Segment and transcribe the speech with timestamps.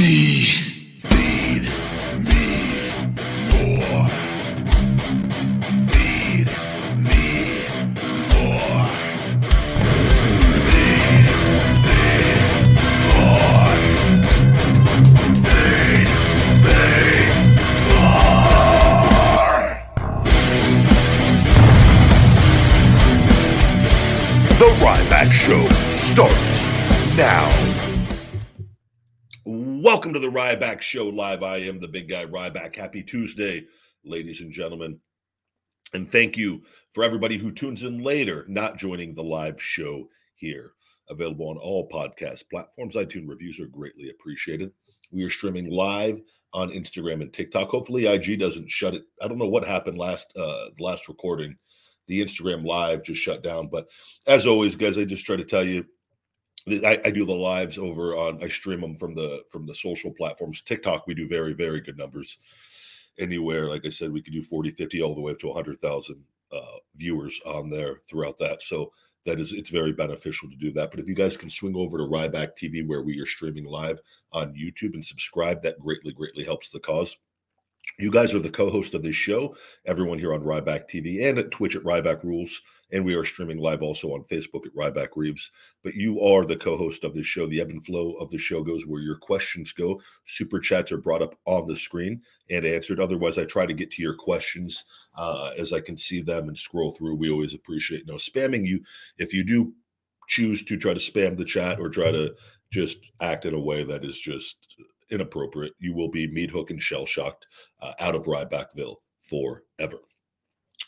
[0.00, 0.29] Me.
[29.82, 31.42] Welcome to the Ryback Show live.
[31.42, 32.76] I am the big guy Ryback.
[32.76, 33.64] Happy Tuesday,
[34.04, 35.00] ladies and gentlemen.
[35.94, 40.72] And thank you for everybody who tunes in later, not joining the live show here.
[41.08, 42.94] Available on all podcast platforms.
[42.94, 44.70] iTunes reviews are greatly appreciated.
[45.12, 46.20] We are streaming live
[46.52, 47.70] on Instagram and TikTok.
[47.70, 49.04] Hopefully, IG doesn't shut it.
[49.22, 51.56] I don't know what happened last uh last recording.
[52.06, 53.68] The Instagram live just shut down.
[53.68, 53.88] But
[54.26, 55.86] as always, guys, I just try to tell you
[56.68, 60.12] I, I do the lives over on I stream them from the from the social
[60.12, 60.62] platforms.
[60.62, 62.38] TikTok, we do very, very good numbers.
[63.18, 66.24] Anywhere, like I said, we could do 40, 50, all the way up to 100,000
[66.52, 66.58] uh,
[66.96, 68.62] viewers on there throughout that.
[68.62, 68.92] So
[69.26, 70.90] that is, it's very beneficial to do that.
[70.90, 74.00] But if you guys can swing over to Ryback TV, where we are streaming live
[74.32, 77.16] on YouTube and subscribe, that greatly, greatly helps the cause.
[77.98, 79.54] You guys are the co-host of this show.
[79.84, 82.62] Everyone here on Ryback TV and at Twitch at Ryback Rules,
[82.92, 85.50] and we are streaming live also on Facebook at Ryback Reeves.
[85.82, 87.46] But you are the co-host of this show.
[87.46, 90.00] The ebb and flow of the show goes where your questions go.
[90.24, 93.00] Super chats are brought up on the screen and answered.
[93.00, 94.84] Otherwise, I try to get to your questions
[95.16, 97.14] uh, as I can see them and scroll through.
[97.14, 98.80] We always appreciate no spamming you.
[99.18, 99.72] If you do
[100.28, 102.34] choose to try to spam the chat or try to
[102.72, 104.56] just act in a way that is just
[105.10, 107.46] inappropriate, you will be meat hook and shell shocked
[107.80, 109.98] uh, out of Rybackville forever.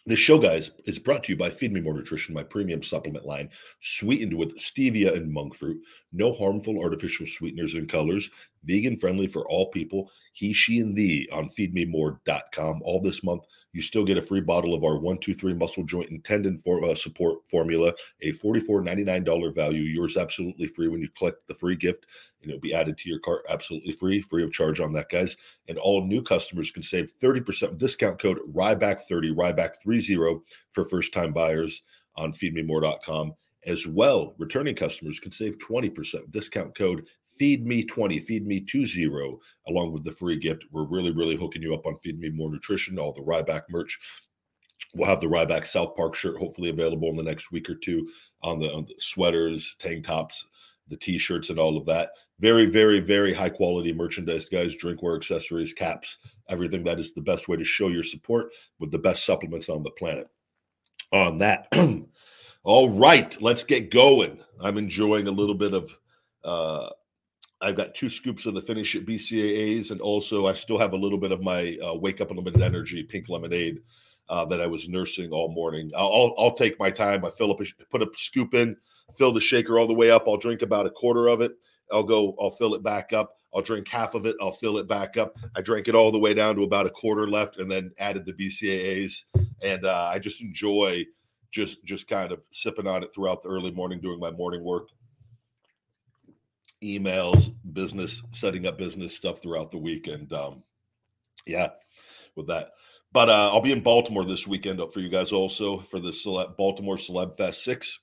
[0.05, 3.25] This show, guys, is brought to you by Feed Me More Nutrition, my premium supplement
[3.25, 3.49] line,
[3.81, 5.81] sweetened with stevia and monk fruit,
[6.13, 8.29] no harmful artificial sweeteners and colors,
[8.65, 12.83] vegan friendly for all people, he, she, and thee on feedmemore.com.
[12.85, 16.25] All this month, you still get a free bottle of our 123 muscle joint and
[16.25, 19.83] tendon for, uh, support formula, a $44.99 value.
[19.83, 22.07] Yours absolutely free when you click the free gift,
[22.43, 25.37] and it'll be added to your cart absolutely free, free of charge on that, guys.
[25.69, 30.41] And all new customers can save 30% discount code RYBACK30, RYBACK30
[30.71, 31.83] for first time buyers
[32.17, 33.35] on feedmemore.com.
[33.65, 37.07] As well, returning customers can save 20% discount code
[37.43, 39.37] feed me 20 feed me 20
[39.67, 40.65] along with the free gift.
[40.71, 43.99] We're really really hooking you up on feed me more nutrition all the ryback merch.
[44.95, 48.09] We'll have the ryback south park shirt hopefully available in the next week or two
[48.45, 50.47] on the, on the sweaters tank tops
[50.87, 52.11] the t-shirts and all of that.
[52.39, 54.77] Very very very high quality merchandise guys.
[54.77, 56.85] Drinkware accessories caps everything.
[56.85, 59.91] That is the best way to show your support with the best supplements on the
[59.91, 60.29] planet.
[61.11, 61.67] On that
[62.63, 64.41] all right let's get going.
[64.61, 65.99] I'm enjoying a little bit of
[66.45, 66.91] uh
[67.63, 70.97] I've got two scoops of the finish at BCAAs, and also I still have a
[70.97, 73.81] little bit of my uh, wake up unlimited energy pink lemonade
[74.29, 75.93] uh, that I was nursing all morning.
[75.97, 77.25] I'll, I'll, take my time.
[77.25, 78.77] I fill up, a, put a scoop in,
[79.17, 80.25] fill the shaker all the way up.
[80.27, 81.53] I'll drink about a quarter of it.
[81.93, 83.37] I'll go, I'll fill it back up.
[83.55, 84.35] I'll drink half of it.
[84.41, 85.37] I'll fill it back up.
[85.55, 88.27] I drank it all the way down to about a quarter left, and then added
[88.27, 89.25] the BCAAs.
[89.63, 91.05] And uh, I just enjoy
[91.51, 94.89] just just kind of sipping on it throughout the early morning, doing my morning work
[96.83, 100.07] emails, business, setting up business stuff throughout the week.
[100.07, 100.63] And um,
[101.47, 101.69] yeah,
[102.37, 102.71] with that.
[103.13, 106.13] But uh, I'll be in Baltimore this weekend for you guys also for the
[106.57, 107.99] Baltimore Celeb Fest 6.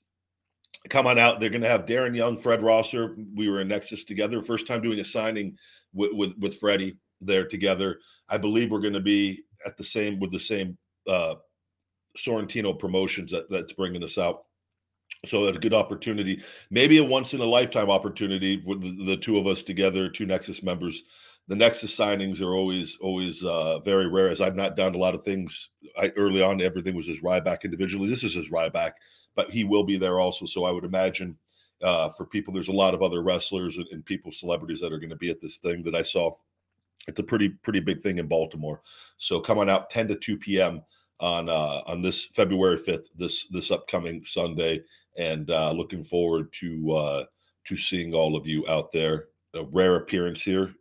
[0.90, 1.40] Come on out.
[1.40, 3.18] They're going to have Darren Young, Fred Rosser.
[3.36, 4.42] We were in Nexus together.
[4.42, 5.58] First time doing a signing
[5.94, 8.00] with, with, with Freddie there together.
[8.30, 10.78] I believe we're going to be at the same with the same
[11.08, 11.36] uh,
[12.18, 14.44] Sorrentino promotions that, that's bringing us out.
[15.26, 19.48] So a good opportunity, maybe a once in a lifetime opportunity with the, two of
[19.48, 21.04] us together, two Nexus members.
[21.50, 25.16] The Nexus signings are always always uh, very rare, as I've not done a lot
[25.16, 25.72] of things.
[25.98, 28.08] I, early on, everything was his Ryback individually.
[28.08, 28.94] This is his Ryback,
[29.36, 30.46] but he will be there also.
[30.46, 31.38] So I would imagine
[31.82, 35.00] uh, for people, there's a lot of other wrestlers and, and people, celebrities that are
[35.00, 36.36] going to be at this thing that I saw.
[37.08, 38.82] It's a pretty pretty big thing in Baltimore.
[39.18, 40.84] So come on out 10 to 2 p.m.
[41.20, 44.82] on uh, on this February fifth, this this upcoming Sunday,
[45.18, 47.26] and uh, looking forward to uh,
[47.66, 49.26] to seeing all of you out there.
[49.56, 50.74] A rare appearance here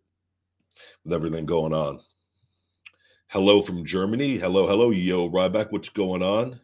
[1.05, 2.01] with everything going on.
[3.29, 4.37] Hello from Germany.
[4.37, 5.71] Hello, hello, yo, Ryback.
[5.71, 6.61] What's going on?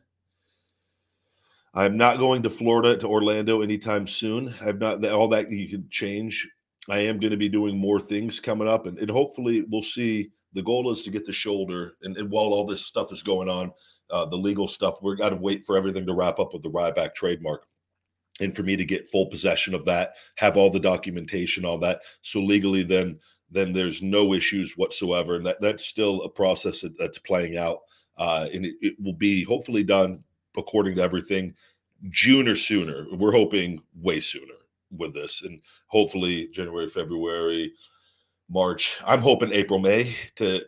[1.75, 4.55] I'm not going to Florida to Orlando anytime soon.
[4.65, 6.49] I've not all that you can change.
[6.89, 10.31] I am going to be doing more things coming up, and, and hopefully we'll see.
[10.55, 13.49] The goal is to get the shoulder, and, and while all this stuff is going
[13.49, 13.73] on,
[14.11, 16.71] uh, the legal stuff, we're got to wait for everything to wrap up with the
[16.71, 17.67] Ryback trademark,
[18.41, 22.01] and for me to get full possession of that, have all the documentation, all that.
[22.23, 23.19] So legally, then
[23.51, 25.37] then there's no issues whatsoever.
[25.37, 27.79] And that that's still a process that, that's playing out.
[28.17, 30.23] Uh, and it, it, will be hopefully done
[30.57, 31.55] according to everything
[32.11, 33.07] June or sooner.
[33.13, 34.55] We're hoping way sooner
[34.91, 37.73] with this, and hopefully January, February,
[38.49, 38.99] March.
[39.05, 40.63] I'm hoping April, May to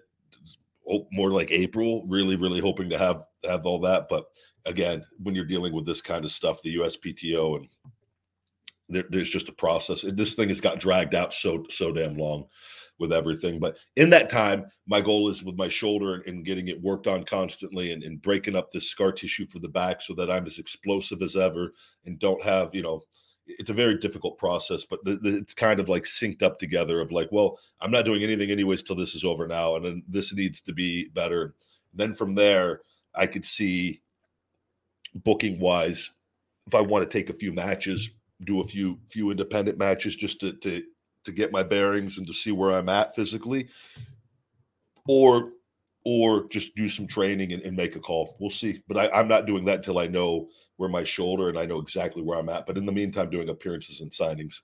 [0.91, 2.05] oh, more like April.
[2.07, 4.09] Really, really hoping to have have all that.
[4.09, 4.27] But
[4.65, 7.69] again, when you're dealing with this kind of stuff, the USPTO and
[8.89, 10.05] there, there's just a process.
[10.15, 12.47] This thing has got dragged out so so damn long
[12.99, 13.59] with everything.
[13.59, 17.07] But in that time, my goal is with my shoulder and, and getting it worked
[17.07, 20.47] on constantly and, and, breaking up this scar tissue for the back so that I'm
[20.47, 21.73] as explosive as ever
[22.07, 23.03] and don't have, you know,
[23.47, 27.01] it's a very difficult process, but the, the, it's kind of like synced up together
[27.01, 29.77] of like, well, I'm not doing anything anyways till this is over now.
[29.77, 31.55] And then this needs to be better.
[31.95, 32.81] Then from there,
[33.15, 34.01] I could see
[35.15, 36.11] booking wise,
[36.67, 38.11] if I want to take a few matches,
[38.45, 40.83] do a few few independent matches just to to
[41.25, 43.69] to get my bearings and to see where I'm at physically,
[45.09, 45.53] or
[46.09, 48.37] or just do some training and, and make a call.
[48.39, 48.81] We'll see.
[48.87, 51.81] But I, I'm not doing that until I know where my shoulder and I know
[51.81, 52.65] exactly where I'm at.
[52.65, 54.61] But in the meantime, doing appearances and signings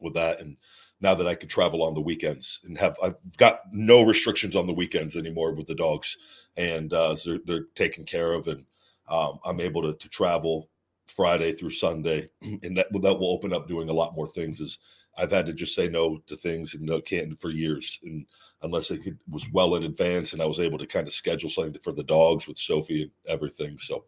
[0.00, 0.40] with that.
[0.40, 0.56] And
[1.02, 4.66] now that I can travel on the weekends and have I've got no restrictions on
[4.66, 6.16] the weekends anymore with the dogs,
[6.56, 8.64] and uh, so they're, they're taken care of, and
[9.10, 10.70] um, I'm able to, to travel
[11.08, 14.60] Friday through Sunday, and that that will open up doing a lot more things.
[14.60, 14.78] Is
[15.16, 18.26] I've had to just say no to things and no can't for years, and
[18.62, 19.00] unless it
[19.30, 22.04] was well in advance, and I was able to kind of schedule something for the
[22.04, 23.78] dogs with Sophie and everything.
[23.78, 24.04] So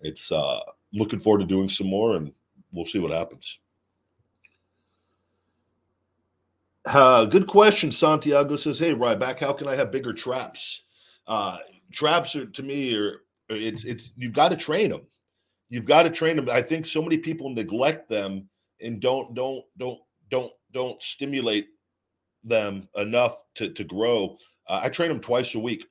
[0.00, 0.60] it's uh
[0.92, 2.32] looking forward to doing some more, and
[2.72, 3.58] we'll see what happens.
[6.86, 7.92] Uh, good question.
[7.92, 10.82] Santiago says, "Hey, Ryback, how can I have bigger traps?
[11.26, 11.58] Uh,
[11.92, 15.02] traps are to me are it's it's you've got to train them
[15.70, 16.50] you've got to train them.
[16.50, 18.48] I think so many people neglect them
[18.82, 19.98] and don't don't don't
[20.30, 21.68] don't don't stimulate
[22.44, 24.36] them enough to to grow.
[24.66, 25.84] Uh, I train them twice a week.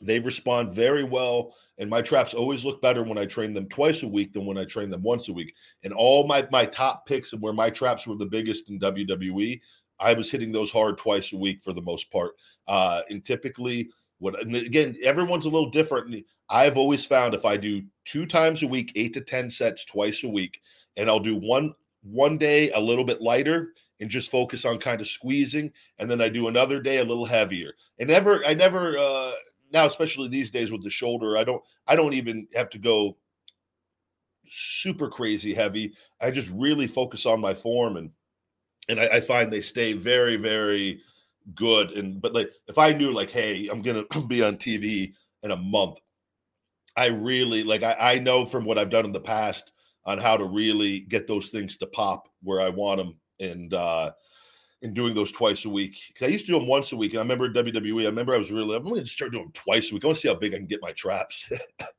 [0.00, 4.02] They respond very well, and my traps always look better when I train them twice
[4.02, 5.54] a week than when I train them once a week.
[5.82, 9.60] And all my my top picks and where my traps were the biggest in WWE,
[9.98, 12.32] I was hitting those hard twice a week for the most part.
[12.66, 16.24] Uh, and typically, what again, everyone's a little different.
[16.48, 20.24] I've always found if I do two times a week, eight to 10 sets twice
[20.24, 20.60] a week,
[20.96, 21.74] and I'll do one
[22.04, 26.20] one day a little bit lighter and just focus on kind of squeezing, and then
[26.20, 27.72] I do another day a little heavier.
[27.98, 29.32] And never, I never uh
[29.72, 33.16] now, especially these days with the shoulder, I don't I don't even have to go
[34.46, 35.94] super crazy heavy.
[36.20, 38.10] I just really focus on my form and
[38.88, 41.00] and I, I find they stay very, very
[41.54, 41.92] good.
[41.92, 45.12] And but like if I knew like, hey, I'm gonna be on TV
[45.42, 45.98] in a month,
[46.96, 49.72] I really like I, I know from what I've done in the past
[50.06, 54.12] on how to really get those things to pop where I want them and uh
[54.84, 55.96] and doing those twice a week.
[56.16, 57.12] Cause I used to do them once a week.
[57.12, 59.90] And I remember WWE, I remember I was really, I'm to start doing them twice
[59.90, 60.04] a week.
[60.04, 61.50] I want to see how big I can get my traps.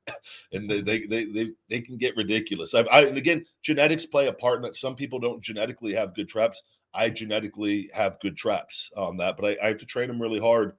[0.53, 2.75] and they, they, they, they, they, can get ridiculous.
[2.75, 4.75] I, I, and again, genetics play a part in that.
[4.75, 6.61] Some people don't genetically have good traps.
[6.93, 10.39] I genetically have good traps on that, but I, I have to train them really
[10.39, 10.73] hard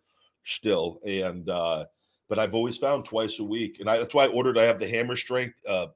[0.44, 1.00] still.
[1.04, 1.86] And, uh,
[2.28, 4.58] but I've always found twice a week, and I, that's why I ordered.
[4.58, 5.56] I have the hammer strength.
[5.68, 5.88] Uh,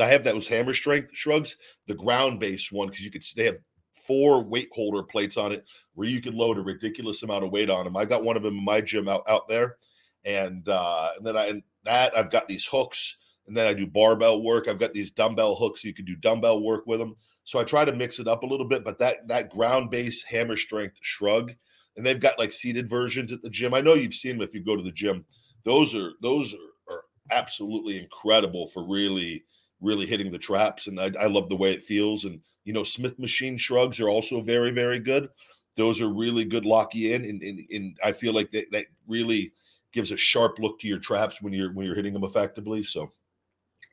[0.00, 3.44] I have that was hammer strength shrugs, the ground based one because you could they
[3.44, 3.58] have
[3.92, 5.64] four weight holder plates on it
[5.94, 7.96] where you can load a ridiculous amount of weight on them.
[7.96, 9.76] I got one of them in my gym out out there,
[10.24, 13.86] and uh, and then I and that I've got these hooks, and then I do
[13.86, 14.68] barbell work.
[14.68, 15.84] I've got these dumbbell hooks.
[15.84, 17.16] You can do dumbbell work with them.
[17.44, 20.22] So I try to mix it up a little bit, but that that ground base
[20.22, 21.52] hammer strength shrug,
[21.96, 23.74] and they've got like seated versions at the gym.
[23.74, 25.24] I know you've seen them if you go to the gym
[25.68, 29.44] those are those are, are absolutely incredible for really
[29.80, 32.82] really hitting the traps and I, I, love the way it feels and you know
[32.82, 35.28] smith machine shrugs are also very very good.
[35.76, 38.86] Those are really good lock you in and, and, and i feel like that, that
[39.06, 39.52] really
[39.92, 43.12] gives a sharp look to your traps when you're when you're hitting them effectively so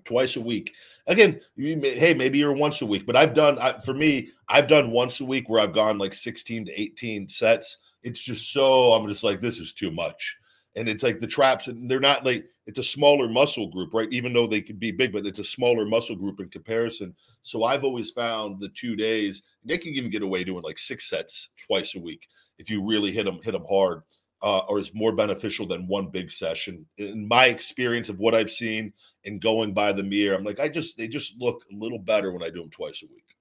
[0.06, 0.74] twice a week.
[1.08, 4.68] Again may, hey maybe you're once a week but i've done I, for me i've
[4.68, 7.78] done once a week where i've gone like 16 to 18 sets.
[8.04, 10.38] It's just so i'm just like this is too much.
[10.78, 14.12] And it's like the traps and they're not like it's a smaller muscle group, right?
[14.12, 17.16] Even though they could be big, but it's a smaller muscle group in comparison.
[17.44, 21.10] So I've always found the two days they can even get away doing like six
[21.10, 24.02] sets twice a week if you really hit them hit them hard,
[24.42, 26.86] uh, or is more beneficial than one big session.
[26.98, 28.94] In my experience of what I've seen
[29.26, 32.32] and going by the mirror, I'm like I just they just look a little better
[32.32, 33.36] when I do them twice a week.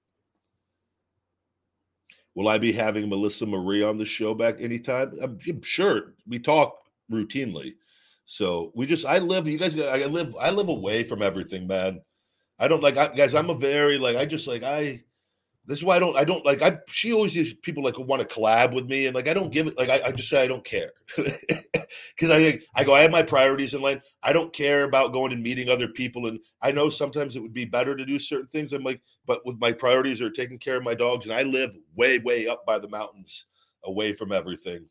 [2.35, 5.17] Will I be having Melissa Marie on the show back anytime?
[5.23, 6.77] I'm, I'm sure we talk
[7.09, 7.75] routinely.
[8.25, 12.01] So we just I live you guys I live I live away from everything, man.
[12.59, 13.35] I don't like I, guys.
[13.35, 15.03] I'm a very like I just like I.
[15.67, 16.79] This is why I don't I don't like I.
[16.89, 19.67] She always sees people like want to collab with me, and like I don't give
[19.67, 23.11] it like I, I just say I don't care because I I go I have
[23.11, 24.01] my priorities in line.
[24.23, 27.53] I don't care about going and meeting other people, and I know sometimes it would
[27.53, 28.73] be better to do certain things.
[28.73, 31.75] I'm like, but with my priorities are taking care of my dogs, and I live
[31.95, 33.45] way way up by the mountains,
[33.83, 34.85] away from everything,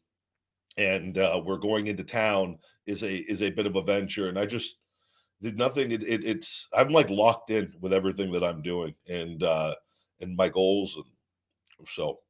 [0.76, 4.38] and uh, we're going into town is a is a bit of a venture, and
[4.38, 4.76] I just
[5.42, 5.90] did nothing.
[5.90, 9.74] It, it, it's I'm like locked in with everything that I'm doing and uh
[10.20, 12.20] and my goals, and so.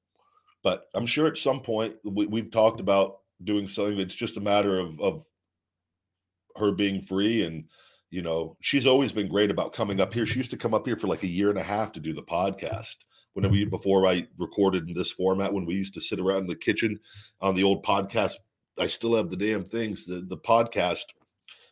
[0.62, 3.98] But I'm sure at some point we, we've talked about doing something.
[3.98, 5.24] It's just a matter of of
[6.56, 7.64] her being free and
[8.10, 10.86] you know she's always been great about coming up here she used to come up
[10.86, 12.96] here for like a year and a half to do the podcast
[13.32, 16.46] when we before i recorded in this format when we used to sit around in
[16.46, 16.98] the kitchen
[17.40, 18.34] on the old podcast
[18.78, 20.04] I still have the damn things.
[20.04, 21.04] The the podcast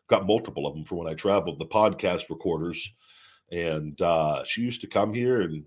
[0.09, 1.59] got multiple of them for when I traveled.
[1.59, 2.93] The podcast recorders,
[3.51, 5.65] and uh, she used to come here, and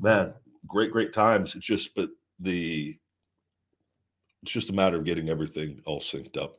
[0.00, 0.34] man,
[0.66, 1.54] great great times.
[1.54, 2.96] It's just but the
[4.42, 6.58] it's just a matter of getting everything all synced up.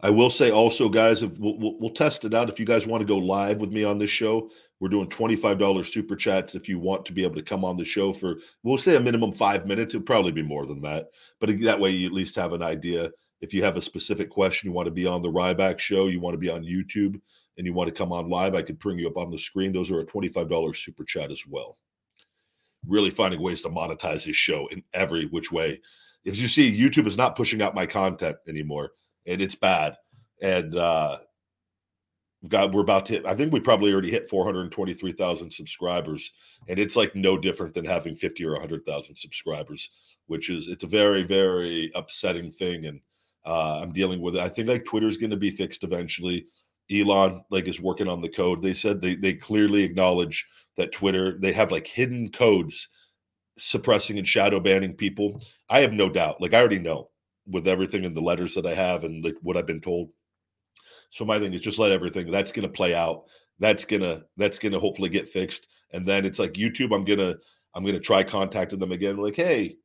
[0.00, 2.48] I will say also, guys, if we'll, we'll, we'll, test it out.
[2.48, 4.50] If you guys want to go live with me on this show,
[4.82, 7.84] we're doing $25 super chats if you want to be able to come on the
[7.84, 9.94] show for, we'll say a minimum five minutes.
[9.94, 11.10] It'll probably be more than that.
[11.38, 13.12] But that way, you at least have an idea.
[13.40, 16.18] If you have a specific question, you want to be on the Ryback show, you
[16.18, 17.20] want to be on YouTube,
[17.56, 19.72] and you want to come on live, I could bring you up on the screen.
[19.72, 21.78] Those are a $25 super chat as well.
[22.84, 25.80] Really finding ways to monetize this show in every which way.
[26.26, 28.90] As you see, YouTube is not pushing out my content anymore,
[29.28, 29.96] and it's bad.
[30.40, 31.18] And uh,
[32.48, 36.32] God, we're about to hit, I think we probably already hit 423,000 subscribers.
[36.68, 39.90] And it's like no different than having 50 or 100,000 subscribers,
[40.26, 42.86] which is, it's a very, very upsetting thing.
[42.86, 43.00] And
[43.46, 44.42] uh, I'm dealing with it.
[44.42, 46.46] I think like Twitter's going to be fixed eventually.
[46.90, 48.60] Elon like is working on the code.
[48.60, 50.46] They said they, they clearly acknowledge
[50.76, 52.88] that Twitter, they have like hidden codes
[53.56, 55.42] suppressing and shadow banning people.
[55.68, 56.40] I have no doubt.
[56.40, 57.10] Like I already know
[57.46, 60.10] with everything in the letters that I have and like what I've been told
[61.12, 63.24] so my thing is just let everything that's going to play out.
[63.58, 66.92] That's gonna that's gonna hopefully get fixed, and then it's like YouTube.
[66.92, 67.36] I'm gonna
[67.74, 69.18] I'm gonna try contacting them again.
[69.18, 69.76] Like, hey,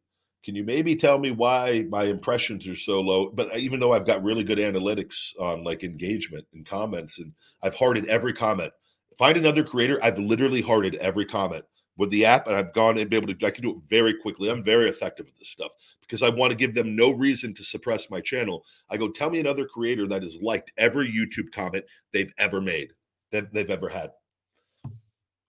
[0.44, 3.30] can you maybe tell me why my impressions are so low?
[3.30, 7.34] But uh, even though I've got really good analytics on like engagement and comments, and
[7.62, 8.72] I've hearted every comment.
[9.18, 10.00] Find another creator.
[10.02, 11.66] I've literally hearted every comment
[11.98, 13.46] with the app, and I've gone and be able to.
[13.46, 14.50] I can do it very quickly.
[14.50, 17.64] I'm very effective with this stuff because I want to give them no reason to
[17.64, 18.64] suppress my channel.
[18.90, 22.94] I go, tell me another creator that has liked every YouTube comment they've ever made
[23.32, 24.12] that they've ever had.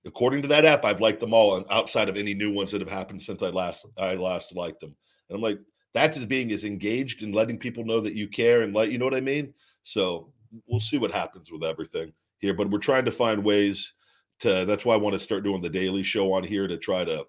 [0.05, 2.81] According to that app, I've liked them all, and outside of any new ones that
[2.81, 4.97] have happened since I last I last liked them.
[5.29, 5.59] And I'm like,
[5.93, 8.99] that's as being as engaged and letting people know that you care and let you
[8.99, 9.53] know what I mean.
[9.83, 10.33] So
[10.67, 13.93] we'll see what happens with everything here, but we're trying to find ways
[14.41, 14.65] to.
[14.65, 17.27] That's why I want to start doing the daily show on here to try to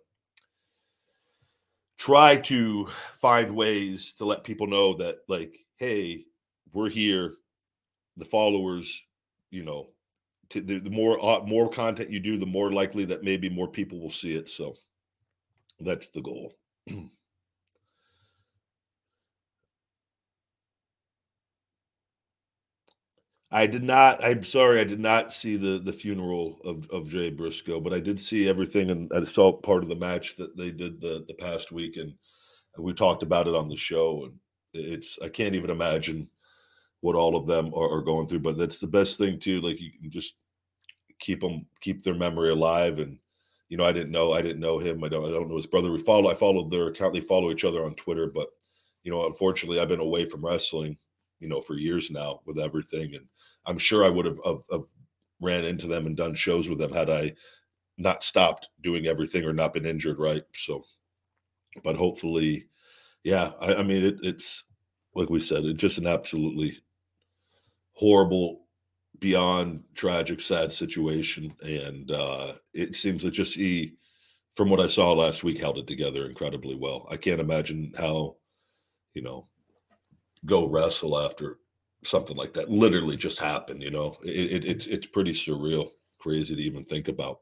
[1.99, 6.23] try to find ways to let people know that like hey
[6.71, 7.35] we're here
[8.15, 9.03] the followers
[9.51, 9.89] you know
[10.49, 13.67] to, the, the, more uh, more content you do the more likely that maybe more
[13.67, 14.75] people will see it so
[15.81, 16.55] that's the goal
[23.51, 24.23] I did not.
[24.23, 27.99] I'm sorry, I did not see the the funeral of of Jay Briscoe, but I
[27.99, 31.33] did see everything, and I saw part of the match that they did the the
[31.33, 32.13] past week, and
[32.77, 34.25] we talked about it on the show.
[34.25, 34.33] And
[34.73, 36.29] it's I can't even imagine
[37.01, 39.61] what all of them are, are going through, but that's the best thing too.
[39.61, 40.35] Like you can just
[41.19, 43.17] keep them, keep their memory alive, and
[43.69, 45.03] you know, I didn't know, I didn't know him.
[45.03, 45.91] I don't, I don't know his brother.
[45.91, 47.13] We follow, I followed their account.
[47.13, 48.49] They follow each other on Twitter, but
[49.03, 50.97] you know, unfortunately, I've been away from wrestling,
[51.39, 53.25] you know, for years now with everything, and
[53.65, 54.83] I'm sure I would have, have, have
[55.41, 57.33] ran into them and done shows with them had I
[57.97, 60.43] not stopped doing everything or not been injured, right?
[60.53, 60.83] So,
[61.83, 62.67] but hopefully,
[63.23, 63.51] yeah.
[63.61, 64.63] I, I mean, it, it's
[65.15, 66.77] like we said, it's just an absolutely
[67.93, 68.61] horrible,
[69.19, 73.95] beyond tragic, sad situation, and uh, it seems that just he,
[74.55, 77.05] from what I saw last week, held it together incredibly well.
[77.11, 78.37] I can't imagine how,
[79.13, 79.47] you know,
[80.45, 81.59] go wrestle after
[82.03, 83.83] something like that literally just happened.
[83.83, 87.41] You know, it, it, it's it's pretty surreal, crazy to even think about.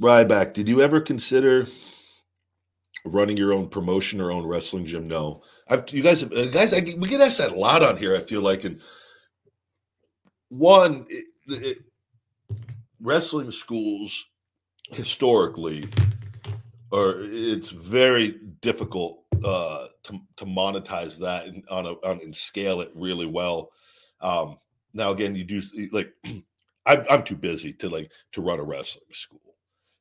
[0.00, 1.66] Ryback, did you ever consider
[3.04, 5.06] running your own promotion or own wrestling gym?
[5.06, 8.16] No, I've, you guys, uh, guys, I, we get asked that a lot on here.
[8.16, 8.80] I feel like, and
[10.48, 11.78] one, it, it,
[13.00, 14.26] wrestling schools
[14.90, 15.88] historically
[16.94, 22.80] are it's very difficult uh, to to monetize that and on a on and scale
[22.80, 23.70] it really well.
[24.20, 24.58] Um,
[24.92, 26.12] now again, you do like
[26.86, 29.40] I'm I'm too busy to like to run a wrestling school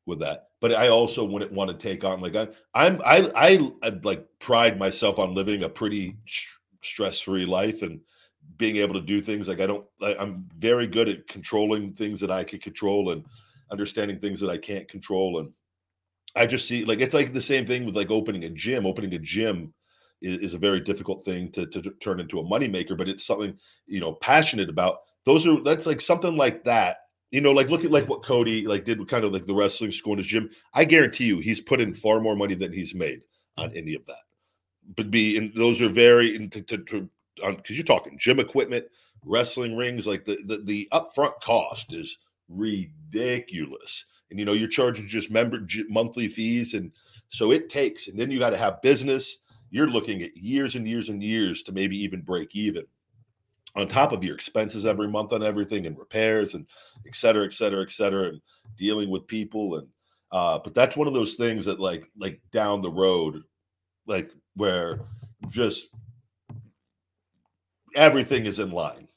[0.06, 0.50] with that.
[0.62, 4.26] But I also wouldn't want to take on like I, I'm I I I'd like
[4.40, 6.18] pride myself on living a pretty
[6.82, 8.02] stress free life and
[8.58, 12.20] being able to do things like I don't I, I'm very good at controlling things
[12.20, 13.26] that I can control and
[13.72, 15.52] understanding things that I can't control and
[16.36, 18.86] I just see like it's like the same thing with like opening a gym.
[18.86, 19.74] Opening a gym
[20.22, 23.25] is, is a very difficult thing to, to, to turn into a moneymaker, but it's
[23.25, 25.00] something you know passionate about.
[25.25, 26.98] Those are that's like something like that
[27.34, 29.56] you know, like look at like what Cody like did with kind of like the
[29.56, 30.52] wrestling school in his gym.
[30.75, 33.22] I guarantee you, he's put in far more money than he's made
[33.58, 33.78] on mm.
[33.78, 34.22] any of that.
[34.96, 38.86] But be and those are very into to, to because you're talking gym equipment,
[39.25, 44.06] wrestling rings, like the, the the upfront cost is ridiculous.
[44.34, 45.60] And you know, you're charging just member
[45.90, 46.92] monthly fees, and
[47.30, 48.08] so it takes.
[48.08, 49.38] And then you got to have business.
[49.70, 52.86] You're looking at years and years and years to maybe even break even
[53.75, 56.66] on top of your expenses every month on everything and repairs and
[57.08, 58.42] et cetera, et cetera, et cetera, and
[58.75, 59.75] dealing with people.
[59.75, 59.88] And
[60.32, 63.44] uh, but that's one of those things that like like down the road,
[64.08, 65.02] like where
[65.52, 65.90] just
[67.96, 69.08] everything is in line.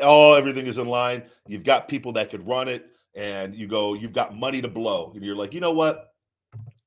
[0.00, 1.24] Oh, everything is in line.
[1.46, 5.12] You've got people that could run it, and you go, you've got money to blow,
[5.14, 6.12] and you're like, you know what?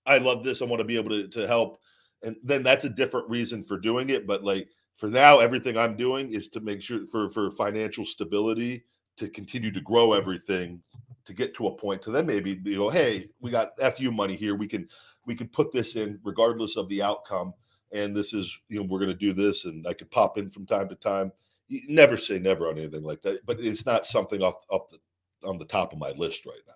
[0.05, 0.61] I love this.
[0.61, 1.79] I want to be able to, to help.
[2.23, 4.27] And then that's a different reason for doing it.
[4.27, 8.85] But like for now, everything I'm doing is to make sure for for financial stability
[9.17, 10.81] to continue to grow everything
[11.25, 14.35] to get to a point to then maybe you know, hey, we got fu money
[14.35, 14.55] here.
[14.55, 14.87] We can
[15.25, 17.53] we can put this in regardless of the outcome.
[17.91, 20.65] And this is you know we're to do this, and I could pop in from
[20.65, 21.31] time to time.
[21.67, 24.99] You never say never on anything like that, but it's not something off off the
[25.45, 26.73] on the top of my list right now.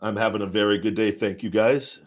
[0.00, 1.10] I'm having a very good day.
[1.10, 1.98] Thank you guys.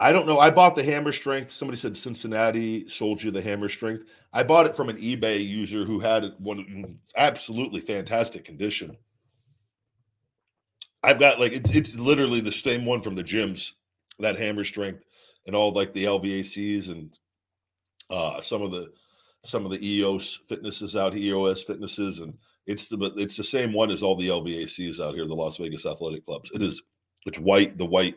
[0.00, 0.40] I don't know.
[0.40, 1.52] I bought the hammer strength.
[1.52, 4.04] Somebody said Cincinnati sold you the hammer strength.
[4.32, 8.96] I bought it from an eBay user who had one absolutely fantastic condition.
[11.04, 13.74] I've got like it's, it's literally the same one from the gyms,
[14.18, 15.04] that hammer strength,
[15.46, 17.16] and all like the LVACs and
[18.12, 18.92] uh, some of the
[19.44, 22.34] some of the EOS fitnesses out here, EOS fitnesses, and
[22.66, 25.56] it's the but it's the same one as all the LVACs out here, the Las
[25.56, 26.50] Vegas Athletic Clubs.
[26.54, 26.82] It is
[27.26, 28.16] it's white, the white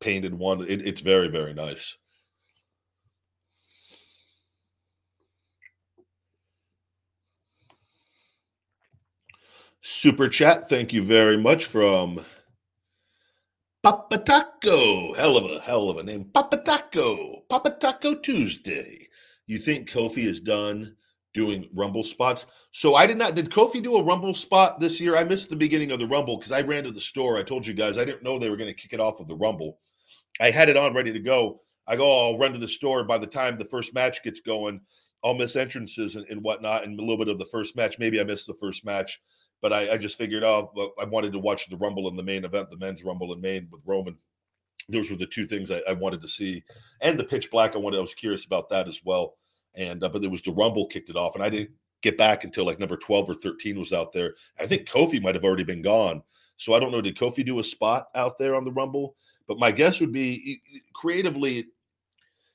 [0.00, 0.62] painted one.
[0.62, 1.96] It, it's very, very nice.
[9.82, 10.68] Super chat.
[10.68, 12.24] Thank you very much from
[13.82, 15.14] Papa Taco.
[15.14, 16.24] Hell of a hell of a name.
[16.24, 17.44] Papa Taco.
[17.48, 19.06] Papa Taco Tuesday.
[19.46, 20.96] You think Kofi is done
[21.34, 22.46] doing Rumble spots?
[22.72, 23.34] So I did not.
[23.34, 25.16] Did Kofi do a Rumble spot this year?
[25.16, 27.38] I missed the beginning of the Rumble because I ran to the store.
[27.38, 29.28] I told you guys I didn't know they were going to kick it off with
[29.28, 29.78] the Rumble.
[30.40, 31.60] I had it on ready to go.
[31.86, 33.04] I go, oh, I'll run to the store.
[33.04, 34.80] By the time the first match gets going,
[35.24, 37.98] I'll miss entrances and, and whatnot, and a little bit of the first match.
[37.98, 39.20] Maybe I missed the first match,
[39.62, 42.44] but I, I just figured, oh, I wanted to watch the Rumble in the main
[42.44, 44.16] event, the men's Rumble in main with Roman.
[44.88, 46.62] Those were the two things I, I wanted to see,
[47.00, 47.74] and the pitch black.
[47.74, 47.98] I wanted.
[47.98, 49.36] I was curious about that as well.
[49.74, 51.70] And uh, but it was the Rumble kicked it off, and I didn't
[52.02, 54.34] get back until like number twelve or thirteen was out there.
[54.60, 56.22] I think Kofi might have already been gone.
[56.56, 57.02] So I don't know.
[57.02, 59.16] Did Kofi do a spot out there on the Rumble?
[59.48, 60.60] But my guess would be
[60.92, 61.66] creatively,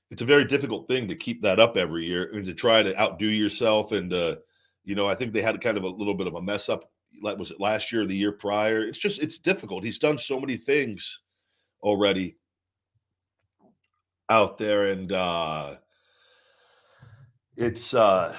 [0.09, 2.99] it's a very difficult thing to keep that up every year and to try to
[2.99, 3.91] outdo yourself.
[3.91, 4.37] And uh,
[4.83, 6.89] you know, I think they had kind of a little bit of a mess up.
[7.21, 8.83] Like was it last year or the year prior?
[8.83, 9.83] It's just it's difficult.
[9.83, 11.19] He's done so many things
[11.81, 12.37] already
[14.29, 15.75] out there, and uh,
[17.57, 18.35] it's uh,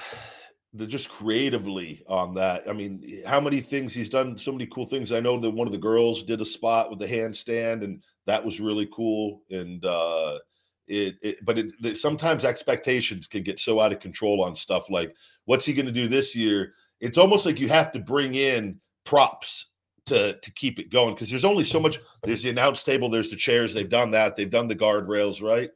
[0.73, 2.67] the just creatively on that.
[2.67, 4.37] I mean, how many things he's done?
[4.37, 5.11] So many cool things.
[5.11, 8.43] I know that one of the girls did a spot with the handstand, and that
[8.43, 9.43] was really cool.
[9.51, 10.39] And uh,
[10.87, 15.15] it, it but it, sometimes expectations can get so out of control on stuff like
[15.45, 16.73] what's he going to do this year?
[16.99, 19.67] It's almost like you have to bring in props
[20.07, 21.99] to to keep it going because there's only so much.
[22.23, 23.09] There's the announce table.
[23.09, 23.73] There's the chairs.
[23.73, 24.35] They've done that.
[24.35, 25.69] They've done the guardrails right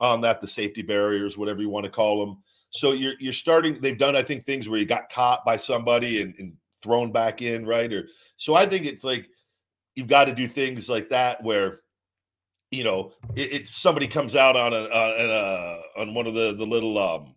[0.00, 0.40] on that.
[0.40, 2.38] The safety barriers, whatever you want to call them
[2.70, 3.80] so you're you're starting.
[3.80, 7.42] They've done, I think, things where you got caught by somebody and, and thrown back
[7.42, 7.92] in, right?
[7.92, 9.28] Or so I think it's like
[9.94, 11.80] you've got to do things like that where
[12.70, 16.54] you know it, it somebody comes out on a on a on one of the
[16.54, 17.34] the little um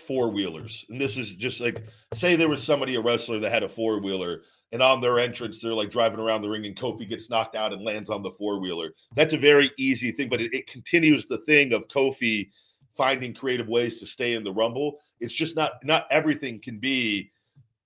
[0.00, 3.64] four wheelers, and this is just like say there was somebody a wrestler that had
[3.64, 7.08] a four wheeler and on their entrance, they're like driving around the ring, and Kofi
[7.08, 8.92] gets knocked out and lands on the four wheeler.
[9.14, 12.50] That's a very easy thing, but it, it, continues the thing of Kofi
[12.90, 14.98] finding creative ways to stay in the Rumble.
[15.20, 17.30] It's just not not everything can be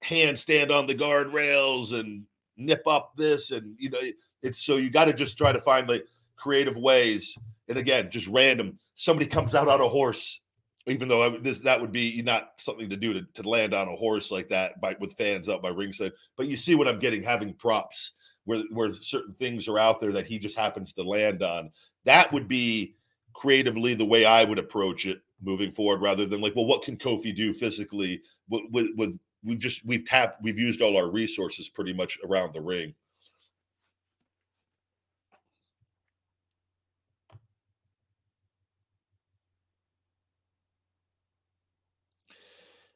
[0.04, 2.24] handstand on the guardrails and
[2.56, 4.00] nip up this, and you know,
[4.42, 6.04] it's so you got to just try to find like
[6.36, 7.36] creative ways.
[7.68, 8.78] And again, just random.
[8.96, 10.41] Somebody comes out on a horse
[10.86, 13.88] even though I, this that would be not something to do to, to land on
[13.88, 16.12] a horse like that by with fans up by ringside.
[16.36, 18.12] But you see what I'm getting, having props
[18.44, 21.70] where where certain things are out there that he just happens to land on.
[22.04, 22.96] That would be
[23.32, 26.96] creatively the way I would approach it moving forward, rather than like, well, what can
[26.96, 28.22] Kofi do physically?
[28.48, 32.54] With, with, with we've just we've tapped, we've used all our resources pretty much around
[32.54, 32.94] the ring.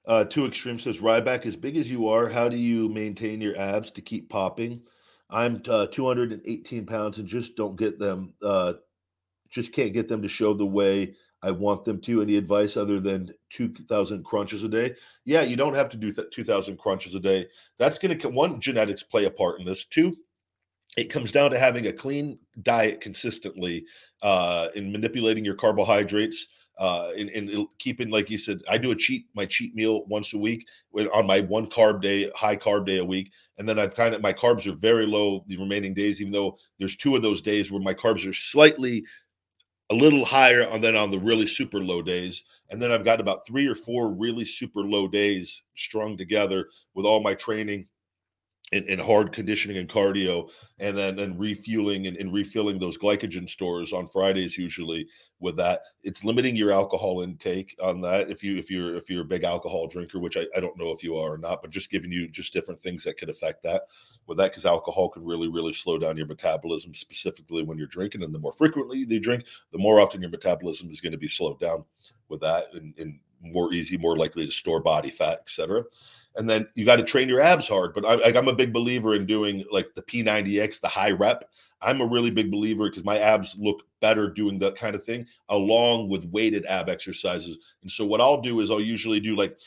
[0.07, 3.59] Uh, Two Extreme says Ryback, as big as you are, how do you maintain your
[3.59, 4.83] abs to keep popping?
[5.29, 8.75] I'm uh, 218 pounds and just don't get them, uh,
[9.51, 12.23] just can't get them to show the way I want them to.
[12.23, 14.95] Any advice other than 2,000 crunches a day?
[15.25, 17.47] Yeah, you don't have to do th- 2,000 crunches a day.
[17.79, 19.85] That's going to, one, genetics play a part in this.
[19.85, 20.16] Two,
[20.97, 23.85] it comes down to having a clean diet consistently
[24.23, 26.47] uh, in manipulating your carbohydrates
[26.78, 30.34] uh, and, and keeping like you said, I do a cheat my cheat meal once
[30.34, 30.66] a week
[31.14, 34.22] on my one carb day, high carb day a week, and then I've kind of
[34.22, 37.70] my carbs are very low the remaining days, even though there's two of those days
[37.70, 39.04] where my carbs are slightly
[39.90, 43.20] a little higher and then on the really super low days and then i've got
[43.20, 47.86] about three or four really super low days strung together with all my training
[48.72, 50.48] in, in, hard conditioning and cardio,
[50.79, 55.07] and then and refueling and, and, refilling those glycogen stores on Fridays usually
[55.38, 55.83] with that.
[56.02, 58.31] It's limiting your alcohol intake on that.
[58.31, 60.90] If you if you're if you're a big alcohol drinker, which I, I don't know
[60.90, 63.62] if you are or not, but just giving you just different things that could affect
[63.62, 63.83] that
[64.26, 68.22] with that because alcohol can really really slow down your metabolism specifically when you're drinking,
[68.22, 71.28] and the more frequently you drink, the more often your metabolism is going to be
[71.28, 71.84] slowed down
[72.28, 75.84] with that, and, and more easy, more likely to store body fat, etc
[76.36, 77.94] and then you got to train your abs hard.
[77.94, 81.48] But I, I'm a big believer in doing like the P90X, the high rep.
[81.82, 85.26] I'm a really big believer because my abs look better doing that kind of thing
[85.48, 87.58] along with weighted ab exercises.
[87.82, 89.58] And so what I'll do is I'll usually do like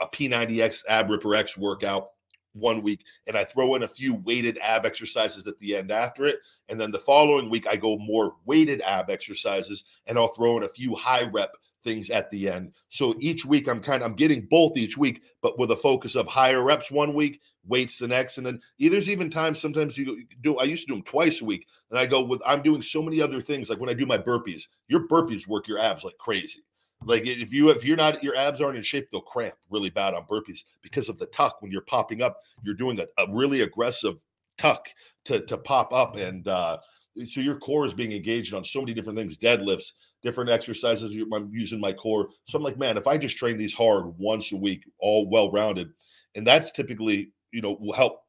[0.00, 2.10] a P90X ab ripper X workout
[2.52, 6.26] one week and I throw in a few weighted ab exercises at the end after
[6.26, 6.38] it.
[6.68, 10.64] And then the following week, I go more weighted ab exercises and I'll throw in
[10.64, 12.72] a few high rep things at the end.
[12.88, 16.14] So each week I'm kind of I'm getting both each week, but with a focus
[16.14, 20.24] of higher reps one week, weights the next, and then there's even times sometimes you
[20.40, 20.58] do.
[20.58, 23.02] I used to do them twice a week, and I go with I'm doing so
[23.02, 23.70] many other things.
[23.70, 26.60] Like when I do my burpees, your burpees work your abs like crazy.
[27.04, 30.14] Like if you if you're not your abs aren't in shape, they'll cramp really bad
[30.14, 31.60] on burpees because of the tuck.
[31.60, 34.16] When you're popping up, you're doing a, a really aggressive
[34.60, 34.88] tuck
[35.24, 36.76] to to pop up and uh
[37.24, 41.50] so your core is being engaged on so many different things deadlifts different exercises i'm
[41.52, 44.56] using my core so i'm like man if i just train these hard once a
[44.56, 45.90] week all well rounded
[46.34, 48.20] and that's typically you know will help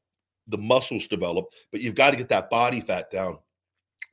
[0.47, 3.37] the muscles develop but you've got to get that body fat down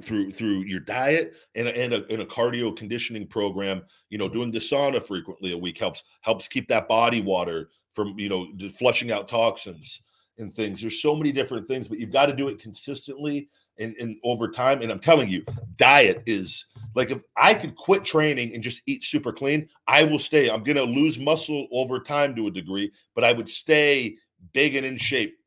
[0.03, 4.29] through through your diet and a, and, a, and a cardio conditioning program you know
[4.29, 8.47] doing the sauna frequently a week helps helps keep that body water from you know
[8.71, 10.03] flushing out toxins
[10.39, 13.95] and things there's so many different things but you've got to do it consistently and,
[13.99, 14.83] and over time.
[14.83, 15.45] And I'm telling you,
[15.77, 20.19] diet is like if I could quit training and just eat super clean, I will
[20.19, 20.51] stay.
[20.51, 24.17] I'm gonna lose muscle over time to a degree, but I would stay
[24.53, 25.39] big and in shape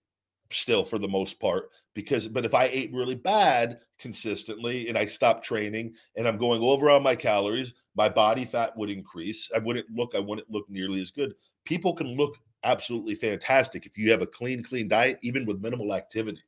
[0.51, 5.05] still for the most part because but if i ate really bad consistently and i
[5.05, 9.59] stopped training and i'm going over on my calories my body fat would increase i
[9.59, 11.33] wouldn't look i wouldn't look nearly as good
[11.63, 15.93] people can look absolutely fantastic if you have a clean clean diet even with minimal
[15.93, 16.41] activity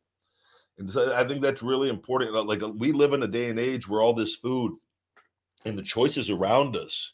[0.77, 2.33] and so I think that's really important.
[2.47, 4.73] Like uh, we live in a day and age where all this food
[5.65, 7.13] and the choices around us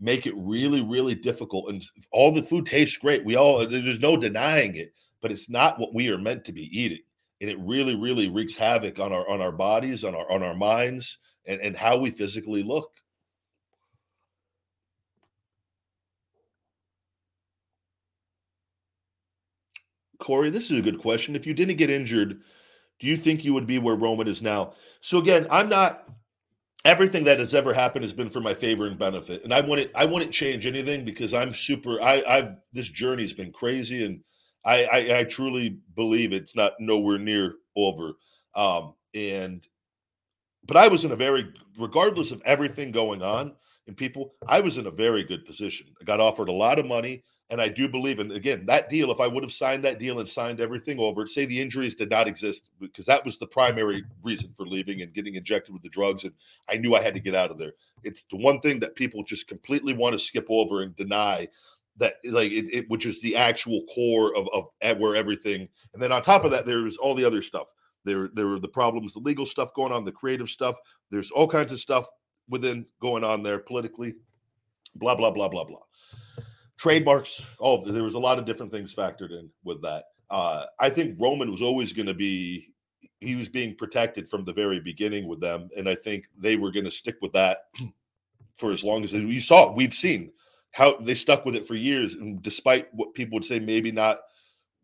[0.00, 1.70] make it really, really difficult.
[1.70, 3.24] And all the food tastes great.
[3.24, 6.64] We all there's no denying it, but it's not what we are meant to be
[6.78, 7.02] eating.
[7.40, 10.56] And it really, really wreaks havoc on our on our bodies, on our on our
[10.56, 12.90] minds, and, and how we physically look.
[20.18, 21.36] Corey, this is a good question.
[21.36, 22.42] If you didn't get injured
[22.98, 24.74] do you think you would be where Roman is now?
[25.00, 26.08] So again, I'm not
[26.84, 29.44] everything that has ever happened has been for my favor and benefit.
[29.44, 33.52] And I wouldn't I wouldn't change anything because I'm super I I've this journey's been
[33.52, 34.20] crazy and
[34.68, 38.12] I, I, I truly believe it's not nowhere near over.
[38.54, 39.66] Um, and
[40.66, 43.54] but I was in a very, regardless of everything going on
[43.86, 45.86] and people, I was in a very good position.
[46.00, 47.24] I got offered a lot of money.
[47.50, 50.20] And I do believe, and again, that deal, if I would have signed that deal
[50.20, 54.04] and signed everything over, say the injuries did not exist, because that was the primary
[54.22, 56.24] reason for leaving and getting injected with the drugs.
[56.24, 56.34] And
[56.68, 57.72] I knew I had to get out of there.
[58.04, 61.48] It's the one thing that people just completely want to skip over and deny
[61.98, 65.68] that, like, it, it which is the actual core of, of where everything.
[65.94, 67.72] And then on top of that, there's all the other stuff.
[68.04, 70.76] There, there were the problems, the legal stuff going on, the creative stuff.
[71.10, 72.06] There's all kinds of stuff
[72.48, 74.14] within going on there politically,
[74.94, 75.80] blah, blah, blah, blah, blah
[76.78, 77.42] trademarks.
[77.60, 80.04] Oh, there was a lot of different things factored in with that.
[80.30, 82.68] Uh, I think Roman was always going to be
[83.20, 86.70] he was being protected from the very beginning with them, and I think they were
[86.70, 87.64] going to stick with that
[88.56, 89.72] for as long as we saw.
[89.72, 90.30] We've seen
[90.78, 94.18] how they stuck with it for years, and despite what people would say, maybe not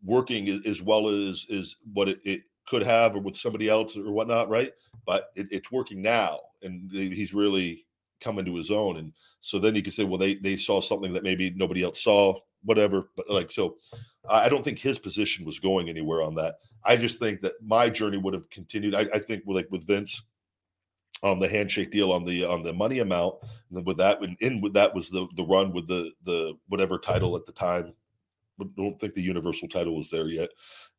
[0.03, 4.11] working as well as is what it, it, could have, or with somebody else or
[4.11, 4.73] whatnot, right?
[5.05, 7.85] But it, it's working now, and he's really
[8.19, 8.97] coming to his own.
[8.97, 12.03] And so then you can say, well, they they saw something that maybe nobody else
[12.03, 13.09] saw, whatever.
[13.15, 13.77] But like so,
[14.27, 16.55] I don't think his position was going anywhere on that.
[16.83, 18.95] I just think that my journey would have continued.
[18.95, 20.23] I, I think like with Vince
[21.23, 23.35] on the handshake deal on the on the money amount,
[23.71, 26.97] and with that, and in with that was the the run with the the whatever
[26.97, 27.37] title mm-hmm.
[27.37, 27.93] at the time.
[28.59, 30.49] I don't think the Universal title was there yet.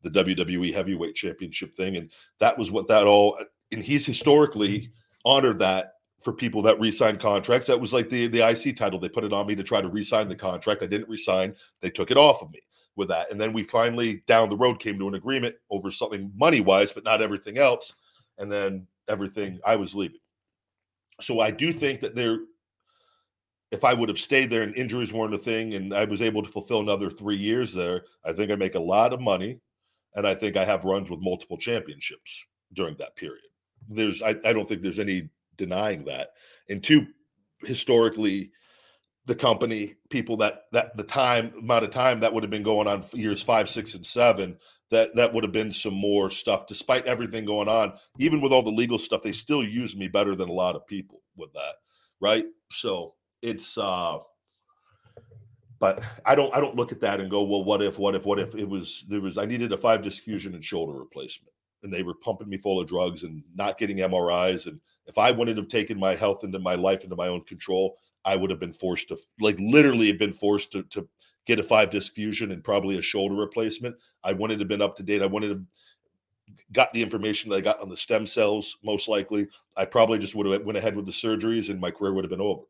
[0.02, 3.38] The WWE Heavyweight Championship thing, and that was what that all.
[3.72, 4.92] And he's historically
[5.24, 7.66] honored that for people that re-signed contracts.
[7.66, 8.98] That was like the the IC title.
[8.98, 10.83] They put it on me to try to re-sign the contract.
[10.83, 11.55] I didn't resign.
[11.81, 12.61] They took it off of me
[12.96, 13.31] with that.
[13.31, 16.92] And then we finally down the road came to an agreement over something money wise,
[16.92, 17.94] but not everything else.
[18.38, 20.21] And then everything I was leaving.
[21.21, 22.38] So I do think that there
[23.71, 26.42] if I would have stayed there and injuries weren't a thing and I was able
[26.42, 29.61] to fulfill another three years there, I think I make a lot of money.
[30.14, 33.45] And I think I have runs with multiple championships during that period.
[33.88, 36.31] There's I, I don't think there's any denying that.
[36.69, 37.07] And two,
[37.62, 38.51] historically,
[39.27, 42.87] the company people that that the time amount of time that would have been going
[42.87, 44.57] on years five, six, and seven.
[44.90, 46.66] That that would have been some more stuff.
[46.66, 50.35] Despite everything going on, even with all the legal stuff, they still use me better
[50.37, 51.75] than a lot of people with that,
[52.20, 52.44] right?
[52.70, 53.77] So it's.
[53.79, 54.18] uh
[55.79, 58.25] but I don't I don't look at that and go, well, what if, what if,
[58.25, 61.53] what if it was there was I needed a five disc fusion and shoulder replacement,
[61.83, 65.31] and they were pumping me full of drugs and not getting MRIs and if I
[65.31, 68.59] wouldn't have taken my health into my life into my own control, I would have
[68.61, 71.09] been forced to, like, literally have been forced to, to
[71.47, 73.97] get a five disc fusion and probably a shoulder replacement.
[74.25, 75.23] I wanted to have been up to date.
[75.23, 75.63] I wanted to
[76.73, 78.77] got the information that I got on the stem cells.
[78.85, 82.13] Most likely, I probably just would have went ahead with the surgeries, and my career
[82.13, 82.63] would have been over.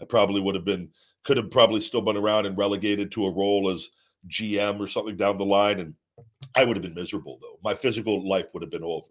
[0.00, 0.88] I probably would have been
[1.24, 3.88] could have probably still been around and relegated to a role as
[4.28, 5.94] GM or something down the line, and
[6.54, 7.58] I would have been miserable though.
[7.64, 9.08] My physical life would have been over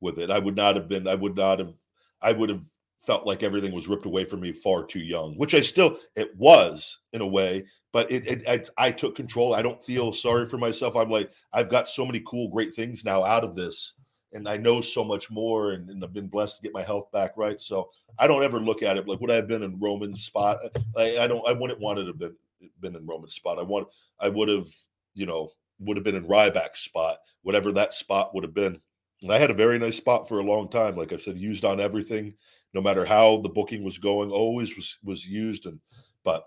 [0.00, 0.30] with it.
[0.30, 1.08] I would not have been.
[1.08, 1.74] I would not have
[2.22, 2.62] I would have
[3.06, 6.36] felt like everything was ripped away from me far too young, which I still it
[6.36, 9.54] was in a way, but it, it I, I, took control.
[9.54, 10.96] I don't feel sorry for myself.
[10.96, 13.94] I'm like I've got so many cool, great things now out of this,
[14.32, 17.10] and I know so much more, and, and I've been blessed to get my health
[17.12, 17.60] back right.
[17.62, 20.58] So I don't ever look at it like would I have been in Roman's spot?
[20.96, 21.48] I, I don't.
[21.48, 22.36] I wouldn't want to have been
[22.80, 23.58] been in Roman's spot.
[23.58, 23.88] I want.
[24.20, 24.68] I would have.
[25.14, 28.78] You know, would have been in Ryback's spot, whatever that spot would have been.
[29.22, 30.96] And I had a very nice spot for a long time.
[30.96, 32.34] Like I said, used on everything,
[32.76, 35.64] no matter how the booking was going, always was was used.
[35.64, 35.80] And
[36.22, 36.44] but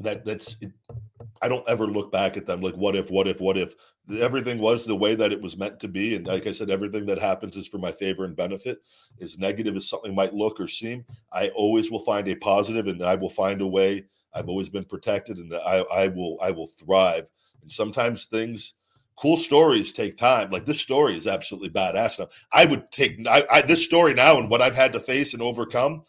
[0.00, 0.72] that that's it,
[1.40, 3.72] I don't ever look back at them like what if, what if, what if.
[4.20, 6.16] Everything was the way that it was meant to be.
[6.16, 8.82] And like I said, everything that happens is for my favor and benefit.
[9.20, 13.02] As negative as something might look or seem, I always will find a positive and
[13.02, 14.04] I will find a way.
[14.34, 17.30] I've always been protected and I, I will I will thrive.
[17.62, 18.74] And sometimes things
[19.16, 20.50] cool stories take time.
[20.50, 22.18] Like this story is absolutely badass.
[22.18, 25.34] Now, I would take I, I, this story now and what I've had to face
[25.34, 26.02] and overcome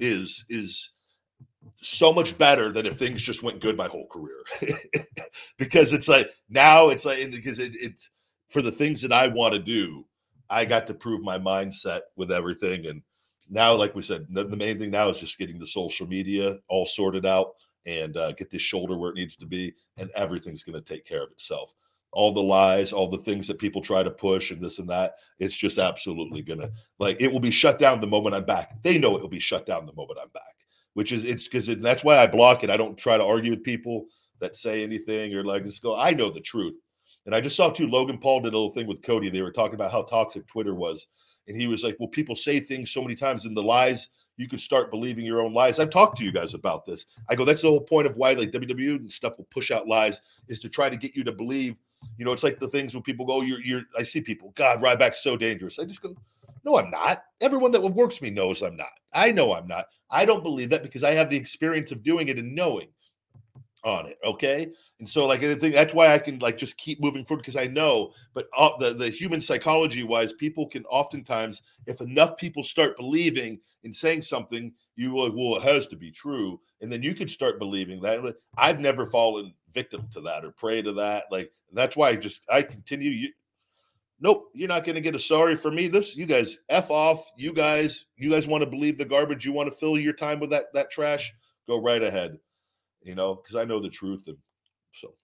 [0.00, 0.90] is is
[1.80, 4.42] so much better than if things just went good my whole career.
[5.58, 8.10] because it's like now it's like because it, it's
[8.48, 10.04] for the things that I want to do,
[10.48, 12.86] I got to prove my mindset with everything.
[12.86, 13.02] And
[13.50, 16.58] now, like we said, the, the main thing now is just getting the social media
[16.68, 20.64] all sorted out and uh, get this shoulder where it needs to be, and everything's
[20.64, 21.72] going to take care of itself
[22.16, 25.16] all the lies, all the things that people try to push and this and that.
[25.38, 28.82] It's just absolutely gonna like it will be shut down the moment I'm back.
[28.82, 31.68] They know it will be shut down the moment I'm back, which is it's because
[31.68, 32.70] it, that's why I block it.
[32.70, 34.06] I don't try to argue with people
[34.40, 35.94] that say anything or like just go.
[35.94, 36.76] I know the truth,
[37.26, 37.86] and I just saw too.
[37.86, 39.28] Logan Paul did a little thing with Cody.
[39.28, 41.08] They were talking about how toxic Twitter was,
[41.48, 44.48] and he was like, "Well, people say things so many times, and the lies you
[44.48, 45.78] could start believing your own lies.
[45.78, 47.06] I've talked to you guys about this.
[47.28, 49.88] I go, that's the whole point of why like WWE and stuff will push out
[49.88, 51.76] lies is to try to get you to believe.
[52.18, 54.80] You know, it's like the things when people go, "You're, you're." I see people, God,
[54.80, 55.78] Ryback's so dangerous.
[55.78, 56.14] I just go,
[56.66, 57.22] no, I'm not.
[57.40, 58.88] Everyone that works me knows I'm not.
[59.14, 59.86] I know I'm not.
[60.10, 62.88] I don't believe that because I have the experience of doing it and knowing
[63.84, 64.18] on it.
[64.24, 64.72] Okay.
[64.98, 67.56] And so, like, I think that's why I can like just keep moving forward because
[67.56, 68.12] I know.
[68.34, 73.60] But uh, the the human psychology wise, people can oftentimes, if enough people start believing
[73.84, 77.14] and saying something, you will like, well, it has to be true, and then you
[77.14, 78.34] can start believing that.
[78.56, 81.26] I've never fallen victim to that or prey to that.
[81.30, 83.10] Like that's why I just I continue.
[83.10, 83.28] You,
[84.18, 85.86] nope, you're not going to get a sorry for me.
[85.86, 87.24] This, you guys, f off.
[87.36, 89.44] You guys, you guys want to believe the garbage.
[89.44, 91.32] You want to fill your time with that that trash.
[91.68, 92.38] Go right ahead
[93.06, 94.24] you know, because I know the truth.
[94.26, 94.36] And
[94.92, 95.14] so,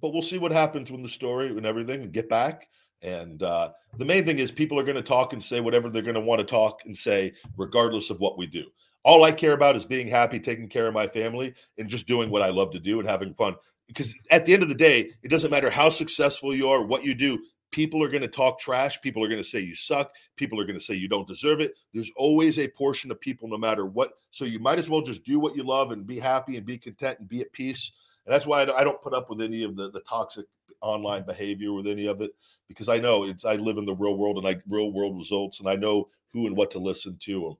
[0.00, 2.68] but we'll see what happens when the story and everything and get back.
[3.02, 6.02] And uh, the main thing is people are going to talk and say whatever they're
[6.02, 8.66] going to want to talk and say, regardless of what we do.
[9.02, 12.30] All I care about is being happy, taking care of my family, and just doing
[12.30, 13.54] what I love to do and having fun.
[13.86, 17.04] Because at the end of the day, it doesn't matter how successful you are, what
[17.04, 17.38] you do
[17.70, 19.00] people are going to talk trash.
[19.00, 20.12] People are going to say you suck.
[20.36, 21.74] People are going to say you don't deserve it.
[21.94, 24.12] There's always a portion of people, no matter what.
[24.30, 26.78] So you might as well just do what you love and be happy and be
[26.78, 27.92] content and be at peace.
[28.26, 30.46] And that's why I don't put up with any of the, the toxic
[30.80, 32.30] online behavior with any of it
[32.66, 35.60] because I know it's I live in the real world and I real world results
[35.60, 37.58] and I know who and what to listen to.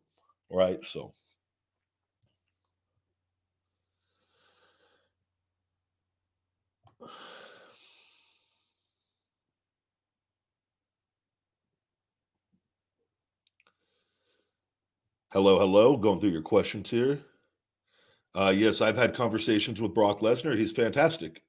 [0.50, 0.82] Right.
[0.84, 1.12] So
[15.32, 15.96] Hello, hello.
[15.96, 17.20] Going through your questions here.
[18.34, 20.58] Uh, yes, I've had conversations with Brock Lesnar.
[20.58, 21.44] He's fantastic.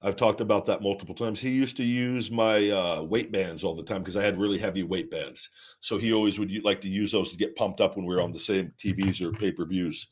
[0.00, 1.38] I've talked about that multiple times.
[1.38, 4.56] He used to use my uh, weight bands all the time because I had really
[4.56, 5.50] heavy weight bands.
[5.80, 8.22] So he always would like to use those to get pumped up when we were
[8.22, 10.06] on the same TVs or pay per views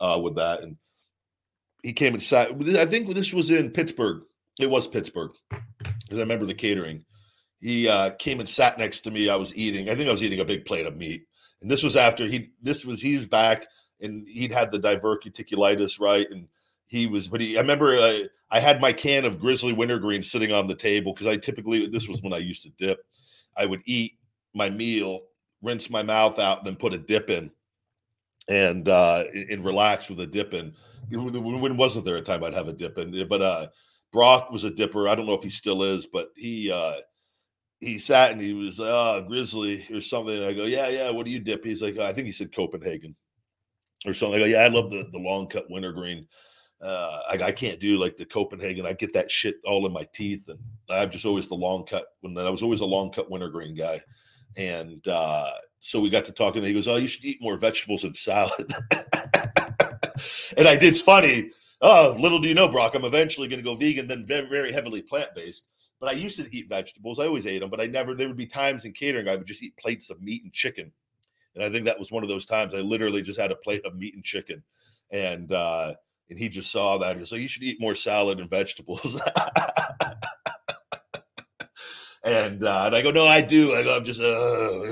[0.00, 0.62] uh, with that.
[0.62, 0.78] And
[1.82, 2.48] he came and sat.
[2.50, 4.22] I think this was in Pittsburgh.
[4.58, 7.04] It was Pittsburgh because I remember the catering.
[7.60, 9.28] He uh, came and sat next to me.
[9.28, 9.90] I was eating.
[9.90, 11.26] I think I was eating a big plate of meat
[11.64, 13.66] and this was after he this was he was back
[13.98, 16.30] and he'd had the diverticulitis, right?
[16.30, 16.46] And
[16.88, 18.18] he was, but he, I remember uh,
[18.50, 22.06] I had my can of Grizzly Wintergreen sitting on the table because I typically, this
[22.06, 23.06] was when I used to dip.
[23.56, 24.18] I would eat
[24.52, 25.20] my meal,
[25.62, 27.50] rinse my mouth out, and then put a dip in
[28.46, 30.74] and, uh, and relax with a dip in.
[31.10, 33.26] When wasn't there a time I'd have a dip in?
[33.26, 33.68] But, uh,
[34.12, 35.08] Brock was a dipper.
[35.08, 36.96] I don't know if he still is, but he, uh,
[37.80, 40.44] he sat and he was like, oh, grizzly or something.
[40.44, 41.10] I go, yeah, yeah.
[41.10, 41.64] What do you dip?
[41.64, 43.14] He's like, I think he said Copenhagen
[44.06, 44.36] or something.
[44.36, 46.26] I go, yeah, I love the the long cut wintergreen.
[46.82, 48.84] Uh, I, I can't do like the Copenhagen.
[48.86, 50.58] I get that shit all in my teeth, and
[50.90, 52.06] I'm just always the long cut.
[52.20, 54.00] When I was always a long cut wintergreen guy,
[54.56, 56.58] and uh, so we got to talking.
[56.58, 58.74] And he goes, "Oh, you should eat more vegetables and salad."
[60.56, 60.92] and I did.
[60.92, 61.50] It's funny.
[61.80, 64.72] Oh, little do you know, Brock, I'm eventually going to go vegan, then very, very
[64.72, 65.64] heavily plant based.
[66.04, 67.18] But I used to eat vegetables.
[67.18, 69.46] I always ate them, but I never, there would be times in catering I would
[69.46, 70.92] just eat plates of meat and chicken.
[71.54, 73.86] And I think that was one of those times I literally just had a plate
[73.86, 74.62] of meat and chicken.
[75.10, 75.94] And, uh,
[76.28, 77.16] and he just saw that.
[77.16, 79.14] He's like, you should eat more salad and vegetables.
[82.22, 83.72] and, uh, and I go, no, I do.
[83.72, 84.82] I go, I'm just, uh.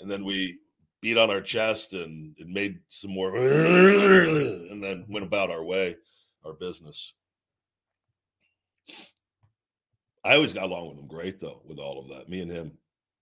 [0.00, 0.60] and then we
[1.02, 5.96] beat on our chest and, and made some more, and then went about our way,
[6.42, 7.12] our business.
[10.26, 12.28] I always got along with him great though, with all of that.
[12.28, 12.72] Me and him,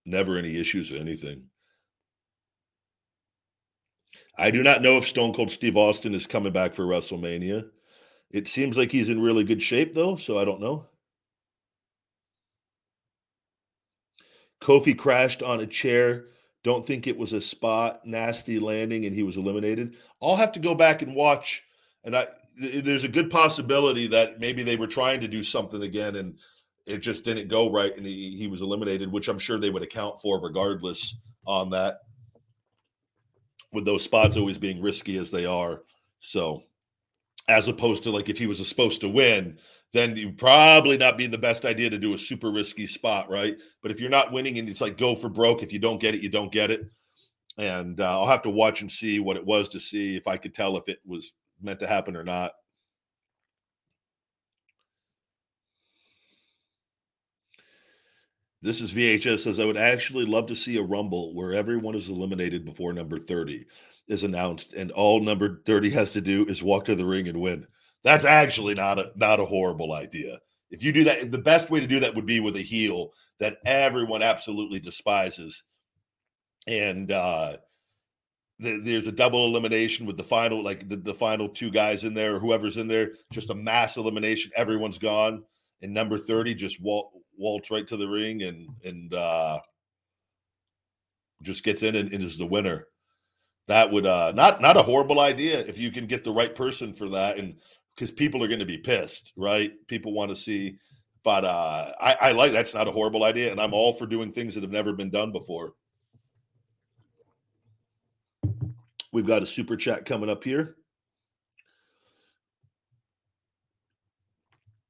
[0.07, 1.45] never any issues or anything.
[4.37, 7.69] I do not know if Stone Cold Steve Austin is coming back for WrestleMania.
[8.31, 10.87] It seems like he's in really good shape though, so I don't know.
[14.63, 16.25] Kofi crashed on a chair.
[16.65, 19.97] Don't think it was a spot, nasty landing, and he was eliminated.
[20.23, 21.63] I'll have to go back and watch.
[22.03, 26.17] And I, there's a good possibility that maybe they were trying to do something again,
[26.17, 26.39] and
[26.87, 29.83] it just didn't go right and he, he was eliminated, which I'm sure they would
[29.83, 31.17] account for regardless
[31.47, 32.01] on that,
[33.73, 35.83] with those spots always being risky as they are.
[36.21, 36.63] So,
[37.49, 39.59] as opposed to like if he was supposed to win,
[39.93, 43.57] then you probably not be the best idea to do a super risky spot, right?
[43.83, 46.15] But if you're not winning and it's like go for broke, if you don't get
[46.15, 46.83] it, you don't get it.
[47.59, 50.37] And uh, I'll have to watch and see what it was to see if I
[50.37, 51.33] could tell if it was
[51.63, 52.53] meant to happen or not.
[58.65, 62.09] This is VHS says I would actually love to see a rumble where everyone is
[62.09, 63.67] eliminated before number 30
[64.09, 67.43] is announced and all number 30 has to do is walk to the ring and
[67.43, 67.67] win.
[68.05, 70.39] That's actually not a not a horrible idea.
[70.71, 73.13] If you do that, the best way to do that would be with a heel
[73.39, 75.63] that everyone absolutely despises.
[76.67, 77.59] And uh
[78.59, 82.37] there's a double elimination with the final, like the, the final two guys in there,
[82.37, 84.53] or whoever's in there, just a mass elimination.
[84.57, 85.43] Everyone's gone,
[85.83, 89.61] and number thirty just walt, waltz right to the ring and and uh,
[91.43, 92.87] just gets in and, and is the winner.
[93.69, 96.93] That would uh, not not a horrible idea if you can get the right person
[96.93, 97.55] for that, and
[97.95, 99.73] because people are going to be pissed, right?
[99.87, 100.77] People want to see,
[101.23, 104.33] but uh, I, I like that's not a horrible idea, and I'm all for doing
[104.33, 105.75] things that have never been done before.
[109.13, 110.77] We've got a super chat coming up here.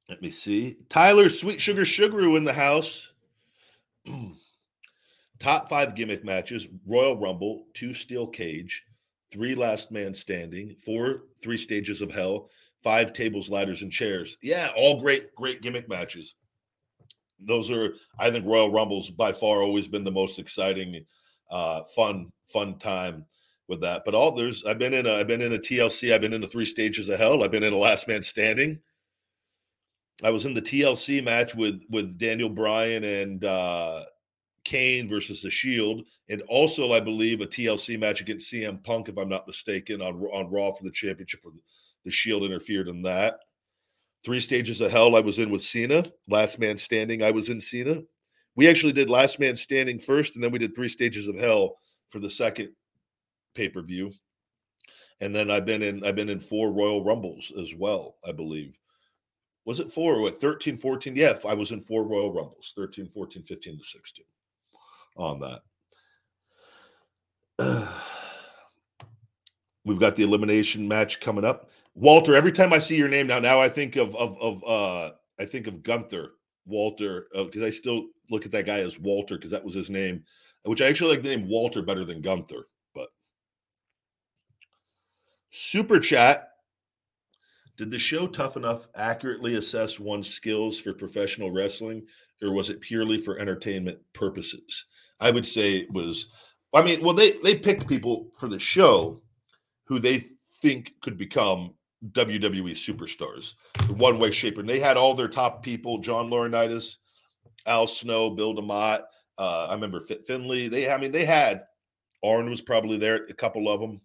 [0.09, 0.77] Let me see.
[0.89, 3.11] Tyler Sweet Sugar Sugaroo in the house.
[5.39, 8.83] Top five gimmick matches Royal Rumble, two steel cage,
[9.31, 12.49] three last man standing, four three stages of hell,
[12.83, 14.37] five tables, ladders, and chairs.
[14.41, 16.35] Yeah, all great, great gimmick matches.
[17.39, 21.05] Those are, I think, Royal Rumbles by far always been the most exciting,
[21.51, 23.25] uh, fun, fun time
[23.67, 24.03] with that.
[24.05, 26.41] But all there's I've been in a I've been in a TLC, I've been in
[26.41, 28.79] the three stages of hell, I've been in a last man standing.
[30.23, 34.05] I was in the TLC match with with Daniel Bryan and uh
[34.63, 39.17] Kane versus the Shield, and also I believe a TLC match against CM Punk, if
[39.17, 41.41] I'm not mistaken, on on Raw for the championship.
[42.03, 43.39] The Shield interfered in that.
[44.23, 46.03] Three stages of hell I was in with Cena.
[46.27, 48.01] Last man standing, I was in Cena.
[48.55, 51.77] We actually did last man standing first, and then we did three stages of hell
[52.09, 52.69] for the second
[53.53, 54.11] pay per view.
[55.19, 58.79] And then I've been in I've been in four Royal Rumbles as well, I believe.
[59.65, 61.15] Was it four or what 13, 14?
[61.15, 64.25] Yeah, I was in four Royal Rumbles, 13, 14, 15 to 16
[65.17, 65.61] on that.
[69.85, 71.69] We've got the elimination match coming up.
[71.95, 75.11] Walter, every time I see your name now, now I think of of of uh
[75.39, 76.33] I think of Gunther
[76.65, 79.89] Walter because uh, I still look at that guy as Walter because that was his
[79.89, 80.23] name,
[80.63, 82.67] which I actually like the name Walter better than Gunther.
[82.93, 83.07] But
[85.51, 86.49] super chat.
[87.77, 92.05] Did the show Tough Enough accurately assess one's skills for professional wrestling,
[92.41, 94.85] or was it purely for entertainment purposes?
[95.19, 96.27] I would say it was.
[96.73, 99.21] I mean, well, they they picked people for the show
[99.85, 100.23] who they
[100.61, 101.73] think could become
[102.11, 103.53] WWE superstars,
[103.97, 106.97] one way, shape, and they had all their top people: John Laurinaitis,
[107.65, 109.03] Al Snow, Bill DeMott.
[109.37, 110.69] Uh, I remember Fit Finlay.
[110.69, 111.63] They, I mean, they had
[112.23, 114.01] Arn was probably there, a couple of them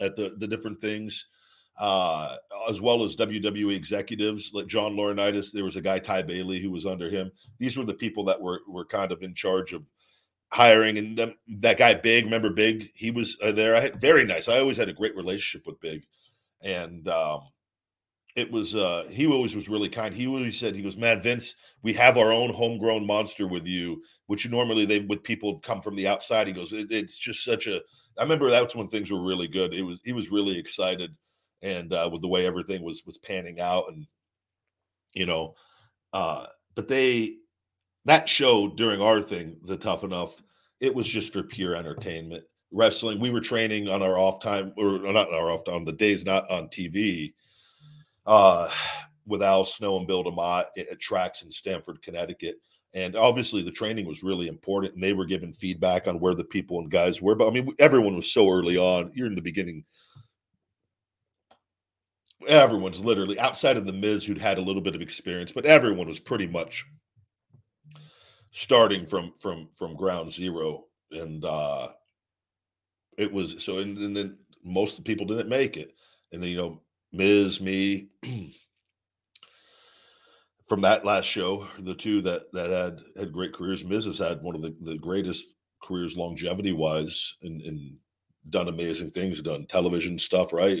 [0.00, 1.26] at the the different things,
[1.78, 2.36] uh,
[2.68, 5.52] as well as WWE executives like John Laurinaitis.
[5.52, 7.30] There was a guy Ty Bailey who was under him.
[7.58, 9.84] These were the people that were were kind of in charge of
[10.50, 10.98] hiring.
[10.98, 12.90] And them, that guy Big, remember Big?
[12.94, 13.76] He was uh, there.
[13.76, 14.48] I had very nice.
[14.48, 16.04] I always had a great relationship with Big,
[16.62, 17.42] and um,
[18.36, 20.14] it was uh, he always was really kind.
[20.14, 24.02] He always said he goes, "Man, Vince, we have our own homegrown monster with you."
[24.28, 26.48] Which normally they would people come from the outside.
[26.48, 27.80] He goes, it, "It's just such a
[28.18, 29.74] I remember that's when things were really good.
[29.74, 31.14] It was he was really excited,
[31.62, 34.06] and uh, with the way everything was was panning out, and
[35.14, 35.54] you know,
[36.12, 37.36] uh, but they
[38.04, 40.42] that show during our thing, the Tough Enough,
[40.80, 42.44] it was just for pure entertainment.
[42.72, 46.24] Wrestling, we were training on our off time, or not our off time, the days
[46.24, 47.32] not on TV,
[48.26, 48.68] uh,
[49.26, 52.60] with Al Snow and Bill DeMott at tracks in Stamford, Connecticut
[52.96, 56.44] and obviously, the training was really important, and they were giving feedback on where the
[56.44, 57.34] people and guys were.
[57.34, 59.12] But I mean, everyone was so early on.
[59.14, 59.84] You're in the beginning.
[62.48, 66.06] Everyone's literally outside of the Miz, who'd had a little bit of experience, but everyone
[66.06, 66.84] was pretty much
[68.52, 71.88] starting from from from ground zero, and uh
[73.16, 73.78] it was so.
[73.78, 75.94] And, and then most of the people didn't make it,
[76.32, 76.82] and then you know,
[77.12, 78.08] Miz, me.
[80.66, 84.42] from that last show, the two that that had had great careers, Miz has had
[84.42, 87.96] one of the, the greatest careers longevity wise and, and
[88.50, 90.78] done amazing things, done television stuff, right?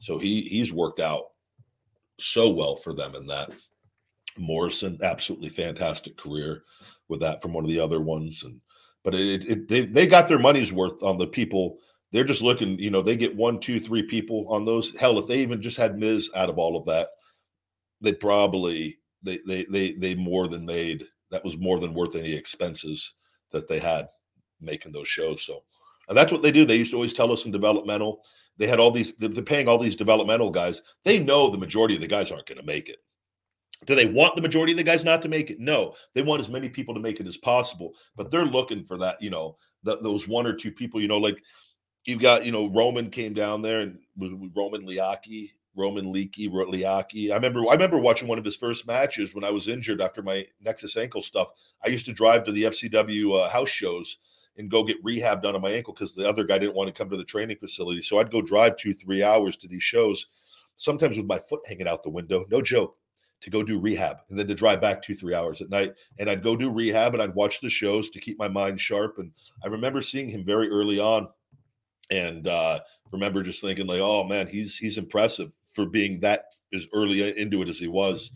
[0.00, 1.24] So he he's worked out
[2.18, 3.50] so well for them in that.
[4.36, 6.64] Morrison, absolutely fantastic career
[7.08, 8.42] with that from one of the other ones.
[8.42, 8.60] And
[9.02, 11.78] but it, it they they got their money's worth on the people.
[12.10, 14.96] They're just looking, you know, they get one, two, three people on those.
[14.96, 17.08] Hell, if they even just had Miz out of all of that,
[18.00, 22.32] they'd probably they they they they more than made that was more than worth any
[22.32, 23.14] expenses
[23.50, 24.08] that they had
[24.60, 25.42] making those shows.
[25.42, 25.64] So
[26.08, 26.64] and that's what they do.
[26.64, 28.22] They used to always tell us in developmental,
[28.56, 30.82] they had all these, they're paying all these developmental guys.
[31.04, 32.98] They know the majority of the guys aren't going to make it.
[33.86, 35.58] Do they want the majority of the guys not to make it?
[35.60, 37.92] No, they want as many people to make it as possible.
[38.16, 41.18] But they're looking for that, you know, the, those one or two people, you know,
[41.18, 41.42] like
[42.04, 47.30] you've got, you know, Roman came down there and was Roman Liaki Roman Leakey, Liaki.
[47.30, 50.22] I remember I remember watching one of his first matches when I was injured after
[50.22, 51.48] my Nexus ankle stuff.
[51.84, 54.18] I used to drive to the FCW uh, house shows
[54.56, 56.92] and go get rehab done on my ankle because the other guy didn't want to
[56.92, 58.02] come to the training facility.
[58.02, 60.28] So I'd go drive two, three hours to these shows,
[60.76, 62.44] sometimes with my foot hanging out the window.
[62.50, 62.96] No joke
[63.40, 65.94] to go do rehab and then to drive back two, three hours at night.
[66.18, 69.18] And I'd go do rehab and I'd watch the shows to keep my mind sharp.
[69.18, 69.32] And
[69.62, 71.28] I remember seeing him very early on
[72.10, 72.80] and uh,
[73.12, 77.62] remember just thinking like, oh man, he's he's impressive for being that as early into
[77.62, 78.30] it as he was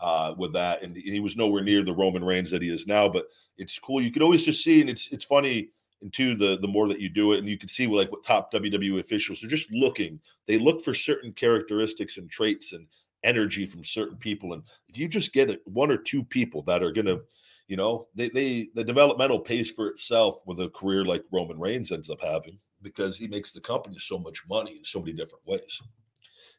[0.00, 0.82] uh, with that.
[0.82, 3.26] And he was nowhere near the Roman Reigns that he is now, but
[3.58, 4.02] it's cool.
[4.02, 5.70] You could always just see, and it's it's funny
[6.02, 8.24] and two, the the more that you do it, and you can see like what
[8.24, 10.20] top WWE officials are just looking.
[10.46, 12.86] They look for certain characteristics and traits and
[13.24, 14.52] energy from certain people.
[14.52, 17.22] And if you just get one or two people that are going to,
[17.66, 21.90] you know, they, they, the developmental pays for itself with a career like Roman Reigns
[21.90, 25.46] ends up having because he makes the company so much money in so many different
[25.46, 25.80] ways.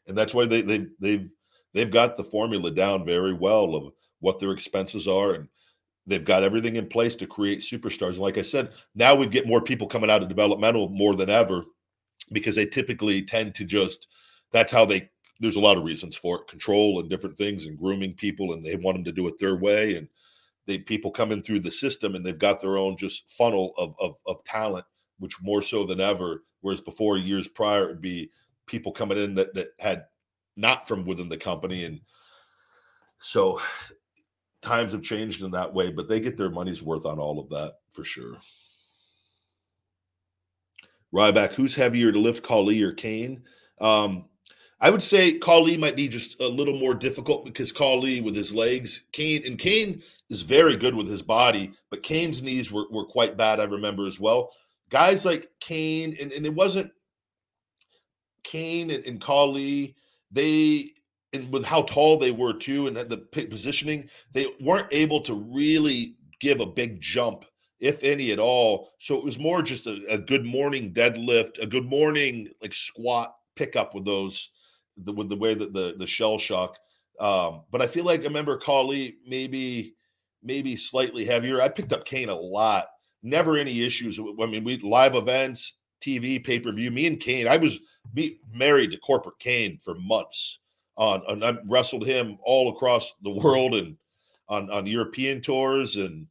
[0.08, 1.32] And that's why they, they, they've,
[1.74, 5.34] they've got the formula down very well of what their expenses are.
[5.34, 5.48] And
[6.08, 8.18] they've got everything in place to create superstars.
[8.18, 11.66] Like I said, now we get more people coming out of developmental more than ever
[12.32, 14.08] because they typically tend to just,
[14.52, 17.78] that's how they there's a lot of reasons for it control and different things and
[17.78, 19.96] grooming people and they want them to do it their way.
[19.96, 20.08] And
[20.66, 23.96] they people come in through the system and they've got their own just funnel of,
[24.00, 24.86] of, of talent
[25.20, 26.44] which more so than ever.
[26.62, 28.32] Whereas before years prior it'd be
[28.66, 30.06] people coming in that that had
[30.56, 31.84] not from within the company.
[31.84, 32.00] And
[33.18, 33.62] so
[34.66, 37.50] times have changed in that way but they get their money's worth on all of
[37.50, 38.36] that for sure
[41.16, 43.42] Ryback, who's heavier to lift, Khali or Kane?
[43.80, 44.26] Um,
[44.82, 48.54] I would say Khali might be just a little more difficult because Khali with his
[48.54, 53.06] legs, Kane, and Kane is very good with his body, but Kane's knees were, were
[53.06, 54.52] quite bad, I remember as well.
[54.90, 56.92] Guys like Kane, and, and it wasn't
[58.44, 59.96] Kane and, and Khali,
[60.32, 60.92] they,
[61.36, 66.16] and with how tall they were too, and the positioning, they weren't able to really
[66.40, 67.46] give a big jump,
[67.80, 68.92] if any at all.
[69.00, 73.36] So it was more just a, a good morning deadlift, a good morning like squat
[73.56, 74.50] pickup with those
[74.98, 76.78] the, with the way that the the shell shock.
[77.20, 79.96] Um, but I feel like I remember Khali maybe
[80.44, 81.62] maybe slightly heavier.
[81.62, 82.88] I picked up Kane a lot.
[83.24, 84.20] Never any issues.
[84.20, 86.92] I mean, we live events, TV, pay per view.
[86.92, 87.48] Me and Kane.
[87.48, 87.80] I was
[88.14, 90.60] me, married to corporate Kane for months.
[90.98, 93.98] On, I wrestled him all across the world and
[94.48, 95.98] on on European tours.
[95.98, 96.28] And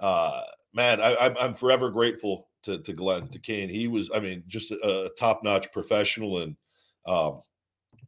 [0.00, 0.42] uh,
[0.72, 3.68] man, I, I'm I'm forever grateful to to Glenn to Kane.
[3.68, 6.56] He was, I mean, just a, a top notch professional and
[7.06, 7.42] um,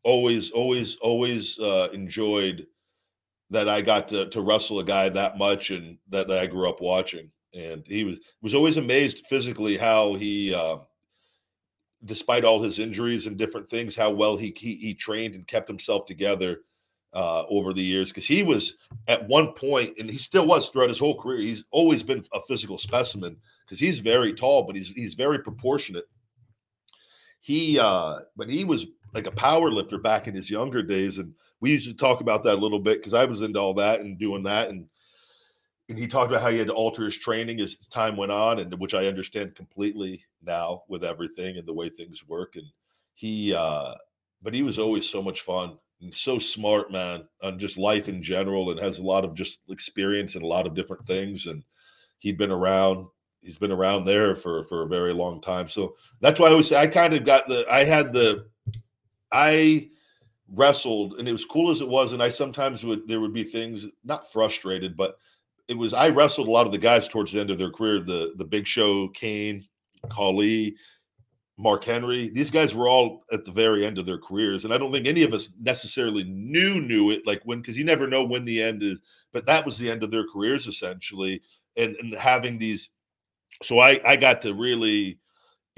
[0.05, 2.66] always, always, always uh, enjoyed
[3.51, 6.68] that I got to, to wrestle a guy that much and that, that I grew
[6.68, 7.30] up watching.
[7.55, 10.78] And he was was always amazed physically how he, uh,
[12.05, 15.68] despite all his injuries and different things, how well he he, he trained and kept
[15.68, 16.61] himself together
[17.12, 18.11] uh, over the years.
[18.11, 18.76] Because he was
[19.07, 21.40] at one point, and he still was throughout his whole career.
[21.40, 26.05] He's always been a physical specimen because he's very tall, but he's he's very proportionate.
[27.40, 31.18] He, uh, but he was like a power lifter back in his younger days.
[31.18, 33.74] And we used to talk about that a little bit because I was into all
[33.74, 34.68] that and doing that.
[34.70, 34.86] And
[35.89, 38.59] and he talked about how he had to alter his training as time went on,
[38.59, 42.57] and which I understand completely now with everything and the way things work.
[42.57, 42.66] And
[43.14, 43.95] he, uh,
[44.43, 48.22] but he was always so much fun and so smart, man, on just life in
[48.22, 51.47] general, and has a lot of just experience and a lot of different things.
[51.47, 51.64] And
[52.18, 53.07] he'd been around
[53.41, 55.68] he's been around there for for a very long time.
[55.68, 58.47] So that's why I was I kind of got the I had the
[59.32, 59.89] I
[60.51, 63.45] wrestled, and it was cool as it was, and I sometimes would there would be
[63.45, 65.18] things not frustrated, but
[65.69, 68.01] it was I wrestled a lot of the guys towards the end of their career.
[68.01, 69.66] The the Big Show, Kane,
[70.11, 70.75] Khali,
[71.59, 72.31] Mark Henry.
[72.31, 75.07] These guys were all at the very end of their careers, and I don't think
[75.07, 78.62] any of us necessarily knew knew it like when because you never know when the
[78.62, 78.99] end is.
[79.33, 81.43] But that was the end of their careers essentially,
[81.77, 82.91] and and having these.
[83.62, 85.19] So I I got to really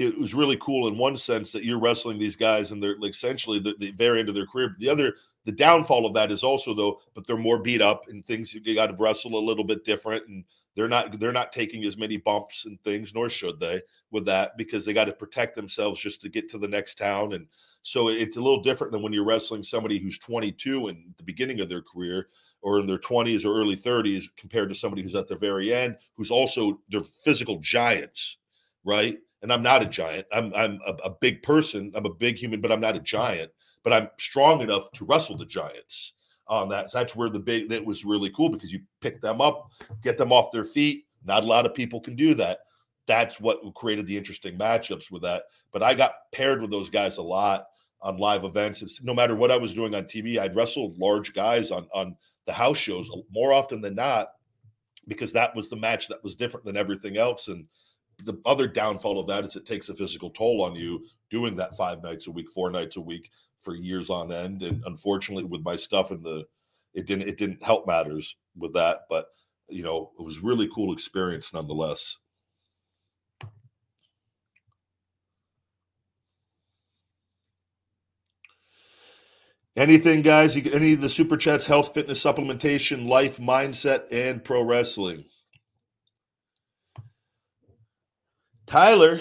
[0.01, 3.11] it was really cool in one sense that you're wrestling these guys and they're like
[3.11, 4.68] essentially the, the very end of their career.
[4.68, 5.14] But the other,
[5.45, 8.74] the downfall of that is also though, but they're more beat up and things you
[8.74, 10.45] got to wrestle a little bit different and
[10.76, 14.57] they're not they're not taking as many bumps and things, nor should they with that
[14.57, 17.32] because they got to protect themselves just to get to the next town.
[17.32, 17.47] And
[17.82, 21.61] so it's a little different than when you're wrestling somebody who's 22 and the beginning
[21.61, 22.28] of their career
[22.62, 25.97] or in their 20s or early 30s compared to somebody who's at the very end
[26.16, 28.36] who's also they're physical giants,
[28.84, 29.18] right?
[29.43, 30.26] and I'm not a giant.
[30.32, 31.93] I'm I'm a, a, big person.
[31.95, 33.51] I'm a big human, but I'm not a giant.
[33.82, 36.12] But I'm strong enough to wrestle the giants
[36.46, 36.90] on that.
[36.90, 39.70] So that's where the big that was really cool because you pick them up,
[40.02, 41.04] get them off their feet.
[41.24, 42.58] Not a lot of people can do that.
[43.06, 45.44] That's what created the interesting matchups with that.
[45.72, 47.66] But I got paired with those guys a lot
[48.02, 48.82] on live events.
[48.82, 52.16] It's, no matter what I was doing on TV, I'd wrestle large guys on on
[52.46, 54.32] the house shows more often than not
[55.06, 57.66] because that was the match that was different than everything else and
[58.24, 61.76] the other downfall of that is it takes a physical toll on you doing that
[61.76, 63.30] five nights a week, four nights a week
[63.61, 64.62] for years on end.
[64.62, 66.46] And unfortunately, with my stuff in the,
[66.94, 69.02] it didn't it didn't help matters with that.
[69.08, 69.26] But
[69.68, 72.16] you know, it was really cool experience nonetheless.
[79.76, 80.56] Anything, guys?
[80.56, 85.24] You any of the super chats, health, fitness, supplementation, life, mindset, and pro wrestling.
[88.66, 89.20] Tyler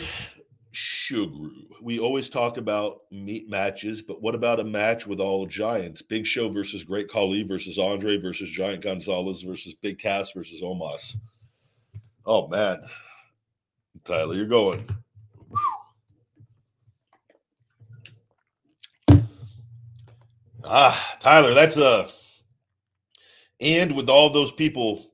[0.80, 1.50] Sugar.
[1.82, 6.02] We always talk about meat matches, but what about a match with all giants?
[6.02, 11.18] Big Show versus Great Khali versus Andre versus Giant Gonzalez versus Big Cass versus Omos.
[12.26, 12.82] Oh man,
[14.06, 14.88] Tyler, you're going
[20.64, 22.10] Ah, Tyler, that's a
[23.60, 25.12] and with all those people,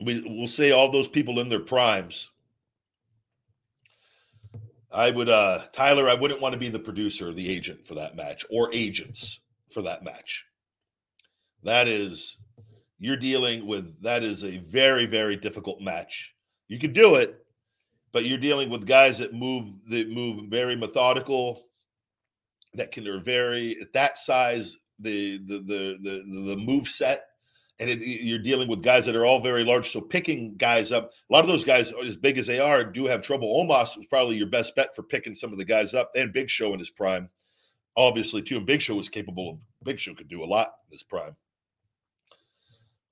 [0.00, 2.28] we will say all those people in their primes.
[4.92, 8.16] I would uh Tyler, I wouldn't want to be the producer the agent for that
[8.16, 10.44] match or agents for that match.
[11.62, 12.38] That is
[12.98, 16.34] you're dealing with that is a very, very difficult match.
[16.68, 17.44] You could do it,
[18.12, 21.66] but you're dealing with guys that move that move very methodical,
[22.74, 27.26] that can are very at that size the the the the, the move set
[27.80, 31.10] and it, you're dealing with guys that are all very large so picking guys up
[31.28, 33.64] a lot of those guys as big as they are do have trouble.
[33.64, 36.48] Omos was probably your best bet for picking some of the guys up and big
[36.48, 37.28] show in his prime
[37.96, 40.92] obviously too and big show was capable of big show could do a lot in
[40.92, 41.34] his prime.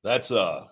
[0.05, 0.67] That's uh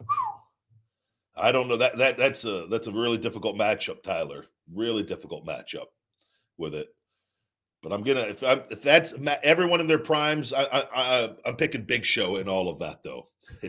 [1.38, 5.46] i don't know that that that's a that's a really difficult matchup tyler really difficult
[5.46, 5.86] matchup
[6.58, 6.88] with it.
[7.82, 11.56] But I'm gonna if I'm if that's everyone in their primes, I I, I I'm
[11.56, 13.28] picking Big Show in all of that though.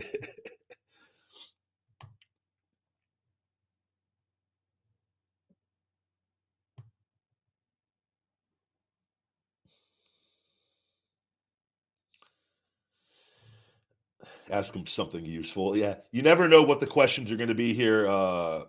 [14.50, 15.76] Ask them something useful.
[15.76, 18.08] Yeah, you never know what the questions are going to be here.
[18.08, 18.62] Uh,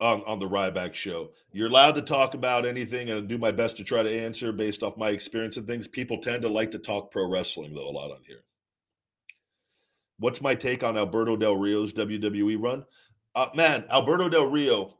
[0.00, 1.30] on, on the Ryback show.
[1.52, 4.82] You're allowed to talk about anything and do my best to try to answer based
[4.82, 5.88] off my experience and things.
[5.88, 8.42] People tend to like to talk pro wrestling, though, a lot on here.
[10.18, 12.84] What's my take on Alberto Del Rio's WWE run?
[13.34, 14.94] Uh, man, Alberto Del Rio,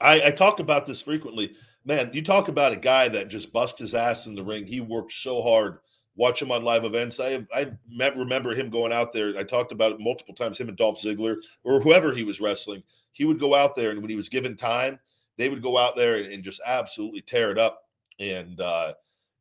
[0.00, 1.54] I, I talk about this frequently.
[1.84, 4.66] Man, you talk about a guy that just bust his ass in the ring.
[4.66, 5.78] He worked so hard.
[6.14, 7.18] Watch him on live events.
[7.18, 7.72] I I
[8.16, 9.36] remember him going out there.
[9.38, 10.58] I talked about it multiple times.
[10.58, 14.00] Him and Dolph Ziggler or whoever he was wrestling he would go out there and
[14.00, 14.98] when he was given time,
[15.36, 17.82] they would go out there and, and just absolutely tear it up.
[18.18, 18.94] And uh,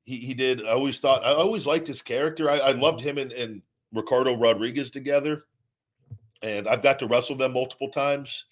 [0.04, 0.66] he he did.
[0.66, 2.50] I always thought I always liked his character.
[2.50, 3.62] I, I loved him and, and
[3.94, 5.46] Ricardo Rodriguez together,
[6.42, 8.46] and I've got to wrestle them multiple times.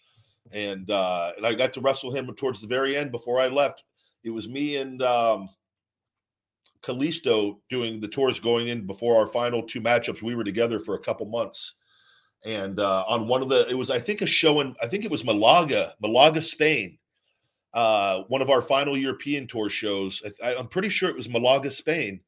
[0.54, 3.84] And uh, and I got to wrestle him towards the very end before I left.
[4.24, 5.50] It was me and um,
[6.82, 10.22] Kalisto doing the tours going in before our final two matchups.
[10.22, 11.74] We were together for a couple months
[12.46, 15.06] and uh, on one of the it was I think a show in I think
[15.06, 16.98] it was Malaga, Malaga, Spain.
[17.74, 20.24] Uh, one of our final European tour shows.
[20.42, 22.22] I, am pretty sure it was Malaga, Spain.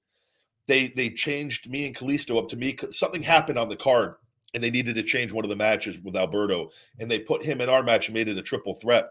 [0.70, 2.78] They they changed me and Kalisto up to me.
[2.92, 4.14] Something happened on the card,
[4.54, 7.60] and they needed to change one of the matches with Alberto, and they put him
[7.60, 9.10] in our match and made it a triple threat.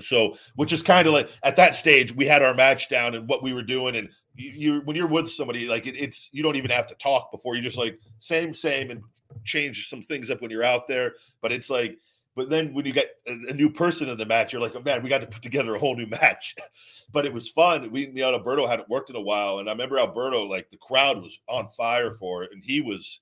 [0.00, 3.28] So, which is kind of like at that stage, we had our match down and
[3.28, 6.42] what we were doing, and you, you when you're with somebody, like it, it's you
[6.42, 9.02] don't even have to talk before you just like same, same, and
[9.44, 11.12] change some things up when you're out there.
[11.42, 11.98] But it's like,
[12.36, 15.02] but then when you get a, new person in the match, you're like, oh man,
[15.02, 16.54] we got to put together a whole new match.
[17.12, 17.90] but it was fun.
[17.90, 20.76] We, you know, Alberto hadn't worked in a while, and I remember Alberto, like the
[20.76, 23.20] crowd was on fire for it, and he was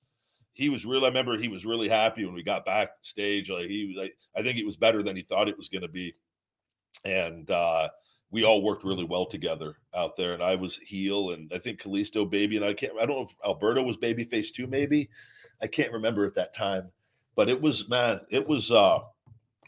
[0.53, 1.05] he was really.
[1.05, 3.49] I remember he was really happy when we got backstage.
[3.49, 5.83] Like he was, like, I think it was better than he thought it was going
[5.83, 6.15] to be,
[7.05, 7.89] and uh,
[8.29, 10.33] we all worked really well together out there.
[10.33, 12.93] And I was heel, and I think Kalisto baby, and I can't.
[12.99, 15.09] I don't know if Alberto was babyface too, maybe.
[15.61, 16.91] I can't remember at that time,
[17.39, 18.69] but it was man, it was.
[18.69, 18.99] uh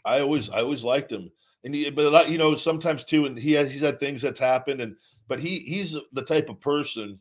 [0.04, 1.32] I always I always liked him,
[1.64, 4.82] and he, but you know sometimes too, and he has he's had things that's happened,
[4.82, 4.94] and
[5.26, 7.18] but he he's the type of person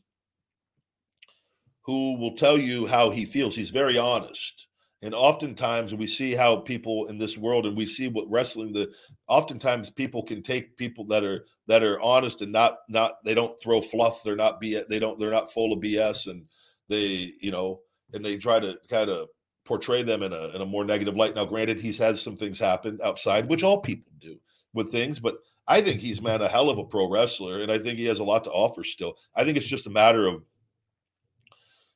[1.84, 3.56] who will tell you how he feels.
[3.56, 4.68] He's very honest.
[5.02, 8.92] And oftentimes we see how people in this world and we see what wrestling the
[9.30, 13.58] oftentimes people can take people that are that are honest and not not they don't
[13.62, 16.46] throw fluff, they're not be they don't they're not full of BS and
[16.90, 17.80] they, you know,
[18.12, 19.30] and they try to kind of
[19.66, 21.36] portray them in a in a more negative light.
[21.36, 24.38] Now, granted, he's had some things happen outside, which all people do
[24.74, 25.36] with things, but
[25.68, 28.20] I think he's man a hell of a pro wrestler, and I think he has
[28.20, 29.16] a lot to offer still.
[29.36, 30.44] I think it's just a matter of,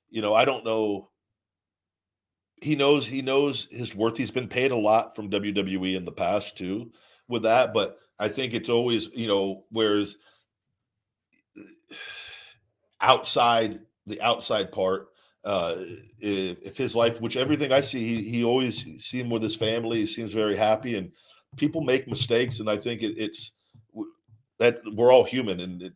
[0.09, 1.09] you know, I don't know.
[2.61, 4.17] He knows he knows his worth.
[4.17, 6.91] He's been paid a lot from WWE in the past too,
[7.27, 10.15] with that, but I think it's always, you know, whereas
[11.57, 11.95] uh,
[13.01, 15.07] outside the outside part,
[15.45, 15.75] uh,
[16.19, 19.55] if, if his life, which everything I see, he, he always see him with his
[19.55, 19.99] family.
[19.99, 21.11] He seems very happy, and
[21.55, 23.51] people make mistakes, and I think it, it's
[24.57, 25.93] that we're all human, and it,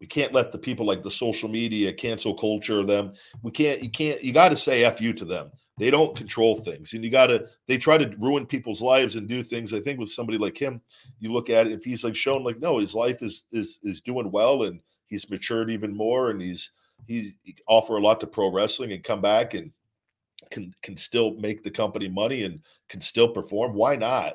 [0.00, 3.12] we can't let the people like the social media cancel culture them.
[3.42, 3.82] We can't.
[3.82, 4.22] You can't.
[4.24, 5.50] You got to say f you to them.
[5.78, 7.46] They don't control things, and you got to.
[7.68, 9.72] They try to ruin people's lives and do things.
[9.72, 10.80] I think with somebody like him,
[11.20, 11.72] you look at it.
[11.72, 15.30] If he's like shown like no, his life is is is doing well, and he's
[15.30, 16.72] matured even more, and he's
[17.06, 19.72] he's he offer a lot to pro wrestling, and come back and
[20.50, 23.74] can can still make the company money and can still perform.
[23.74, 24.34] Why not?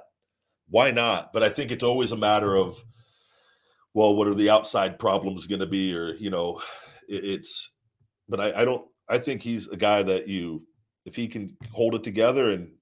[0.69, 1.33] Why not?
[1.33, 2.83] But I think it's always a matter of
[3.95, 5.95] well, what are the outside problems going to be?
[5.95, 6.61] Or, you know,
[7.07, 7.71] it, it's,
[8.27, 10.63] but I, I don't, I think he's a guy that you,
[11.05, 12.73] if he can hold it together and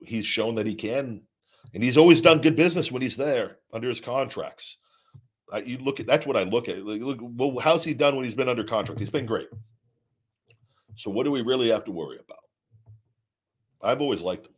[0.00, 1.22] he's shown that he can,
[1.72, 4.76] and he's always done good business when he's there under his contracts.
[5.52, 6.84] I, you look at that's what I look at.
[6.84, 9.00] Like, look, well, how's he done when he's been under contract?
[9.00, 9.48] He's been great.
[10.96, 12.38] So what do we really have to worry about?
[13.82, 14.52] I've always liked him.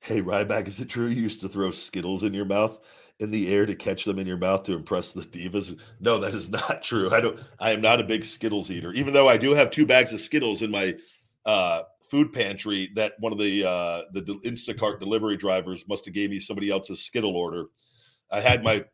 [0.00, 2.80] Hey, Ryback, is it true you used to throw Skittles in your mouth
[3.20, 5.78] in the air to catch them in your mouth to impress the divas?
[6.00, 7.10] No, that is not true.
[7.12, 7.38] I don't.
[7.58, 10.20] I am not a big Skittles eater, even though I do have two bags of
[10.20, 10.94] Skittles in my
[11.44, 12.90] uh, food pantry.
[12.94, 17.04] That one of the uh, the Instacart delivery drivers must have gave me somebody else's
[17.04, 17.66] Skittle order.
[18.30, 18.84] I had my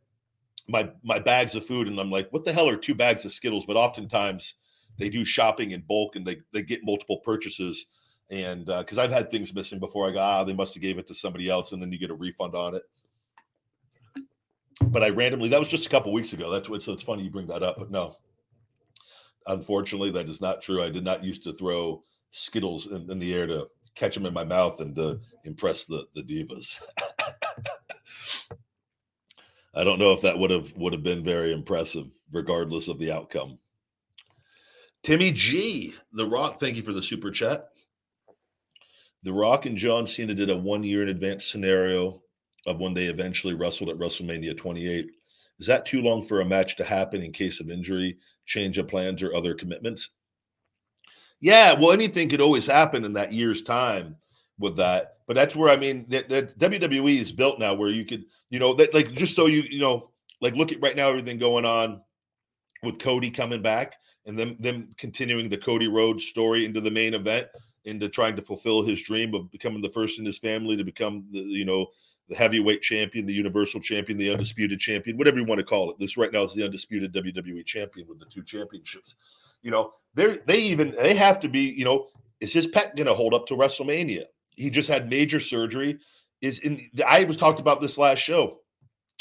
[0.68, 3.32] my my bags of food, and I'm like, what the hell are two bags of
[3.32, 3.66] Skittles?
[3.66, 4.54] But oftentimes
[4.98, 7.86] they do shopping in bulk, and they they get multiple purchases
[8.30, 10.98] and because uh, I've had things missing before, I go, ah, they must have gave
[10.98, 12.82] it to somebody else, and then you get a refund on it.
[14.90, 16.50] But I randomly, that was just a couple weeks ago.
[16.50, 18.16] That's what, so it's funny you bring that up, but no,
[19.46, 20.82] unfortunately, that is not true.
[20.82, 24.34] I did not used to throw Skittles in, in the air to catch them in
[24.34, 26.80] my mouth and to impress the the divas.
[29.76, 33.12] I don't know if that would have would have been very impressive, regardless of the
[33.12, 33.58] outcome.
[35.02, 37.68] Timmy G, The Rock, thank you for the super chat.
[39.22, 42.22] The Rock and John Cena did a one year in advance scenario
[42.66, 45.10] of when they eventually wrestled at WrestleMania 28.
[45.58, 48.88] Is that too long for a match to happen in case of injury, change of
[48.88, 50.10] plans, or other commitments?
[51.40, 54.16] Yeah, well, anything could always happen in that year's time
[54.58, 55.18] with that.
[55.26, 58.58] But that's where I mean that, that WWE is built now, where you could, you
[58.58, 60.10] know, that like just so you, you know,
[60.40, 62.00] like look at right now everything going on
[62.82, 63.96] with Cody coming back
[64.26, 67.46] and then them continuing the Cody Rhodes story into the main event
[67.84, 71.24] into trying to fulfill his dream of becoming the first in his family to become
[71.32, 71.86] the you know
[72.28, 75.98] the heavyweight champion, the universal champion, the undisputed champion, whatever you want to call it.
[75.98, 79.14] This right now is the undisputed WWE champion with the two championships.
[79.62, 82.08] You know, they they even they have to be, you know,
[82.40, 84.24] is his pec going to hold up to WrestleMania?
[84.56, 85.98] He just had major surgery.
[86.40, 88.60] Is in I was talked about this last show.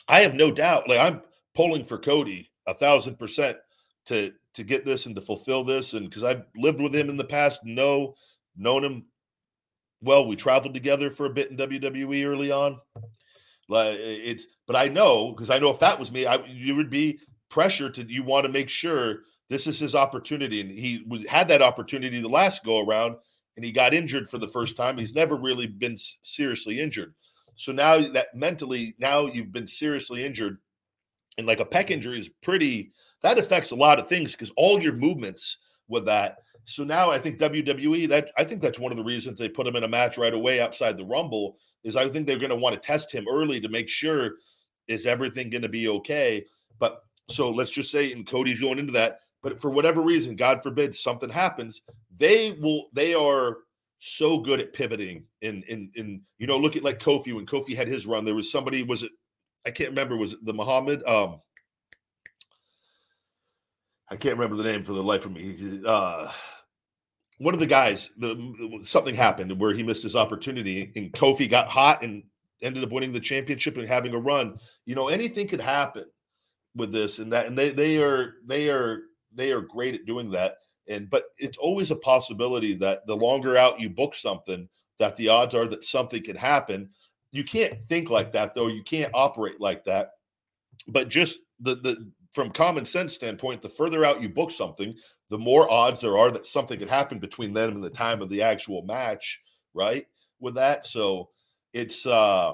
[0.08, 0.89] I have no doubt.
[0.89, 1.22] Like I'm
[1.56, 3.58] pulling for Cody a thousand percent
[4.06, 7.18] to to get this and to fulfill this, and because I've lived with him in
[7.18, 8.16] the past, know
[8.56, 9.06] known him
[10.04, 10.28] well.
[10.28, 12.80] We traveled together for a bit in WWE early on.
[13.70, 16.89] Like it's, but I know because I know if that was me, I you would
[16.89, 21.26] be pressure to you want to make sure this is his opportunity, and he was,
[21.28, 23.16] had that opportunity the last go around,
[23.56, 24.97] and he got injured for the first time.
[24.97, 27.14] He's never really been seriously injured.
[27.56, 30.58] So now that mentally, now you've been seriously injured,
[31.38, 32.91] and like a pec injury is pretty.
[33.22, 37.18] That affects a lot of things because all your movements with that so now I
[37.18, 39.88] think WWE that I think that's one of the reasons they put him in a
[39.88, 43.11] match right away outside the Rumble is I think they're going to want to test
[43.11, 44.36] him early to make sure
[44.88, 46.45] is everything going to be okay.
[46.80, 50.64] But so let's just say and Cody's going into that, but for whatever reason, God
[50.64, 51.82] forbid something happens,
[52.16, 53.57] they will they are
[53.99, 57.76] so good at pivoting in in in you know look at like Kofi when Kofi
[57.76, 59.11] had his run there was somebody was it
[59.66, 61.39] I can't remember was it the Muhammad um
[64.09, 65.82] I can't remember the name for the life of me.
[65.86, 66.32] Uh,
[67.44, 71.68] one of the guys, the, something happened where he missed his opportunity, and Kofi got
[71.68, 72.24] hot and
[72.62, 74.58] ended up winning the championship and having a run.
[74.86, 76.06] You know, anything could happen
[76.74, 79.02] with this and that, and they they are they are
[79.34, 80.58] they are great at doing that.
[80.88, 84.70] And but it's always a possibility that the longer out you book something,
[85.00, 86.89] that the odds are that something can happen.
[87.34, 88.68] You can't think like that though.
[88.68, 90.12] You can't operate like that.
[90.88, 94.96] But just the the from common sense standpoint, the further out you book something,
[95.34, 98.30] the more odds there are that something could happen between then and the time of
[98.30, 99.42] the actual match,
[99.74, 100.06] right?
[100.40, 101.30] With that, so
[101.74, 102.54] it's uh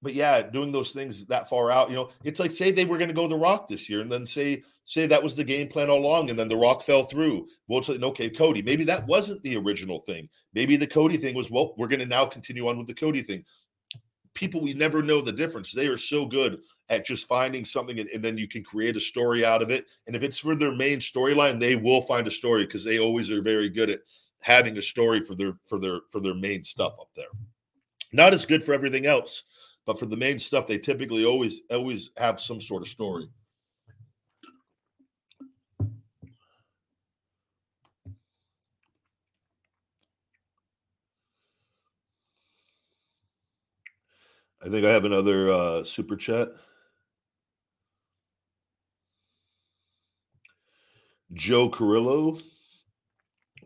[0.00, 2.98] but yeah, doing those things that far out, you know, it's like say they were
[2.98, 5.66] going to go the Rock this year, and then say say that was the game
[5.66, 7.48] plan all along, and then the Rock fell through.
[7.66, 10.28] Well, it's like okay, Cody, maybe that wasn't the original thing.
[10.52, 13.22] Maybe the Cody thing was well, we're going to now continue on with the Cody
[13.22, 13.44] thing.
[14.34, 15.72] People, we never know the difference.
[15.72, 19.00] They are so good at just finding something, and, and then you can create a
[19.00, 19.86] story out of it.
[20.06, 23.30] And if it's for their main storyline, they will find a story because they always
[23.30, 24.00] are very good at
[24.40, 27.26] having a story for their for their for their main stuff up there.
[28.12, 29.44] Not as good for everything else
[29.86, 33.28] but for the main stuff, they typically always always have some sort of story.
[44.64, 46.48] I think I have another uh, super chat.
[51.32, 52.38] Joe Carrillo,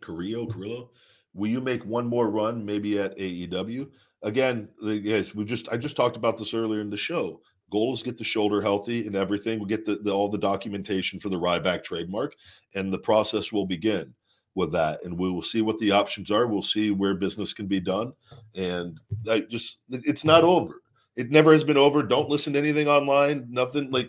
[0.00, 0.90] Carrillo, Carrillo.
[1.34, 3.88] Will you make one more run, maybe at AEW?
[4.22, 7.40] again, guys, we just I just talked about this earlier in the show.
[7.70, 9.60] Goal is get the shoulder healthy and everything.
[9.60, 12.34] We get the, the, all the documentation for the Ryback trademark,
[12.74, 14.14] and the process will begin
[14.54, 15.04] with that.
[15.04, 16.46] And we will see what the options are.
[16.46, 18.14] We'll see where business can be done.
[18.54, 18.98] And
[19.30, 20.80] I just it's not over.
[21.18, 22.04] It never has been over.
[22.04, 23.46] Don't listen to anything online.
[23.50, 24.08] Nothing like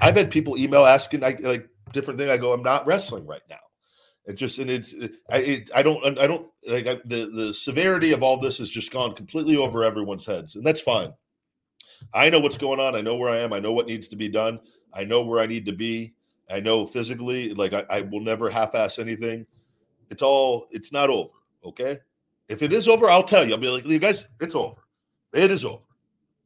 [0.00, 2.30] I've had people email asking I, like different thing.
[2.30, 3.58] I go, I'm not wrestling right now.
[4.26, 7.52] It just and it's it, I it, I don't I don't like I, the the
[7.52, 11.12] severity of all this has just gone completely over everyone's heads, and that's fine.
[12.14, 12.94] I know what's going on.
[12.94, 13.52] I know where I am.
[13.52, 14.60] I know what needs to be done.
[14.92, 16.14] I know where I need to be.
[16.48, 19.44] I know physically, like I, I will never half-ass anything.
[20.08, 20.68] It's all.
[20.70, 21.32] It's not over.
[21.64, 21.98] Okay.
[22.48, 23.54] If it is over, I'll tell you.
[23.54, 24.80] I'll be like, you guys, it's over.
[25.32, 25.82] It is over.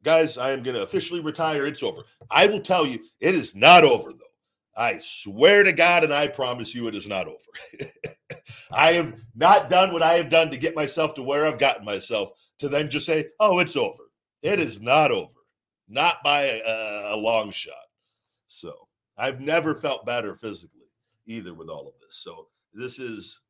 [0.05, 1.67] Guys, I am going to officially retire.
[1.67, 2.03] It's over.
[2.31, 4.19] I will tell you, it is not over though.
[4.77, 7.91] I swear to God, and I promise you it is not over.
[8.71, 11.85] I have not done what I have done to get myself to where I've gotten
[11.85, 14.05] myself to then just say, oh, it's over.
[14.43, 15.35] It is not over,
[15.89, 17.75] not by a, a long shot.
[18.47, 18.73] So
[19.17, 20.79] I've never felt better physically
[21.27, 22.17] either with all of this.
[22.17, 23.41] So this is,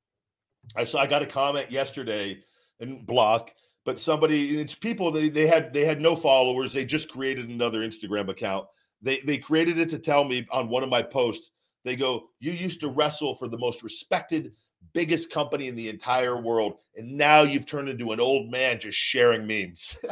[0.76, 2.42] I saw, I got a comment yesterday
[2.80, 3.52] in block
[3.88, 7.80] but somebody it's people they, they had they had no followers they just created another
[7.80, 8.66] instagram account
[9.02, 11.50] they they created it to tell me on one of my posts.
[11.84, 14.52] They go, "You used to wrestle for the most respected,
[14.92, 18.98] biggest company in the entire world, and now you've turned into an old man just
[18.98, 19.96] sharing memes."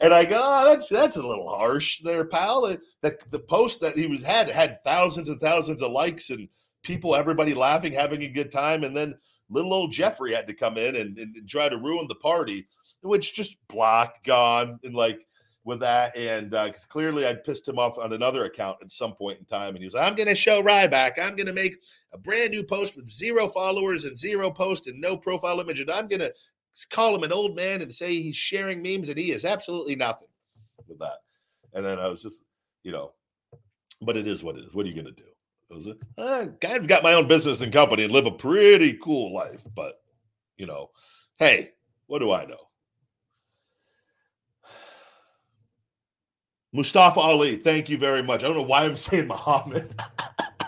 [0.00, 3.80] and I go, oh, "That's that's a little harsh, there, pal." The, the, the post
[3.80, 6.48] that he was had had thousands and thousands of likes and
[6.82, 9.14] people, everybody laughing, having a good time, and then
[9.50, 12.66] little old Jeffrey had to come in and, and, and try to ruin the party,
[13.02, 15.26] which just block gone and like
[15.64, 16.16] with that.
[16.16, 19.70] And uh, clearly I'd pissed him off on another account at some point in time.
[19.70, 21.12] And he was I'm going to show Ryback.
[21.20, 21.76] I'm going to make
[22.12, 25.80] a brand new post with zero followers and zero post and no profile image.
[25.80, 26.32] And I'm going to
[26.90, 30.28] call him an old man and say he's sharing memes and he is absolutely nothing
[30.88, 31.18] with that.
[31.74, 32.42] And then I was just,
[32.82, 33.12] you know,
[34.02, 34.74] but it is what it is.
[34.74, 35.28] What are you going to do?
[35.70, 39.32] I was uh, I've got my own business and company and live a pretty cool
[39.32, 39.64] life.
[39.74, 40.00] But,
[40.56, 40.90] you know,
[41.38, 41.70] hey,
[42.06, 42.58] what do I know?
[46.72, 48.42] Mustafa Ali, thank you very much.
[48.42, 49.94] I don't know why I'm saying Muhammad.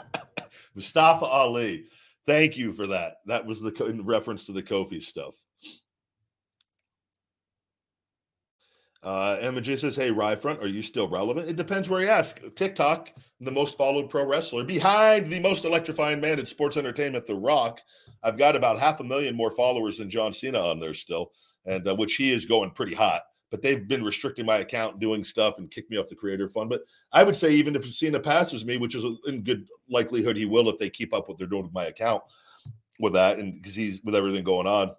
[0.74, 1.86] Mustafa Ali,
[2.26, 3.16] thank you for that.
[3.26, 5.34] That was the in reference to the Kofi stuff.
[9.02, 11.48] Uh, MJ says, "Hey, Ryfront, are you still relevant?
[11.48, 12.40] It depends where you ask.
[12.54, 17.34] TikTok, the most followed pro wrestler, behind the most electrifying man in sports entertainment, The
[17.34, 17.80] Rock.
[18.22, 21.32] I've got about half a million more followers than John Cena on there still,
[21.66, 23.22] and uh, which he is going pretty hot
[23.52, 26.70] but they've been restricting my account, doing stuff, and kicked me off the creator fund.
[26.70, 30.46] But I would say even if Cena passes me, which is in good likelihood he
[30.46, 32.22] will if they keep up what they're doing with my account
[32.98, 34.92] with that, and because he's with everything going on.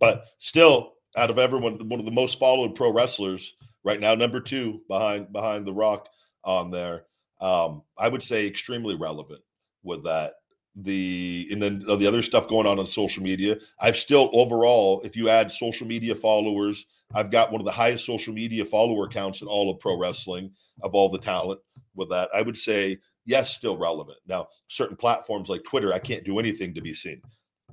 [0.00, 3.54] But still, out of everyone, one of the most followed pro wrestlers
[3.84, 6.08] right now, number two behind behind The Rock
[6.44, 7.04] on there.
[7.40, 9.42] Um, I would say extremely relevant
[9.82, 10.34] with that
[10.76, 13.56] the and then the other stuff going on on social media.
[13.80, 16.84] I've still overall, if you add social media followers
[17.14, 20.50] I've got one of the highest social media follower counts in all of pro wrestling
[20.82, 21.60] of all the talent
[21.94, 22.28] with that.
[22.34, 24.18] I would say, yes, still relevant.
[24.26, 27.22] Now, certain platforms like Twitter, I can't do anything to be seen.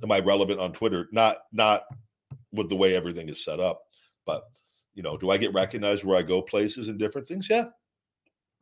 [0.02, 1.08] Am I relevant on Twitter?
[1.12, 1.82] Not not
[2.56, 3.82] with the way everything is set up.
[4.24, 4.44] But
[4.94, 7.48] you know, do I get recognized where I go places and different things?
[7.48, 7.66] Yeah.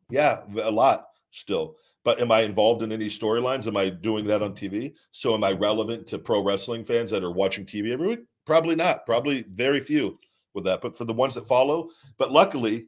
[0.09, 1.75] Yeah, a lot still.
[2.03, 3.65] But am I involved in any storylines?
[3.65, 4.93] Am I doing that on TV?
[5.11, 8.19] So am I relevant to pro wrestling fans that are watching TV every week?
[8.45, 9.07] Probably not.
[9.07, 10.19] Probably very few
[10.53, 10.81] with that.
[10.81, 11.89] But for the ones that follow,
[12.19, 12.85] but luckily,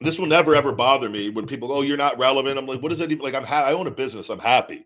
[0.00, 2.82] this will never ever bother me when people go, "Oh, you're not relevant." I'm like,
[2.82, 4.28] "What does that even like?" I'm ha- I own a business.
[4.28, 4.84] I'm happy.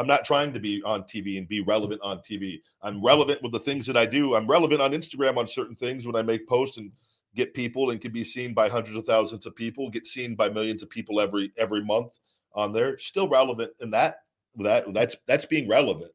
[0.00, 2.62] I'm not trying to be on TV and be relevant on TV.
[2.80, 4.34] I'm relevant with the things that I do.
[4.34, 6.90] I'm relevant on Instagram on certain things when I make posts and
[7.36, 10.48] get people and can be seen by hundreds of thousands of people, get seen by
[10.48, 12.18] millions of people every every month
[12.54, 12.96] on there.
[12.96, 14.20] Still relevant in that
[14.60, 16.12] that that's that's being relevant.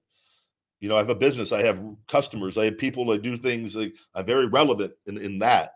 [0.79, 3.75] You know, I have a business, I have customers, I have people that do things
[3.75, 5.75] like I'm very relevant in, in that.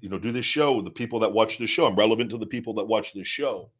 [0.00, 1.84] You know, do this show, the people that watch this show.
[1.84, 3.70] I'm relevant to the people that watch this show.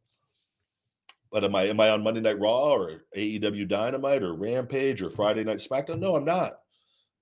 [1.31, 5.05] But am I am I on Monday Night Raw or AEW Dynamite or Rampage or
[5.05, 5.15] mm-hmm.
[5.15, 5.99] Friday Night SmackDown?
[5.99, 6.53] No, I'm not.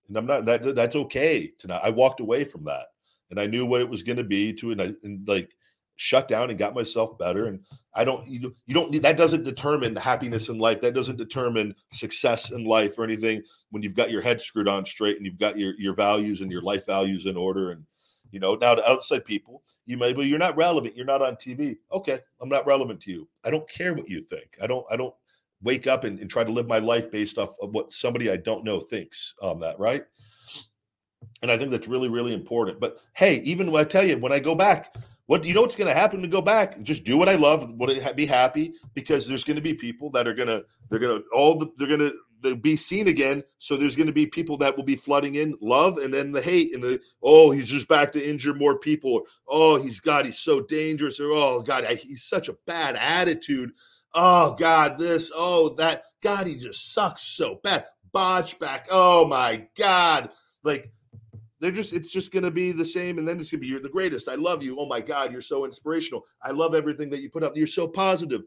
[0.07, 1.81] And I'm not that that's okay tonight.
[1.83, 2.87] I walked away from that
[3.29, 5.55] and I knew what it was going to be to and, I, and like
[5.95, 7.45] shut down and got myself better.
[7.45, 7.59] And
[7.93, 10.81] I don't, you, you don't need that doesn't determine the happiness in life.
[10.81, 14.85] That doesn't determine success in life or anything when you've got your head screwed on
[14.85, 17.71] straight and you've got your, your values and your life values in order.
[17.71, 17.85] And,
[18.31, 20.95] you know, now to outside people, you may, but you're not relevant.
[20.95, 21.77] You're not on TV.
[21.91, 22.19] Okay.
[22.41, 23.27] I'm not relevant to you.
[23.43, 24.57] I don't care what you think.
[24.61, 25.13] I don't, I don't
[25.61, 28.37] wake up and, and try to live my life based off of what somebody I
[28.37, 29.79] don't know thinks on that.
[29.79, 30.03] Right.
[31.41, 32.79] And I think that's really, really important.
[32.79, 35.75] But hey, even when I tell you, when I go back, what you know what's
[35.75, 36.81] going to happen to go back?
[36.81, 40.27] Just do what I love, what be happy, because there's going to be people that
[40.27, 42.13] are going to they're going to all the, they're going to
[42.61, 43.43] be seen again.
[43.57, 46.41] So there's going to be people that will be flooding in love and then the
[46.41, 49.23] hate and the oh he's just back to injure more people.
[49.47, 53.71] Oh he's God he's so dangerous or oh God I, he's such a bad attitude.
[54.13, 57.85] Oh God this oh that God he just sucks so bad.
[58.11, 58.87] Botch back.
[58.89, 60.29] Oh my God
[60.63, 60.91] like
[61.59, 63.67] they're just it's just going to be the same and then it's going to be
[63.67, 67.09] you're the greatest i love you oh my god you're so inspirational i love everything
[67.09, 68.41] that you put up you're so positive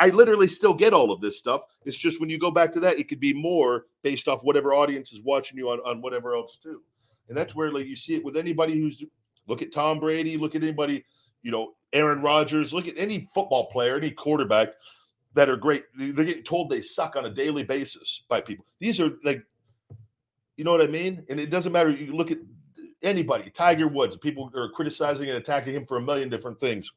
[0.00, 2.80] i literally still get all of this stuff it's just when you go back to
[2.80, 6.34] that it could be more based off whatever audience is watching you on, on whatever
[6.34, 6.82] else too
[7.28, 9.04] and that's where like you see it with anybody who's
[9.48, 11.04] look at tom brady look at anybody
[11.42, 14.68] you know aaron rodgers look at any football player any quarterback
[15.34, 19.00] that are great they're getting told they suck on a daily basis by people these
[19.00, 19.44] are like
[20.56, 21.24] you know what I mean?
[21.28, 21.90] And it doesn't matter.
[21.90, 22.38] You look at
[23.02, 26.92] anybody, Tiger Woods, people are criticizing and attacking him for a million different things.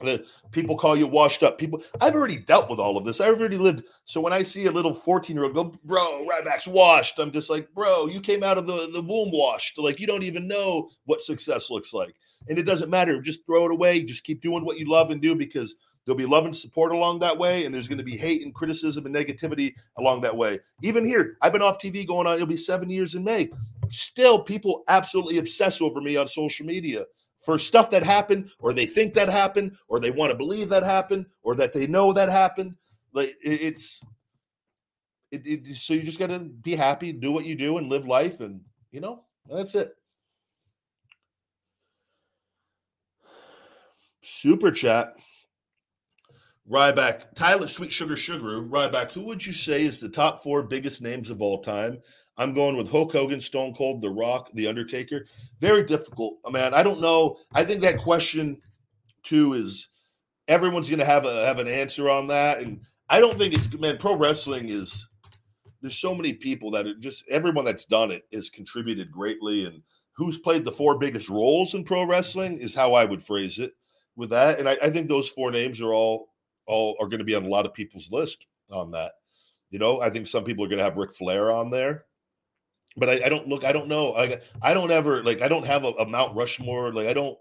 [0.00, 1.56] The people call you washed up.
[1.56, 3.20] People, I've already dealt with all of this.
[3.20, 3.84] I've already lived.
[4.04, 7.48] So when I see a little 14 year old go, bro, Ryback's washed, I'm just
[7.48, 9.78] like, bro, you came out of the, the womb washed.
[9.78, 12.14] Like you don't even know what success looks like.
[12.48, 13.20] And it doesn't matter.
[13.22, 14.04] Just throw it away.
[14.04, 15.74] Just keep doing what you love and do because
[16.06, 18.54] There'll be love and support along that way, and there's going to be hate and
[18.54, 20.60] criticism and negativity along that way.
[20.82, 23.50] Even here, I've been off TV going on, it'll be seven years in May.
[23.88, 27.04] Still, people absolutely obsess over me on social media
[27.38, 30.82] for stuff that happened, or they think that happened, or they want to believe that
[30.82, 32.74] happened, or that they know that happened.
[33.12, 34.02] Like it's
[35.30, 38.06] it, it, so you just got to be happy, do what you do, and live
[38.06, 38.60] life, and
[38.90, 39.96] you know that's it.
[44.22, 45.14] Super chat.
[46.68, 51.00] Ryback, Tyler Sweet Sugar Sugar, Ryback, who would you say is the top four biggest
[51.00, 51.98] names of all time?
[52.38, 55.26] I'm going with Hulk Hogan, Stone Cold, The Rock, The Undertaker.
[55.60, 56.74] Very difficult, man.
[56.74, 57.38] I don't know.
[57.54, 58.60] I think that question
[59.22, 59.88] too is
[60.48, 63.72] everyone's going to have a have an answer on that, and I don't think it's
[63.78, 63.98] man.
[63.98, 65.08] Pro wrestling is
[65.80, 69.82] there's so many people that are just everyone that's done it has contributed greatly, and
[70.12, 73.72] who's played the four biggest roles in pro wrestling is how I would phrase it
[74.16, 74.58] with that.
[74.58, 76.28] And I, I think those four names are all
[76.66, 79.12] all are going to be on a lot of people's list on that.
[79.70, 82.04] You know, I think some people are going to have Ric Flair on there,
[82.96, 83.64] but I, I don't look.
[83.64, 84.14] I don't know.
[84.14, 85.42] I I don't ever like.
[85.42, 86.92] I don't have a, a Mount Rushmore.
[86.92, 87.36] Like I don't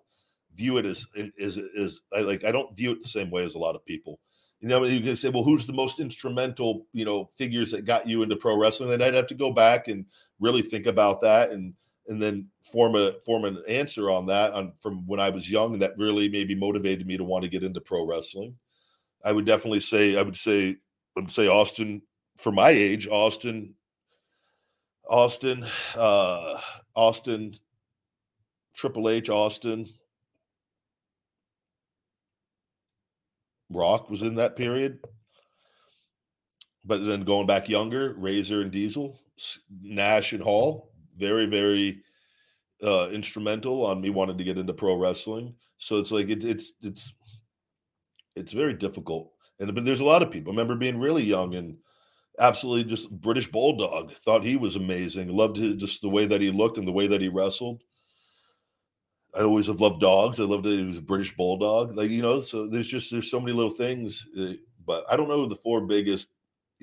[0.56, 2.43] view it as is as I like.
[2.43, 4.20] I don't view it the same way as a lot of people.
[4.62, 8.08] You know, you can say, well, who's the most instrumental, you know, figures that got
[8.08, 8.89] you into pro wrestling?
[8.89, 10.06] Then I'd have to go back and
[10.39, 11.74] really think about that and
[12.08, 15.80] and then form a form an answer on that on from when I was young
[15.80, 18.56] that really maybe motivated me to want to get into pro wrestling.
[19.24, 20.78] I would definitely say I would say
[21.18, 22.01] I would say Austin
[22.38, 23.76] for my age, Austin,
[25.08, 26.60] Austin, uh,
[26.95, 27.56] Austin,
[28.76, 29.88] Triple H, Austin,
[33.70, 34.99] Rock was in that period.
[36.84, 39.20] But then going back younger, Razor and Diesel,
[39.82, 42.01] Nash and Hall, very, very
[42.84, 45.56] uh, instrumental on me wanting to get into pro wrestling.
[45.78, 47.14] So it's like it, it's it's
[48.36, 49.32] it's very difficult.
[49.60, 50.51] And but there's a lot of people.
[50.51, 51.78] I remember being really young and
[52.40, 54.12] absolutely just British bulldog.
[54.12, 55.30] Thought he was amazing.
[55.30, 57.82] Loved his, just the way that he looked and the way that he wrestled.
[59.36, 60.40] I always have loved dogs.
[60.40, 60.80] I loved it.
[60.80, 61.96] He was a British bulldog.
[61.96, 64.28] Like you know, so there's just there's so many little things.
[64.40, 64.54] Uh,
[64.86, 66.30] but I don't know the four biggest.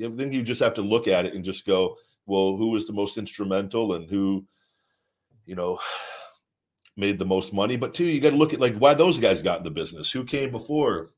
[0.02, 1.96] I think you just have to look at it and just go,
[2.26, 4.44] well, who was the most instrumental and who,
[5.44, 5.78] you know,
[6.96, 7.76] made the most money.
[7.76, 10.10] But two, you got to look at like why those guys got in the business.
[10.10, 11.12] Who came before?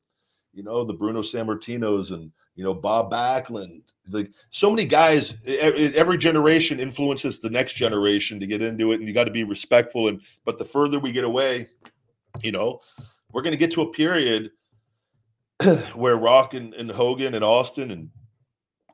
[0.55, 3.83] you know, the Bruno Sammartinos and you know Bob Backlund.
[4.09, 9.07] Like so many guys, every generation influences the next generation to get into it, and
[9.07, 10.07] you got to be respectful.
[10.07, 11.67] And but the further we get away,
[12.43, 12.81] you know,
[13.31, 14.51] we're going to get to a period
[15.95, 18.09] where Rock and, and Hogan and Austin and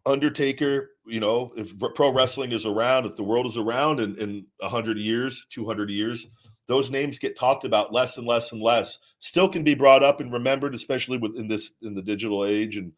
[0.06, 4.46] Undertaker, you know, if pro wrestling is around, if the world is around in, in
[4.60, 6.28] 100 years, 200 years,
[6.68, 8.98] those names get talked about less and less and less.
[9.20, 12.94] Still can be brought up and remembered, especially within this in the digital age and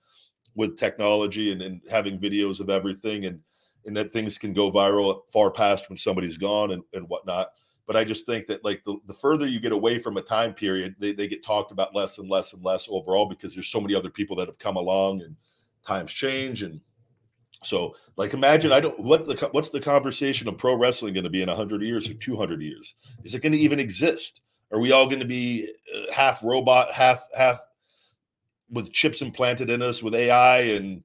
[0.55, 3.39] with technology and, and having videos of everything and
[3.85, 7.49] and that things can go viral far past when somebody's gone and, and whatnot.
[7.85, 10.53] But I just think that like the, the further you get away from a time
[10.53, 13.81] period, they, they get talked about less and less and less overall because there's so
[13.81, 15.35] many other people that have come along and
[15.85, 16.79] times change and
[17.65, 21.29] so, like, imagine I don't what the what's the conversation of pro wrestling going to
[21.29, 22.95] be in hundred years or two hundred years?
[23.23, 24.41] Is it going to even exist?
[24.71, 27.63] Are we all going to be uh, half robot, half half
[28.73, 31.03] with chips implanted in us with AI, and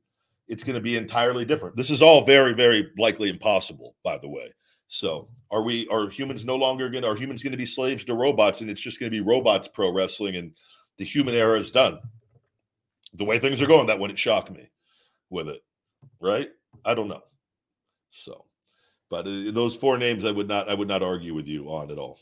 [0.48, 1.76] it's going to be entirely different?
[1.76, 4.52] This is all very, very likely impossible, by the way.
[4.88, 7.02] So, are we are humans no longer going?
[7.02, 9.24] to Are humans going to be slaves to robots, and it's just going to be
[9.24, 10.52] robots pro wrestling, and
[10.96, 11.98] the human era is done?
[13.14, 14.70] The way things are going, that wouldn't shock me
[15.30, 15.62] with it
[16.20, 16.48] right?
[16.84, 17.22] I don't know.
[18.10, 18.44] So,
[19.10, 21.90] but uh, those four names, I would not, I would not argue with you on
[21.90, 22.18] at all.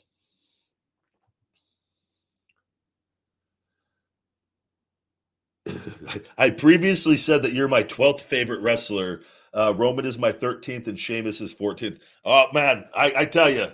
[6.39, 9.23] I previously said that you're my 12th favorite wrestler.
[9.55, 11.99] Uh, Roman is my 13th and Sheamus is 14th.
[12.25, 13.69] Oh, man, I, I tell you,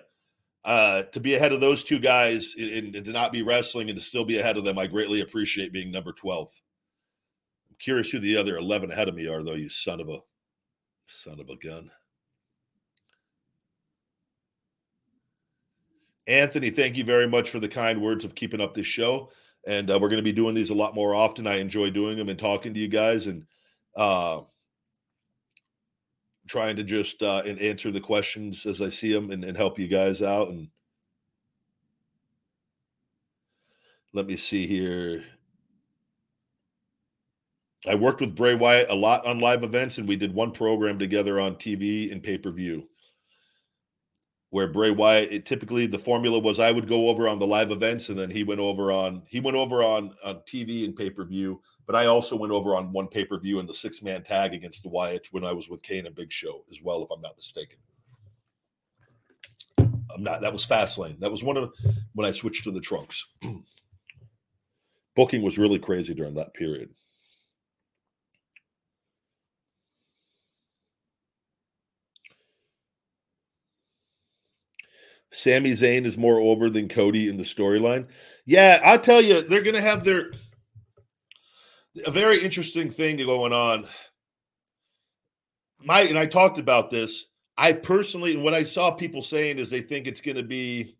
[0.64, 3.98] uh, to be ahead of those two guys and, and, to not be wrestling and
[3.98, 6.48] to still be ahead of them, I greatly appreciate being number 12.
[7.70, 10.18] I'm Curious who the other 11 ahead of me are, though, you son of a
[11.08, 11.90] son of a gun.
[16.28, 19.30] Anthony, thank you very much for the kind words of keeping up this show.
[19.66, 21.46] And uh, we're going to be doing these a lot more often.
[21.46, 23.46] I enjoy doing them and talking to you guys and
[23.96, 24.40] uh,
[26.48, 29.78] trying to just uh, and answer the questions as I see them and, and help
[29.78, 30.48] you guys out.
[30.48, 30.68] And
[34.12, 35.24] let me see here.
[37.86, 40.98] I worked with Bray Wyatt a lot on live events, and we did one program
[40.98, 42.88] together on TV and pay per view.
[44.52, 47.70] Where Bray Wyatt, it, typically the formula was I would go over on the live
[47.70, 51.08] events, and then he went over on he went over on on TV and pay
[51.08, 51.62] per view.
[51.86, 54.52] But I also went over on one pay per view in the six man tag
[54.52, 57.22] against the Wyatt when I was with Kane and Big Show as well, if I'm
[57.22, 57.78] not mistaken.
[59.78, 60.42] I'm not.
[60.42, 61.18] That was Fastlane.
[61.18, 61.72] That was one of
[62.12, 63.24] when I switched to the trunks.
[65.16, 66.90] Booking was really crazy during that period.
[75.32, 78.06] Sami Zayn is more over than Cody in the storyline.
[78.44, 80.30] Yeah, I'll tell you, they're going to have their
[82.06, 83.86] a very interesting thing going on.
[85.84, 87.26] Mike and I talked about this.
[87.56, 90.96] I personally, and what I saw people saying is they think it's going to be.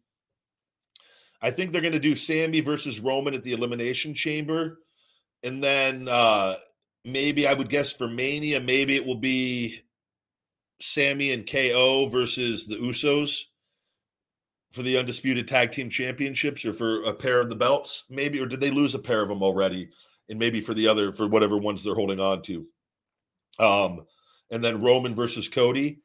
[1.40, 4.78] I think they're going to do Sami versus Roman at the Elimination Chamber,
[5.42, 6.56] and then uh
[7.04, 9.82] maybe I would guess for Mania, maybe it will be
[10.80, 13.44] Sami and KO versus the Usos
[14.72, 18.46] for the undisputed tag team championships or for a pair of the belts, maybe, or
[18.46, 19.88] did they lose a pair of them already?
[20.28, 22.66] And maybe for the other, for whatever ones they're holding on to.
[23.58, 24.06] Um,
[24.50, 26.00] and then Roman versus Cody.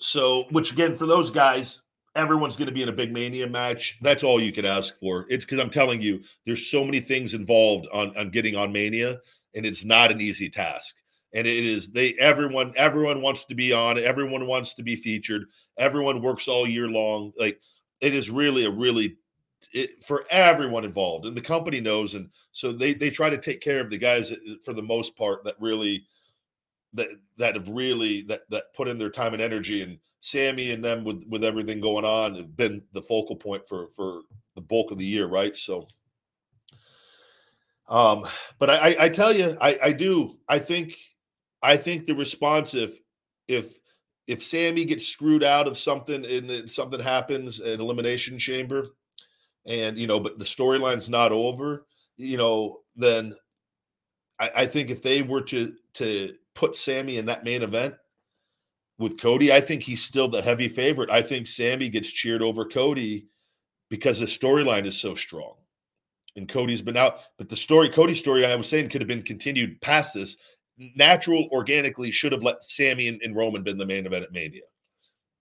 [0.00, 1.82] So, which again, for those guys,
[2.14, 3.98] everyone's going to be in a big mania match.
[4.02, 5.26] That's all you can ask for.
[5.28, 9.20] It's because I'm telling you, there's so many things involved on on getting on mania,
[9.54, 10.96] and it's not an easy task.
[11.34, 13.98] And it is they everyone everyone wants to be on.
[13.98, 15.46] Everyone wants to be featured.
[15.76, 17.32] Everyone works all year long.
[17.38, 17.60] Like
[18.00, 19.16] it is really a really
[19.72, 23.60] it, for everyone involved and the company knows and so they they try to take
[23.60, 26.04] care of the guys that, for the most part that really
[26.92, 30.82] that that have really that that put in their time and energy and Sami and
[30.82, 34.22] them with with everything going on have been the focal point for for
[34.54, 35.56] the bulk of the year right?
[35.56, 35.88] So
[37.88, 38.26] um
[38.58, 40.94] but I I, I tell you I I do I think
[41.62, 43.00] I think the response if
[43.48, 43.77] if
[44.28, 48.90] if Sami gets screwed out of something and something happens at elimination chamber,
[49.66, 51.86] and you know, but the storyline's not over,
[52.18, 53.34] you know, then
[54.38, 57.94] I, I, think if they were to to put Sami in that main event
[58.98, 61.10] with Cody, I think he's still the heavy favorite.
[61.10, 63.28] I think Sami gets cheered over Cody
[63.88, 65.54] because the storyline is so strong.
[66.36, 69.22] And Cody's been out, but the story, Cody's story, I was saying, could have been
[69.22, 70.36] continued past this
[70.96, 74.62] natural, organically should have let Sami and, and Roman been the main event at Mania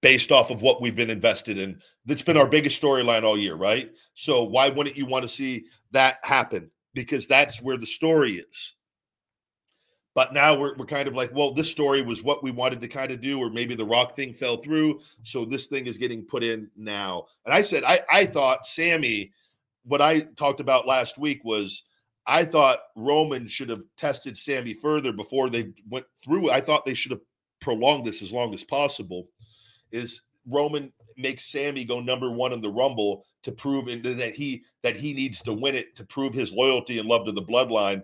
[0.01, 1.81] based off of what we've been invested in.
[2.05, 3.91] That's been our biggest storyline all year, right?
[4.13, 6.69] So why wouldn't you want to see that happen?
[6.97, 8.75] because that's where the story is.
[10.15, 12.87] But now we're, we're kind of like, well, this story was what we wanted to
[12.87, 15.01] kind of do, or maybe the rock thing fell through.
[15.21, 17.25] So this thing is getting put in now.
[17.45, 19.31] And I said, I, I thought Sami,
[19.83, 21.83] what I talked about last week was
[22.27, 26.51] I thought Roman should have tested Sami further before they went through.
[26.51, 27.21] I thought they should have
[27.61, 29.29] prolonged this as long as possible.
[29.91, 34.97] Is Roman makes Sami go number one in the Rumble to prove that he that
[34.97, 38.03] he needs to win it to prove his loyalty and love to the bloodline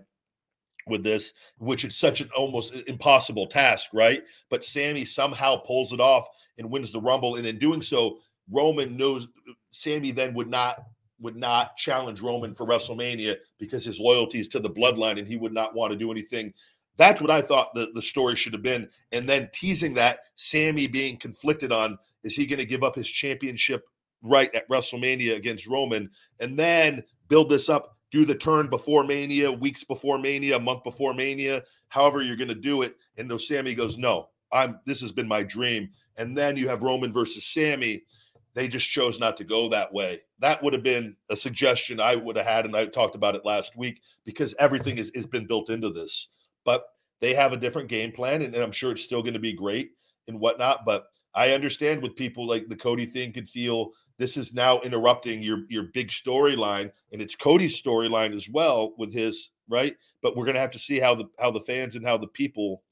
[0.86, 4.22] with this, which is such an almost impossible task, right?
[4.50, 6.26] But Sami somehow pulls it off
[6.58, 8.18] and wins the Rumble, and in doing so,
[8.50, 9.28] Roman knows
[9.70, 10.84] Sami then would not
[11.24, 15.36] would not challenge Roman for WrestleMania because his loyalty is to the bloodline, and he
[15.36, 16.52] would not want to do anything.
[16.96, 18.88] That's what I thought the, the story should have been.
[19.10, 23.08] And then teasing that Sami being conflicted on is he going to give up his
[23.08, 23.84] championship
[24.22, 29.50] right at WrestleMania against Roman and then build this up do the turn before Mania,
[29.50, 32.94] weeks before Mania, a month before Mania, however you're going to do it.
[33.16, 34.78] And no, Sami goes, no, I'm.
[34.86, 35.90] This has been my dream.
[36.16, 38.04] And then you have Roman versus Sami.
[38.54, 40.20] They just chose not to go that way.
[40.38, 43.44] That would have been a suggestion I would have had, and I talked about it
[43.44, 46.28] last week because everything has, has been built into this.
[46.64, 46.86] But
[47.20, 49.52] they have a different game plan, and, and I'm sure it's still going to be
[49.52, 49.90] great
[50.28, 50.84] and whatnot.
[50.84, 55.42] But I understand with people like the Cody thing could feel this is now interrupting
[55.42, 60.44] your your big storyline and it's cody's storyline as well with his right but we're
[60.44, 62.82] going to have to see how the how the fans and how the people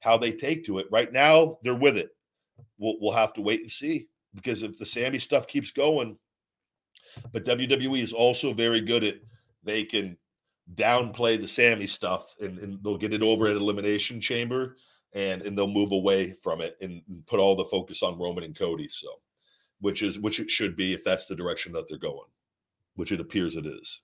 [0.00, 2.10] how they take to it right now they're with it
[2.78, 6.16] we'll, we'll have to wait and see because if the Sami stuff keeps going
[7.32, 9.16] but wwe is also very good at
[9.62, 10.16] they can
[10.74, 14.76] downplay the Sami stuff and, and they'll get it over at elimination chamber
[15.12, 18.44] and and they'll move away from it and, and put all the focus on roman
[18.44, 19.08] and cody so
[19.82, 22.30] which is which it should be if that's the direction that they're going,
[22.94, 24.00] which it appears it is.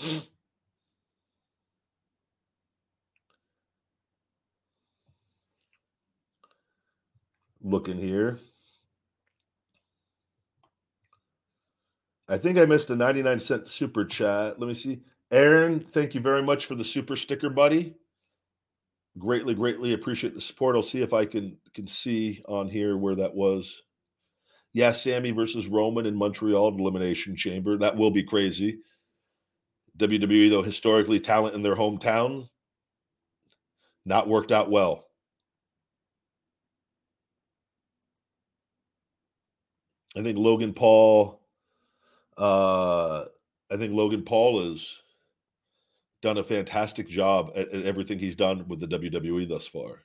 [7.62, 8.38] looking here.
[12.28, 14.58] I think I missed a 99 cent super chat.
[14.58, 15.00] Let me see.
[15.30, 17.94] Aaron, thank you very much for the super sticker, buddy.
[19.18, 20.76] Greatly, greatly appreciate the support.
[20.76, 23.82] I'll see if I can can see on here where that was.
[24.72, 27.76] Yeah, Sami versus Roman in Montreal Elimination Chamber.
[27.78, 28.80] That will be crazy.
[29.98, 32.48] WWE, though, historically talent in their hometown,
[34.04, 35.06] not worked out well.
[40.16, 41.40] I think Logan Paul.
[42.36, 43.24] Uh,
[43.70, 44.96] I think Logan Paul has
[46.22, 50.04] done a fantastic job at, at everything he's done with the WWE thus far.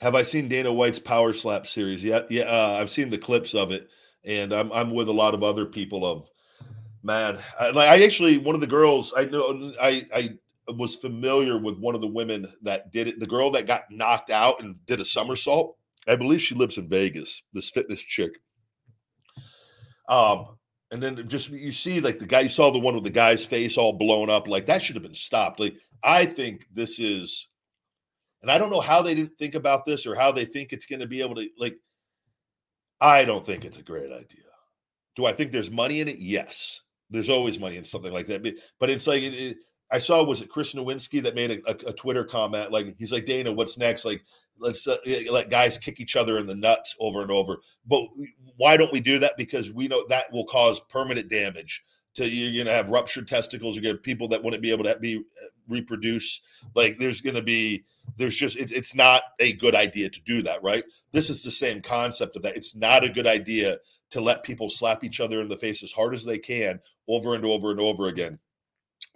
[0.00, 2.02] Have I seen Dana White's Power Slap series?
[2.02, 3.88] Yeah, yeah, uh, I've seen the clips of it,
[4.24, 6.06] and I'm I'm with a lot of other people.
[6.06, 6.30] Of
[7.02, 11.78] man, I, I actually one of the girls I know I I was familiar with
[11.78, 13.20] one of the women that did it.
[13.20, 15.76] The girl that got knocked out and did a somersault.
[16.08, 17.42] I believe she lives in Vegas.
[17.52, 18.32] This fitness chick.
[20.08, 20.56] Um,
[20.90, 23.44] and then just you see like the guy you saw the one with the guy's
[23.44, 24.48] face all blown up.
[24.48, 25.60] Like that should have been stopped.
[25.60, 27.48] Like I think this is,
[28.42, 30.86] and I don't know how they didn't think about this or how they think it's
[30.86, 31.76] going to be able to like.
[33.00, 34.44] I don't think it's a great idea.
[35.16, 36.18] Do I think there's money in it?
[36.18, 36.82] Yes.
[37.10, 38.42] There's always money in something like that.
[38.78, 39.56] But, it's like it, it,
[39.90, 43.10] I saw was it Chris Nowinski that made a, a, a, Twitter comment like he's
[43.10, 44.04] like Dana, what's next?
[44.04, 44.22] Like
[44.58, 44.98] let's uh,
[45.30, 47.58] let guys kick each other in the nuts over and over.
[47.86, 48.04] But
[48.56, 49.36] why don't we do that?
[49.36, 51.84] Because we know that will cause permanent damage.
[52.14, 53.74] To you're going to have ruptured testicles.
[53.74, 56.40] You're going to have people that wouldn't be able to be uh, reproduce.
[56.74, 57.84] Like there's going to be
[58.16, 60.62] there's just it, it's not a good idea to do that.
[60.62, 60.84] Right?
[61.12, 62.56] This is the same concept of that.
[62.56, 63.78] It's not a good idea
[64.10, 67.34] to let people slap each other in the face as hard as they can over
[67.34, 68.38] and over and over again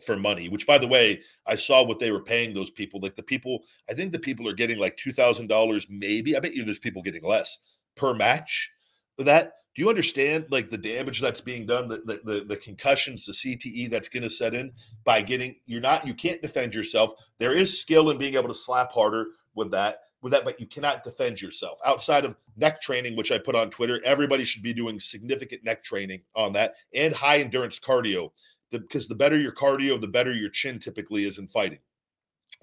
[0.04, 3.00] for money, which by the way, I saw what they were paying those people.
[3.00, 6.36] Like the people, I think the people are getting like $2,000, maybe.
[6.36, 7.58] I bet you there's people getting less
[7.96, 8.70] per match
[9.18, 9.52] that.
[9.74, 13.32] Do you understand like the damage that's being done, the, the, the, the concussions, the
[13.32, 14.72] CTE that's going to set in
[15.02, 17.12] by getting, you're not, you can't defend yourself.
[17.38, 20.66] There is skill in being able to slap harder with that, with that, but you
[20.66, 24.00] cannot defend yourself outside of neck training, which I put on Twitter.
[24.04, 28.30] Everybody should be doing significant neck training on that and high endurance cardio
[28.70, 31.80] because the, the better your cardio, the better your chin typically is in fighting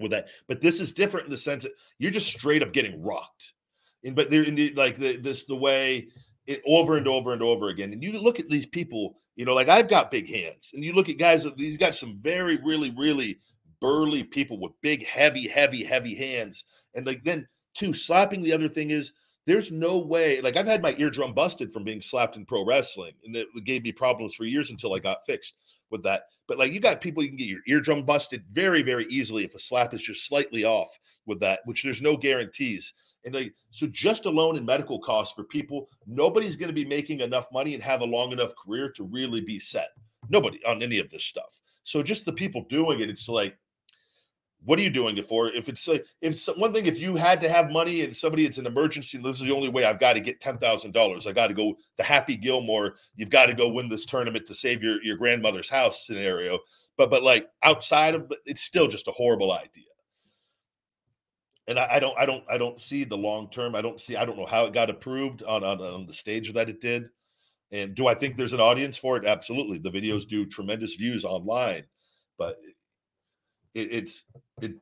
[0.00, 0.28] with that.
[0.48, 3.52] But this is different in the sense that you're just straight up getting rocked.
[4.04, 4.44] And but they're
[4.74, 6.08] like the, this the way
[6.46, 7.92] it over and over and over again.
[7.92, 10.92] And you look at these people, you know, like I've got big hands, and you
[10.92, 11.44] look at guys.
[11.44, 13.38] That these got some very, really, really
[13.80, 16.64] burly people with big, heavy, heavy, heavy hands.
[16.94, 18.42] And like then too, slapping.
[18.42, 19.12] The other thing is
[19.46, 20.40] there's no way.
[20.40, 23.82] Like I've had my eardrum busted from being slapped in pro wrestling, and it gave
[23.82, 25.54] me problems for years until I got fixed
[25.90, 26.24] with that.
[26.48, 29.54] But like you got people, you can get your eardrum busted very, very easily if
[29.54, 30.88] a slap is just slightly off
[31.26, 32.92] with that, which there's no guarantees.
[33.24, 37.20] And like so, just alone in medical costs for people, nobody's going to be making
[37.20, 39.90] enough money and have a long enough career to really be set.
[40.28, 41.60] Nobody on any of this stuff.
[41.84, 43.56] So just the people doing it, it's like
[44.64, 45.48] what are you doing it for?
[45.48, 48.46] If it's like, if it's one thing, if you had to have money and somebody,
[48.46, 51.26] it's an emergency, this is the only way I've got to get $10,000.
[51.26, 52.96] I got to go the Happy Gilmore.
[53.16, 56.60] You've got to go win this tournament to save your, your grandmother's house scenario.
[56.96, 59.91] But, but like outside of it's still just a horrible idea.
[61.68, 63.74] And I, I don't, I don't, I don't see the long term.
[63.74, 66.52] I don't see, I don't know how it got approved on, on, on the stage
[66.52, 67.08] that it did.
[67.70, 69.24] And do I think there's an audience for it?
[69.24, 69.78] Absolutely.
[69.78, 71.84] The videos do tremendous views online,
[72.38, 72.56] but
[73.74, 74.24] it, it's
[74.60, 74.74] it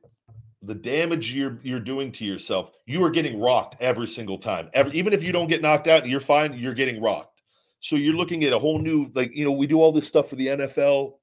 [0.61, 2.71] the damage you're you're doing to yourself.
[2.85, 4.69] You are getting rocked every single time.
[4.73, 6.53] Every, even if you don't get knocked out, you're fine.
[6.53, 7.41] You're getting rocked.
[7.79, 10.29] So you're looking at a whole new like you know we do all this stuff
[10.29, 11.13] for the NFL.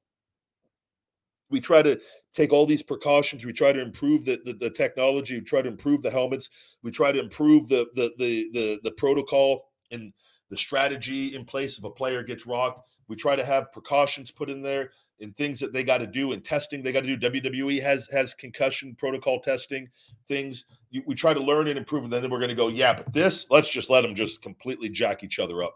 [1.51, 1.99] We try to
[2.35, 3.45] take all these precautions.
[3.45, 5.39] We try to improve the, the, the technology.
[5.39, 6.51] We try to improve the helmets.
[6.83, 10.12] We try to improve the the the the, the protocol and
[10.51, 12.89] the strategy in place if a player gets rocked.
[13.09, 16.33] We try to have precautions put in there and things that they got to do
[16.33, 17.31] and testing they got to do.
[17.31, 19.89] WWE has has concussion protocol testing
[20.27, 20.65] things.
[21.07, 23.51] We try to learn and improve, and then we're going to go, yeah, but this
[23.51, 25.75] let's just let them just completely jack each other up.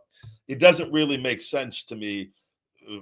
[0.48, 2.30] It doesn't really make sense to me
[2.90, 3.00] uh,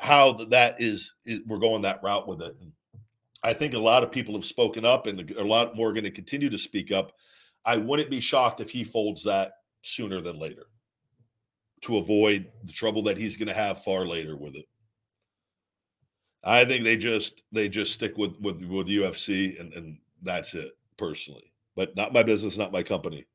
[0.00, 2.56] how that is, is we're going that route with it.
[2.60, 2.72] And
[3.42, 6.04] I think a lot of people have spoken up, and a lot more are going
[6.04, 7.12] to continue to speak up.
[7.64, 9.52] I wouldn't be shocked if he folds that
[9.82, 10.66] sooner than later
[11.82, 14.66] to avoid the trouble that he's going to have far later with it.
[16.42, 20.72] I think they just they just stick with with with UFC and and that's it
[20.96, 21.52] personally.
[21.76, 23.26] But not my business, not my company.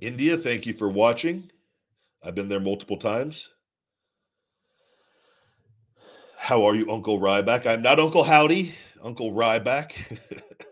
[0.00, 1.50] India, thank you for watching.
[2.22, 3.48] I've been there multiple times.
[6.38, 7.66] How are you, Uncle Ryback?
[7.66, 10.18] I'm not Uncle Howdy, Uncle Ryback.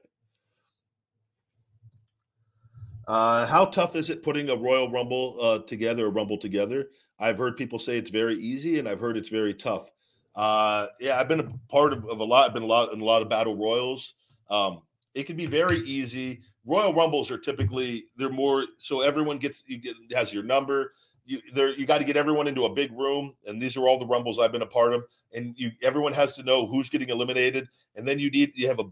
[3.08, 6.88] Uh, how tough is it putting a Royal Rumble uh, together, a Rumble together?
[7.18, 9.90] I've heard people say it's very easy, and I've heard it's very tough.
[10.34, 12.46] Uh, yeah, I've been a part of, of, a lot.
[12.46, 14.14] I've been a lot in a lot of battle royals.
[14.48, 14.82] Um,
[15.14, 16.40] it can be very easy.
[16.64, 20.94] Royal Rumbles are typically they're more so everyone gets you get has your number.
[21.24, 23.98] You there you got to get everyone into a big room, and these are all
[23.98, 25.04] the rumbles I've been a part of.
[25.32, 28.80] And you everyone has to know who's getting eliminated, and then you need you have
[28.80, 28.84] a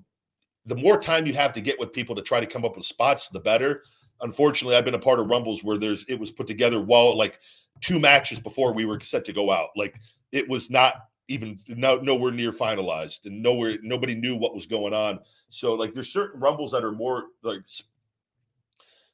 [0.67, 2.87] the more time you have to get with people to try to come up with
[2.87, 3.83] spots, the better
[4.21, 7.41] unfortunately, I've been a part of Rumbles where there's it was put together while like
[7.81, 9.71] two matches before we were set to go out.
[9.77, 9.99] Like
[10.33, 10.95] it was not
[11.31, 15.21] even no, nowhere near finalized and nowhere nobody knew what was going on.
[15.49, 17.63] So like there's certain rumbles that are more like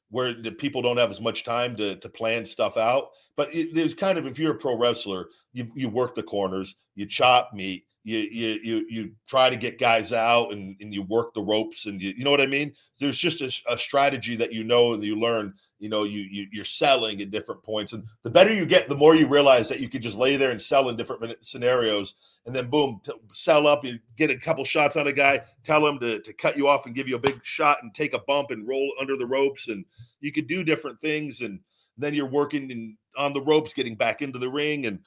[0.09, 3.10] where the people don't have as much time to to plan stuff out.
[3.36, 6.76] But it, there's kind of if you're a pro wrestler, you you work the corners,
[6.94, 11.02] you chop meat, you you you you try to get guys out and, and you
[11.02, 12.72] work the ropes and you, you know what I mean.
[12.98, 15.52] There's just a, a strategy that you know and you learn.
[15.78, 18.97] You know you, you you're selling at different points, and the better you get, the
[18.97, 22.15] more you realize that you could just lay there and sell in different scenarios,
[22.47, 23.01] and then boom,
[23.32, 23.85] sell up.
[23.85, 26.86] You get a couple shots on a guy, tell him to to cut you off
[26.86, 29.69] and give you a big shot and take a bump and roll under the ropes,
[29.69, 29.85] and
[30.20, 31.61] you could do different things, and
[31.98, 35.01] then you're working in, on the ropes, getting back into the ring, and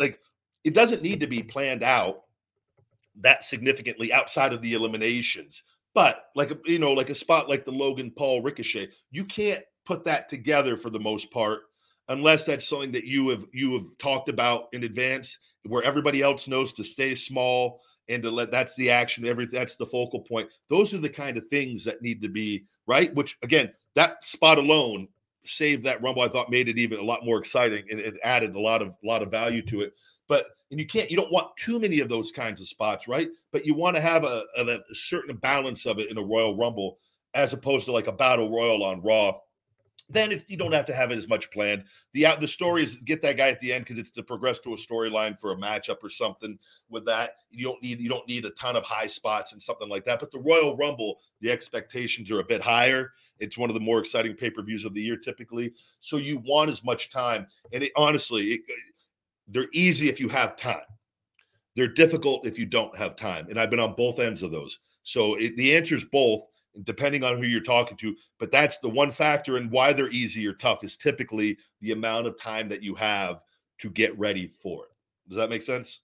[0.00, 0.18] like
[0.64, 2.22] it doesn't need to be planned out
[3.20, 5.62] that significantly outside of the eliminations.
[5.94, 10.04] But like you know, like a spot like the Logan Paul Ricochet, you can't put
[10.04, 11.62] that together for the most part
[12.10, 16.46] unless that's something that you have you have talked about in advance where everybody else
[16.46, 20.50] knows to stay small and to let that's the action every that's the focal point.
[20.68, 23.14] Those are the kind of things that need to be right?
[23.14, 25.08] Which again that spot alone
[25.44, 26.20] saved that rumble.
[26.20, 28.88] I thought made it even a lot more exciting and it added a lot of
[28.88, 29.94] a lot of value to it.
[30.28, 33.30] But and you can't you don't want too many of those kinds of spots right?
[33.52, 36.58] But you want to have a, a, a, certain balance of it in a royal
[36.58, 36.98] rumble
[37.32, 39.32] as opposed to like a battle royal on raw
[40.10, 42.82] then if you don't have to have it as much planned the uh, the story
[42.82, 45.52] is get that guy at the end because it's to progress to a storyline for
[45.52, 46.58] a matchup or something
[46.88, 49.88] with that you don't need you don't need a ton of high spots and something
[49.88, 53.74] like that but the royal rumble the expectations are a bit higher it's one of
[53.74, 57.82] the more exciting pay-per-views of the year typically so you want as much time and
[57.82, 58.60] it honestly it,
[59.48, 60.82] they're easy if you have time.
[61.74, 63.46] they're difficult if you don't have time.
[63.48, 64.80] And I've been on both ends of those.
[65.04, 66.42] So the answer is both,
[66.84, 68.14] depending on who you're talking to.
[68.38, 72.26] But that's the one factor and why they're easy or tough is typically the amount
[72.26, 73.42] of time that you have
[73.78, 74.90] to get ready for it.
[75.28, 76.00] Does that make sense?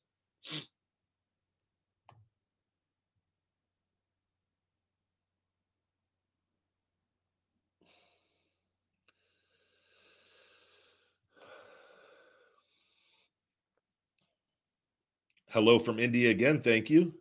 [15.55, 16.61] Hello from India again.
[16.61, 17.15] Thank you.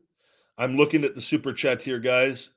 [0.57, 2.49] I'm looking at the super chat here, guys.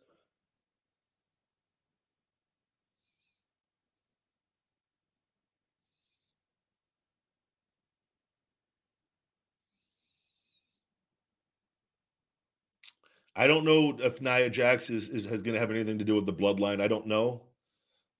[13.37, 16.15] I don't know if Nia Jax is, is, is going to have anything to do
[16.15, 16.81] with the bloodline.
[16.81, 17.43] I don't know.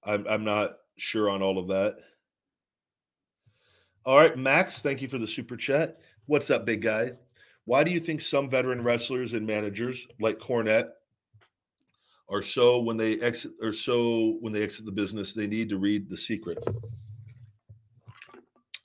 [0.05, 1.97] I'm, I'm not sure on all of that.
[4.05, 5.97] All right, Max, thank you for the super chat.
[6.27, 7.13] What's up, big guy?
[7.65, 10.91] Why do you think some veteran wrestlers and managers like Cornette
[12.29, 15.79] are so when they exit or so when they exit the business they need to
[15.79, 16.63] read the secret?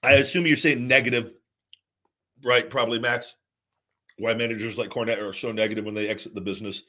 [0.02, 1.34] I assume you're saying negative,
[2.44, 2.68] right?
[2.68, 3.36] Probably, Max.
[4.22, 6.84] Why managers like Cornette are so negative when they exit the business.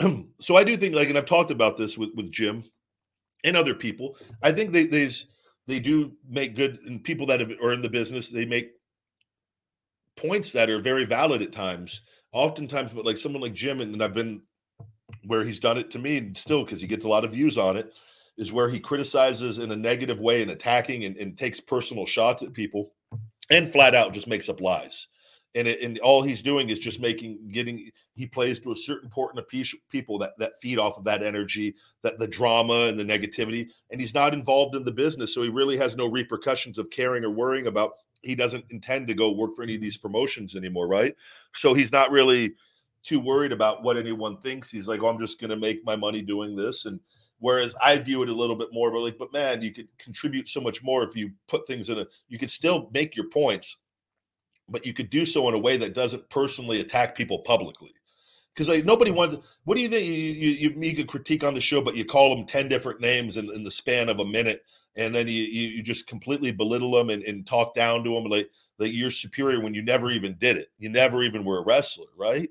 [0.40, 2.64] so I do think, like, and I've talked about this with with Jim
[3.44, 4.16] and other people.
[4.42, 5.10] I think they they
[5.66, 8.72] they do make good and people that have, are in the business they make
[10.16, 12.02] points that are very valid at times.
[12.32, 14.42] Oftentimes, but like someone like Jim, and I've been
[15.24, 17.56] where he's done it to me and still because he gets a lot of views
[17.56, 17.92] on it,
[18.36, 22.42] is where he criticizes in a negative way and attacking and, and takes personal shots
[22.42, 22.92] at people
[23.50, 25.06] and flat out just makes up lies.
[25.56, 29.08] And, it, and all he's doing is just making getting he plays to a certain
[29.08, 29.46] portion of
[29.88, 34.00] people that that feed off of that energy that the drama and the negativity and
[34.00, 37.30] he's not involved in the business so he really has no repercussions of caring or
[37.30, 37.92] worrying about
[38.24, 41.14] he doesn't intend to go work for any of these promotions anymore, right?
[41.56, 42.54] So he's not really
[43.02, 44.70] too worried about what anyone thinks.
[44.70, 46.86] He's like, oh, I'm just going to make my money doing this.
[46.86, 47.00] And
[47.38, 50.48] whereas I view it a little bit more, but like, but man, you could contribute
[50.48, 53.76] so much more if you put things in a, you could still make your points,
[54.68, 57.92] but you could do so in a way that doesn't personally attack people publicly.
[58.52, 59.16] Because like nobody mm.
[59.16, 59.36] wants.
[59.64, 60.06] What do you think?
[60.06, 63.00] You, you you make a critique on the show, but you call them ten different
[63.00, 64.64] names in, in the span of a minute
[64.96, 68.24] and then you, you, you just completely belittle them and, and talk down to them
[68.24, 70.70] like like you're superior when you never even did it.
[70.78, 72.48] You never even were a wrestler, right?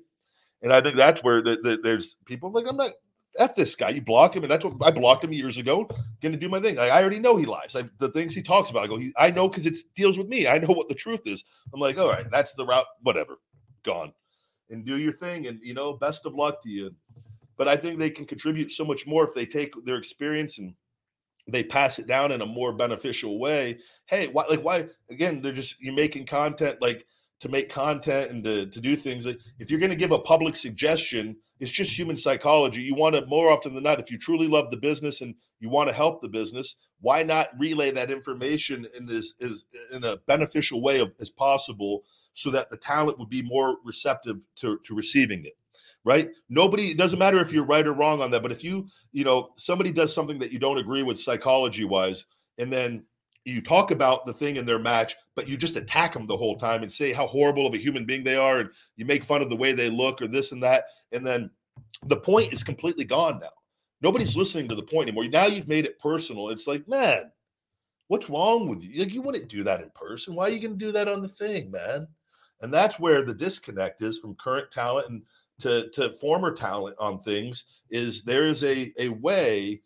[0.62, 2.92] And I think that's where the, the, there's people like I'm not
[3.38, 3.90] f this guy.
[3.90, 5.88] You block him, and that's what I blocked him years ago.
[6.20, 6.78] Going to do my thing.
[6.78, 7.76] I, I already know he lies.
[7.76, 8.96] I, the things he talks about, I go.
[8.96, 10.46] He, I know because it deals with me.
[10.46, 11.44] I know what the truth is.
[11.72, 12.86] I'm like, all right, that's the route.
[13.02, 13.38] Whatever,
[13.82, 14.12] gone,
[14.70, 15.46] and do your thing.
[15.46, 16.94] And you know, best of luck to you.
[17.56, 20.74] But I think they can contribute so much more if they take their experience and
[21.46, 23.78] they pass it down in a more beneficial way.
[24.06, 27.06] Hey, why like why again, they're just you're making content like
[27.40, 30.18] to make content and to, to do things like if you're going to give a
[30.18, 34.18] public suggestion it's just human psychology you want to more often than not if you
[34.18, 38.10] truly love the business and you want to help the business why not relay that
[38.10, 42.02] information in this is in a beneficial way of, as possible
[42.32, 45.56] so that the talent would be more receptive to, to receiving it
[46.04, 46.30] right?
[46.48, 49.24] Nobody, it doesn't matter if you're right or wrong on that, but if you, you
[49.24, 52.26] know, somebody does something that you don't agree with psychology wise,
[52.58, 53.04] and then
[53.44, 56.56] you talk about the thing in their match, but you just attack them the whole
[56.56, 59.42] time and say how horrible of a human being they are, and you make fun
[59.42, 61.50] of the way they look or this and that, and then
[62.06, 63.50] the point is completely gone now.
[64.00, 65.28] Nobody's listening to the point anymore.
[65.28, 66.50] Now you've made it personal.
[66.50, 67.30] It's like, man,
[68.08, 69.00] what's wrong with you?
[69.00, 70.34] Like, you wouldn't do that in person.
[70.34, 72.06] Why are you going to do that on the thing, man?
[72.60, 75.22] And that's where the disconnect is from current talent and
[75.60, 79.80] to, to former talent on things is there is a, a way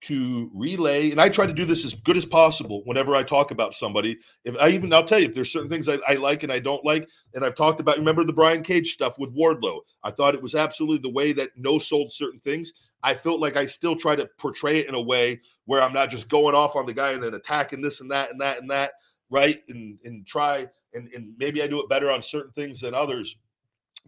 [0.00, 3.50] to relay and i try to do this as good as possible whenever i talk
[3.50, 4.16] about somebody.
[4.44, 6.60] If i even i'll tell you if there's certain things I, I, like and i
[6.60, 9.80] don't like and i've talked about remember the brian cage stuff with wardlow?
[10.04, 12.72] I thought it was absolutely the way that no sold certain things.
[13.02, 16.10] I felt like i still try to portray it in a way where i'm not
[16.10, 18.70] just going off on the guy and then attacking this and that and that and
[18.70, 18.92] that
[19.30, 19.60] right?
[19.68, 23.36] And and try and, and maybe i do it better on certain things than others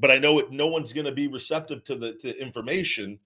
[0.00, 3.18] but I know it, no one's going to be receptive to the to information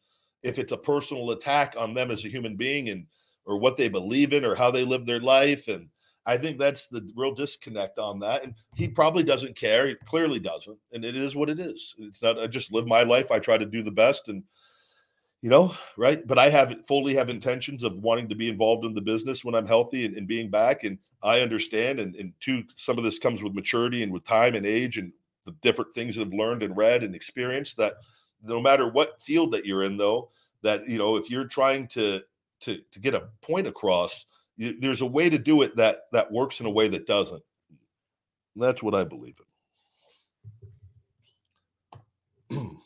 [0.44, 3.06] if it's a personal attack on them as a human being and
[3.46, 5.88] or what they believe in or how they live their life and
[6.26, 8.44] I think that's the real disconnect on that.
[8.44, 9.88] And he probably doesn't care.
[9.88, 10.78] He clearly doesn't.
[10.92, 11.94] And it is what it is.
[11.98, 13.30] It's not, I just live my life.
[13.30, 14.42] I try to do the best and,
[15.42, 16.26] you know, right.
[16.26, 19.54] But I have fully have intentions of wanting to be involved in the business when
[19.54, 20.84] I'm healthy and, and being back.
[20.84, 22.00] And I understand.
[22.00, 25.12] And, and two, some of this comes with maturity and with time and age and
[25.44, 27.96] the different things that I've learned and read and experienced that
[28.44, 30.30] no matter what field that you're in though
[30.62, 32.20] that you know if you're trying to
[32.60, 34.26] to to get a point across
[34.56, 37.42] you, there's a way to do it that that works in a way that doesn't
[38.56, 39.36] that's what i believe
[42.50, 42.78] in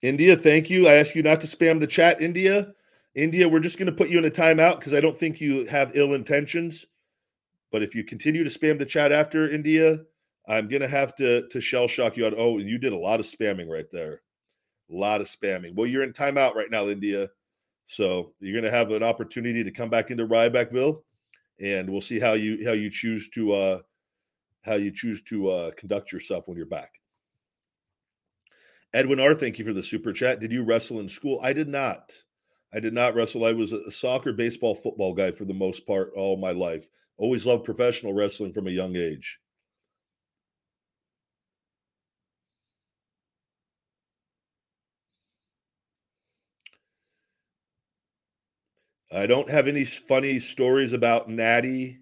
[0.00, 0.86] India, thank you.
[0.86, 2.72] I ask you not to spam the chat, India.
[3.14, 5.66] India, we're just going to put you in a timeout because I don't think you
[5.66, 6.86] have ill intentions.
[7.72, 9.98] But if you continue to spam the chat after India,
[10.48, 12.34] I'm to have to to shell shock you out.
[12.36, 14.22] Oh, and you did a lot of spamming right there.
[14.90, 15.74] A lot of spamming.
[15.74, 17.28] Well, you're in timeout right now, India.
[17.84, 21.02] So you're to have an opportunity to come back into Rybackville,
[21.60, 23.78] and we'll see how you how you choose to uh,
[24.62, 26.94] how you choose to uh, conduct yourself when you're back.
[28.94, 30.40] Edwin R, thank you for the super chat.
[30.40, 31.40] Did you wrestle in school?
[31.42, 32.12] I did not.
[32.72, 33.44] I did not wrestle.
[33.44, 36.88] I was a soccer, baseball, football guy for the most part all my life.
[37.18, 39.38] Always loved professional wrestling from a young age.
[49.10, 51.98] I don't have any funny stories about Natty.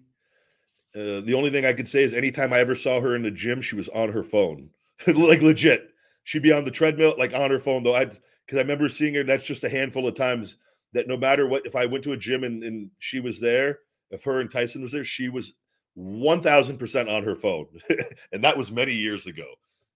[0.95, 3.31] Uh, the only thing I could say is anytime I ever saw her in the
[3.31, 4.69] gym, she was on her phone,
[5.07, 5.89] like legit.
[6.23, 7.95] She'd be on the treadmill, like on her phone, though.
[7.95, 9.23] I because I remember seeing her.
[9.23, 10.57] That's just a handful of times
[10.93, 13.79] that no matter what, if I went to a gym and, and she was there,
[14.11, 15.53] if her and Tyson was there, she was
[15.93, 17.67] one thousand percent on her phone,
[18.31, 19.45] and that was many years ago.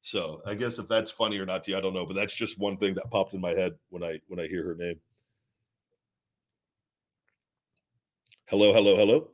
[0.01, 2.33] So I guess if that's funny or not to you, I don't know, but that's
[2.33, 4.99] just one thing that popped in my head when I when I hear her name.
[8.51, 9.29] Hello, hello, hello.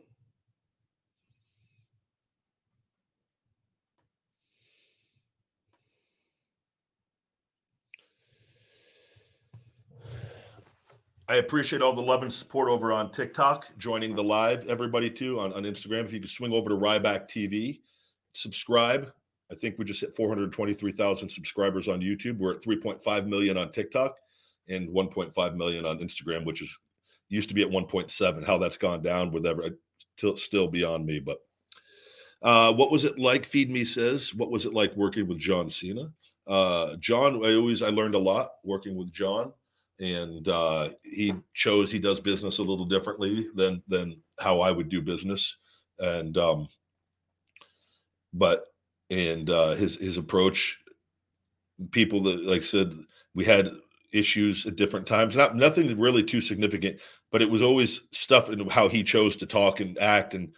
[11.27, 15.39] I appreciate all the love and support over on TikTok, joining the live, everybody too
[15.39, 16.05] on, on Instagram.
[16.05, 17.79] If you could swing over to Ryback TV,
[18.33, 19.11] subscribe.
[19.51, 22.37] I think we just hit 423,000 subscribers on YouTube.
[22.37, 24.17] We're at 3.5 million on TikTok
[24.69, 26.77] and 1.5 million on Instagram, which is
[27.29, 28.45] used to be at 1.7.
[28.45, 29.77] How that's gone down with ever
[30.35, 31.19] still beyond me.
[31.19, 31.39] But
[32.41, 33.45] uh, what was it like?
[33.45, 36.11] Feed Me says, what was it like working with John Cena?
[36.45, 39.51] Uh, John, I always I learned a lot working with John
[39.99, 44.89] and uh, he chose he does business a little differently than than how I would
[44.89, 45.57] do business,
[45.99, 46.67] and um,
[48.33, 48.65] but
[49.09, 50.79] and uh, his his approach,
[51.91, 52.93] people that like said
[53.33, 53.71] we had
[54.17, 56.99] issues at different times, not nothing really too significant,
[57.31, 60.53] but it was always stuff in how he chose to talk and act, and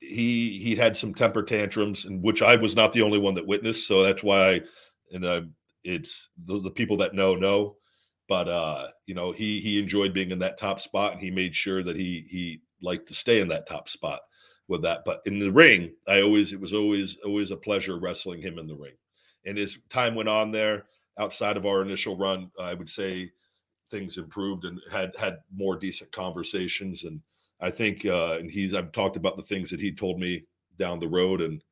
[0.00, 3.46] he he had some temper tantrums, and which I was not the only one that
[3.46, 4.60] witnessed, so that's why I
[5.12, 5.42] and uh,
[5.84, 7.76] it's the, the people that know know
[8.32, 11.54] but uh, you know, he he enjoyed being in that top spot, and he made
[11.54, 14.20] sure that he he liked to stay in that top spot
[14.68, 15.02] with that.
[15.04, 18.66] But in the ring, I always it was always always a pleasure wrestling him in
[18.66, 18.94] the ring.
[19.44, 20.86] And as time went on there,
[21.18, 23.30] outside of our initial run, I would say
[23.90, 27.04] things improved and had had more decent conversations.
[27.04, 27.20] And
[27.60, 30.44] I think, uh, and he's I've talked about the things that he told me
[30.78, 31.62] down the road, and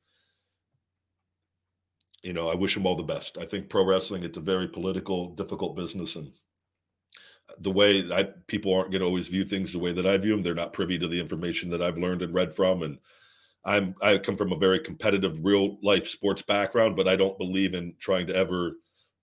[2.23, 3.39] you know, I wish him all the best.
[3.41, 6.31] I think pro wrestling it's a very political, difficult business, and
[7.59, 10.33] the way I people aren't going to always view things the way that I view
[10.33, 10.43] them.
[10.43, 12.83] They're not privy to the information that I've learned and read from.
[12.83, 12.99] And
[13.65, 17.75] I'm I come from a very competitive, real life sports background, but I don't believe
[17.75, 18.75] in trying to ever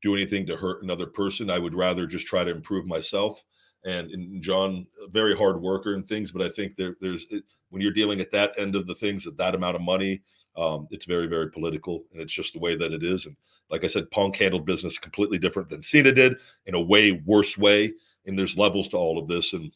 [0.02, 1.50] do anything to hurt another person.
[1.50, 3.44] I would rather just try to improve myself.
[3.86, 7.26] And, and John, very hard worker and things, but I think there, there's
[7.70, 10.22] when you're dealing at that end of the things at that amount of money,
[10.56, 13.26] um, it's very very political, and it's just the way that it is.
[13.26, 13.36] And
[13.70, 17.58] like I said, Punk handled business completely different than Cena did in a way worse
[17.58, 17.94] way
[18.28, 19.72] and there's levels to all of this and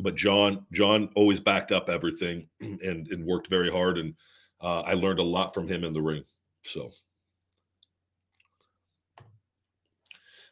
[0.00, 4.14] but john john always backed up everything and and worked very hard and
[4.60, 6.24] uh, i learned a lot from him in the ring
[6.64, 6.90] so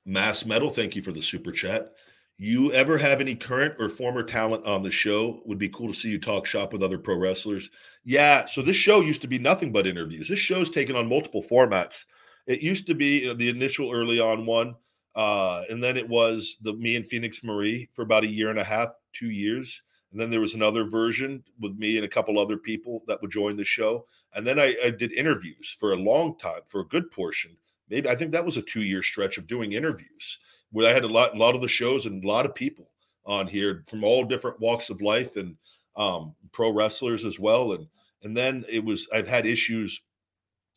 [0.05, 1.93] mass metal thank you for the super chat
[2.39, 5.95] you ever have any current or former talent on the show would be cool to
[5.95, 7.71] see you talk shop with other pro wrestlers
[8.05, 11.43] yeah so this show used to be nothing but interviews this show's taken on multiple
[11.43, 12.05] formats
[12.47, 14.75] it used to be the initial early on one
[15.15, 18.59] uh, and then it was the me and Phoenix Marie for about a year and
[18.59, 19.83] a half, two years.
[20.13, 23.31] And then there was another version with me and a couple other people that would
[23.31, 24.07] join the show.
[24.35, 27.57] And then I, I did interviews for a long time, for a good portion.
[27.91, 30.39] Maybe I think that was a two year stretch of doing interviews
[30.73, 32.91] where I had a lot, a lot of the shows and a lot of people
[33.27, 35.57] on here from all different walks of life and
[35.97, 37.73] um, pro wrestlers as well.
[37.73, 37.87] And
[38.23, 40.01] and then it was I've had issues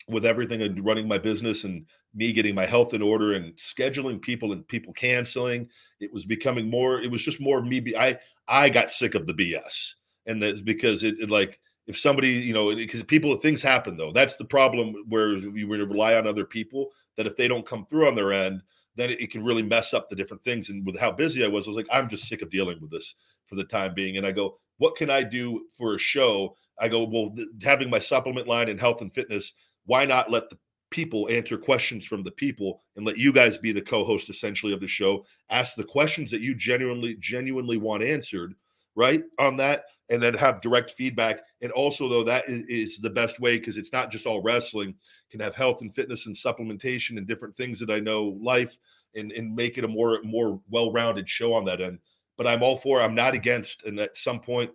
[0.08, 1.86] with everything and running my business and
[2.16, 5.70] me getting my health in order and scheduling people and people canceling.
[6.00, 9.26] It was becoming more it was just more me be, i i got sick of
[9.26, 9.94] the bs
[10.26, 14.12] and that's because it, it like if somebody you know because people things happen though.
[14.12, 17.86] That's the problem where you were rely on other people that if they don't come
[17.86, 18.62] through on their end
[18.96, 20.70] then it, can really mess up the different things.
[20.70, 22.92] And with how busy i was i was like i'm just sick of dealing with
[22.92, 23.16] this
[23.48, 24.18] for the time being.
[24.18, 26.56] And i go what can i do for a show?
[26.80, 29.54] I go, well, th- having my supplement line in health and fitness,
[29.86, 30.58] why not let the
[30.90, 34.80] people answer questions from the people and let you guys be the co-host essentially of
[34.80, 35.26] the show?
[35.50, 38.56] Ask the questions that you genuinely genuinely want answered
[38.96, 43.10] right on that and then have direct feedback and also though that is, is the
[43.10, 44.94] best way because it's not just all wrestling
[45.32, 48.78] can have health and fitness and supplementation and different things that i know life
[49.16, 52.00] and and make it a more more well-rounded show on that end
[52.38, 54.72] but i'm all for i'm not against and at some point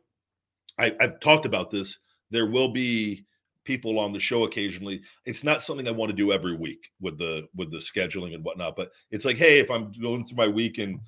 [0.78, 1.98] I, i've talked about this
[2.30, 3.24] there will be
[3.68, 5.02] people on the show occasionally.
[5.26, 8.42] It's not something I want to do every week with the with the scheduling and
[8.42, 8.76] whatnot.
[8.76, 11.00] But it's like, hey, if I'm going through my week and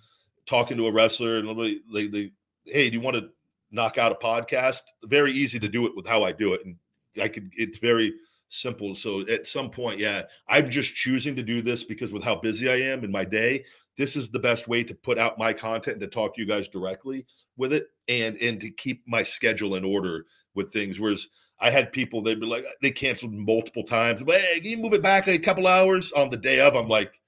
[0.45, 2.33] talking to a wrestler and they, they
[2.67, 3.31] hey, do you want to
[3.71, 4.83] knock out a podcast?
[5.05, 6.77] Very easy to do it with how I do it, and
[7.21, 7.53] I could.
[7.57, 8.13] It's very
[8.49, 8.95] simple.
[8.95, 12.69] So at some point, yeah, I'm just choosing to do this because with how busy
[12.69, 13.65] I am in my day,
[13.97, 16.47] this is the best way to put out my content and to talk to you
[16.47, 17.27] guys directly
[17.57, 20.99] with it and and to keep my schedule in order with things.
[20.99, 21.29] Whereas
[21.61, 24.23] I had people they'd be like they canceled multiple times.
[24.27, 26.75] Hey, can you move it back a couple hours on the day of?
[26.75, 27.21] I'm like,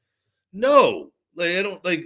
[0.52, 2.05] no, like, I don't like.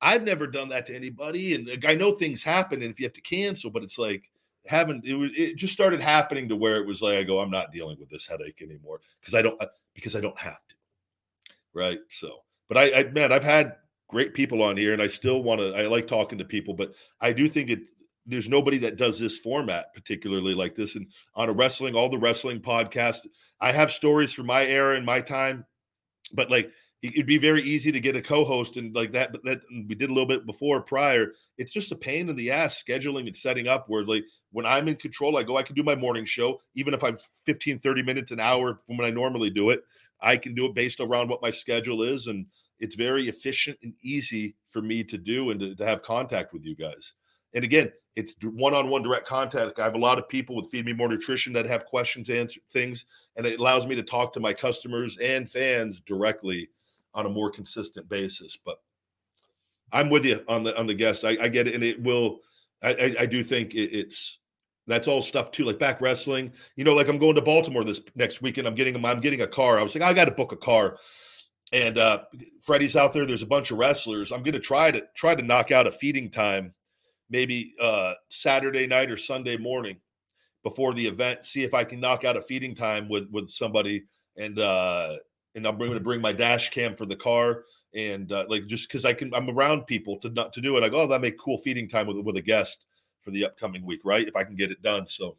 [0.00, 3.06] I've never done that to anybody, and like, I know things happen, and if you
[3.06, 4.30] have to cancel, but it's like
[4.66, 7.72] having it, it just started happening to where it was like I go, I'm not
[7.72, 10.74] dealing with this headache anymore because I don't uh, because I don't have to,
[11.74, 11.98] right?
[12.08, 13.76] So, but I, I man, I've had
[14.08, 15.74] great people on here, and I still want to.
[15.74, 17.80] I like talking to people, but I do think it
[18.26, 20.94] there's nobody that does this format particularly like this.
[20.94, 23.18] And on a wrestling, all the wrestling podcast,
[23.60, 25.64] I have stories from my era and my time,
[26.32, 26.70] but like
[27.02, 29.32] it'd be very easy to get a co-host and like that.
[29.32, 31.32] But that we did a little bit before prior.
[31.58, 34.88] It's just a pain in the ass scheduling and setting up where like when I'm
[34.88, 38.02] in control, I go, I can do my morning show, even if I'm 15, 30
[38.02, 39.82] minutes, an hour from when I normally do it.
[40.20, 42.26] I can do it based around what my schedule is.
[42.26, 42.46] And
[42.78, 46.64] it's very efficient and easy for me to do and to, to have contact with
[46.64, 47.14] you guys.
[47.54, 49.78] And again, it's one-on-one direct contact.
[49.78, 52.60] I have a lot of people with Feed Me More Nutrition that have questions, answer
[52.70, 53.06] things,
[53.36, 56.68] and it allows me to talk to my customers and fans directly
[57.14, 58.58] on a more consistent basis.
[58.64, 58.76] But
[59.92, 61.24] I'm with you on the on the guest.
[61.24, 62.40] I, I get it, and it will.
[62.82, 64.38] I, I, I do think it, it's
[64.86, 66.52] that's all stuff too, like back wrestling.
[66.76, 68.66] You know, like I'm going to Baltimore this next weekend.
[68.66, 69.78] I'm getting I'm getting a car.
[69.78, 70.96] I was like, I got to book a car,
[71.72, 72.22] and uh
[72.62, 73.26] Freddie's out there.
[73.26, 74.32] There's a bunch of wrestlers.
[74.32, 76.74] I'm going to try to try to knock out a feeding time
[77.30, 79.96] maybe uh, Saturday night or Sunday morning
[80.62, 84.04] before the event, see if I can knock out a feeding time with with somebody,
[84.36, 85.16] and uh,
[85.54, 87.64] and I'm going to bring my dash cam for the car,
[87.94, 90.84] and uh, like just because I can, I'm around people to not to do it.
[90.84, 92.84] I go, oh, that make cool feeding time with with a guest
[93.22, 94.26] for the upcoming week, right?
[94.26, 95.36] If I can get it done, so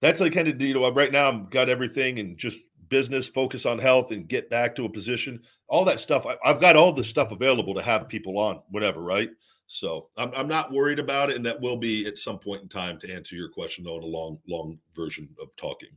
[0.00, 3.64] that's like kind of you know right now I've got everything and just business, focus
[3.64, 5.40] on health, and get back to a position.
[5.68, 9.02] All that stuff, I, I've got all the stuff available to have people on whenever,
[9.02, 9.30] right?
[9.66, 12.68] So I'm, I'm not worried about it, and that will be at some point in
[12.68, 15.88] time to answer your question, though, in a long, long version of talking.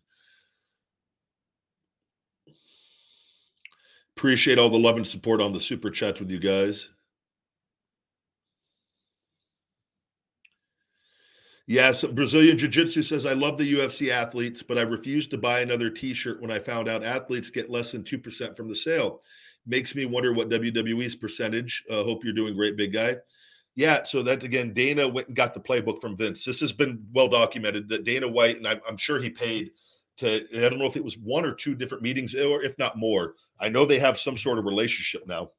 [4.17, 6.89] Appreciate all the love and support on the super chats with you guys.
[11.67, 15.61] Yes, Brazilian Jiu Jitsu says, I love the UFC athletes, but I refused to buy
[15.61, 19.21] another t shirt when I found out athletes get less than 2% from the sale.
[19.65, 21.83] Makes me wonder what WWE's percentage.
[21.89, 23.17] Uh, hope you're doing great, big guy.
[23.73, 26.45] Yeah, so that again, Dana went and got the playbook from Vince.
[26.45, 29.71] This has been well documented that Dana White, and I'm, I'm sure he paid
[30.17, 32.97] to, I don't know if it was one or two different meetings, or if not
[32.97, 33.33] more.
[33.59, 35.51] I know they have some sort of relationship now.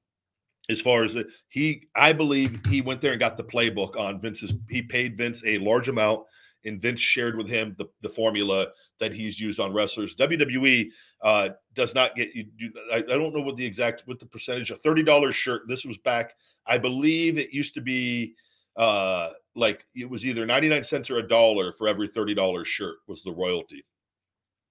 [0.69, 4.21] As far as the, he, I believe he went there and got the playbook on
[4.21, 4.53] Vince's.
[4.69, 6.25] He paid Vince a large amount,
[6.65, 8.69] and Vince shared with him the, the formula
[8.99, 10.17] that he's used on wrestlers.
[10.17, 10.89] WWE
[11.23, 12.47] uh, does not get you.
[12.93, 14.73] I, I don't know what the exact what the percentage.
[14.73, 15.63] A thirty dollars shirt.
[15.69, 16.35] This was back
[16.67, 18.35] I believe it used to be
[18.77, 23.23] uh like it was either 99 cents or a dollar for every $30 shirt was
[23.23, 23.85] the royalty.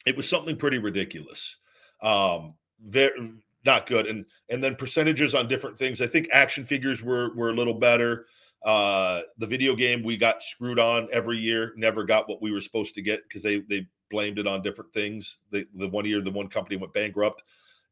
[0.06, 1.58] It was something pretty ridiculous.
[2.02, 3.34] Um very
[3.66, 6.02] not good and and then percentages on different things.
[6.02, 8.28] I think action figures were were a little better.
[8.64, 12.62] Uh the video game we got screwed on every year, never got what we were
[12.62, 15.40] supposed to get because they they blamed it on different things.
[15.52, 17.42] The the one year the one company went bankrupt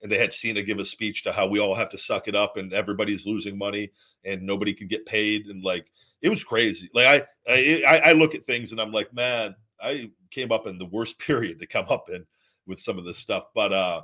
[0.01, 2.35] and they had Cena give a speech to how we all have to suck it
[2.35, 3.91] up and everybody's losing money
[4.25, 5.89] and nobody can get paid and like
[6.21, 6.89] it was crazy.
[6.93, 10.77] Like I I I look at things and I'm like, man, I came up in
[10.77, 12.25] the worst period to come up in
[12.65, 14.01] with some of this stuff, but uh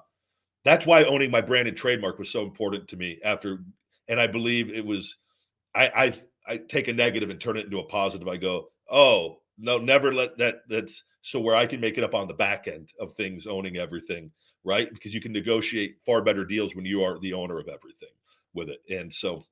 [0.65, 3.59] that's why owning my branded trademark was so important to me after
[4.09, 5.17] and I believe it was
[5.75, 5.87] I
[6.47, 8.27] I I take a negative and turn it into a positive.
[8.27, 12.15] I go, "Oh, no, never let that that's so where I can make it up
[12.15, 14.31] on the back end of things owning everything."
[14.63, 14.91] right?
[14.91, 18.09] Because you can negotiate far better deals when you are the owner of everything
[18.53, 18.79] with it.
[18.89, 19.43] And so,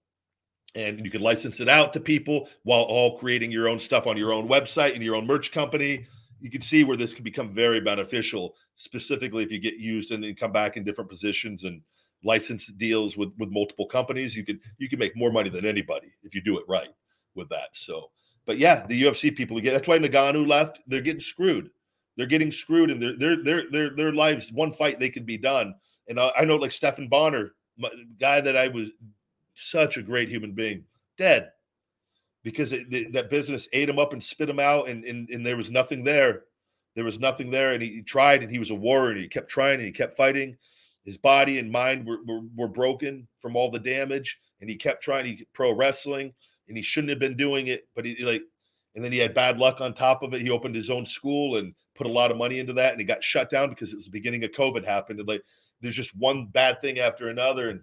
[0.76, 4.18] and you can license it out to people while all creating your own stuff on
[4.18, 6.06] your own website and your own merch company.
[6.39, 10.23] You can see where this can become very beneficial, specifically if you get used and,
[10.23, 11.81] and come back in different positions and
[12.23, 14.35] license deals with with multiple companies.
[14.35, 16.89] You could you can make more money than anybody if you do it right
[17.35, 17.69] with that.
[17.73, 18.11] So,
[18.45, 20.80] but yeah, the UFC people get that's why Ngannou left.
[20.88, 21.69] They're getting screwed.
[22.15, 25.38] They're getting screwed, and their their their their their lives one fight they could be
[25.38, 25.76] done.
[26.07, 27.89] And I, I know like Stephan Bonnar, my,
[28.19, 28.89] guy that I was
[29.55, 30.85] such a great human being,
[31.18, 31.51] dead
[32.48, 35.57] because it, that business ate him up and spit him out, and, and and there
[35.57, 36.44] was nothing there.
[36.95, 39.28] There was nothing there, and he, he tried, and he was a warrior, and he
[39.28, 40.56] kept trying, and he kept fighting.
[41.03, 45.03] His body and mind were, were, were broken from all the damage, and he kept
[45.03, 45.26] trying.
[45.26, 46.34] He pro wrestling,
[46.69, 48.44] and he shouldn't have been doing it, but he like,
[48.95, 50.41] and then he had bad luck on top of it.
[50.41, 53.06] He opened his own school and put a lot of money into that, and he
[53.06, 55.44] got shut down because it was the beginning of COVID happened, and like
[55.82, 57.82] there's just one bad thing after another, and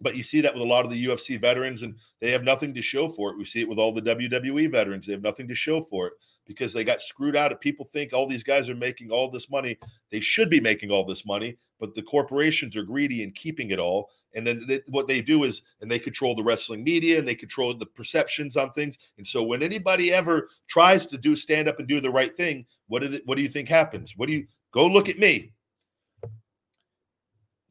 [0.00, 2.74] but you see that with a lot of the UFC veterans, and they have nothing
[2.74, 3.38] to show for it.
[3.38, 6.12] We see it with all the WWE veterans; they have nothing to show for it
[6.46, 7.52] because they got screwed out.
[7.52, 9.78] Of people think all these guys are making all this money;
[10.10, 13.78] they should be making all this money, but the corporations are greedy and keeping it
[13.78, 14.10] all.
[14.34, 17.34] And then they, what they do is, and they control the wrestling media, and they
[17.34, 18.96] control the perceptions on things.
[19.18, 22.64] And so, when anybody ever tries to do stand up and do the right thing,
[22.88, 24.14] what do what do you think happens?
[24.16, 25.52] What do you go look at me?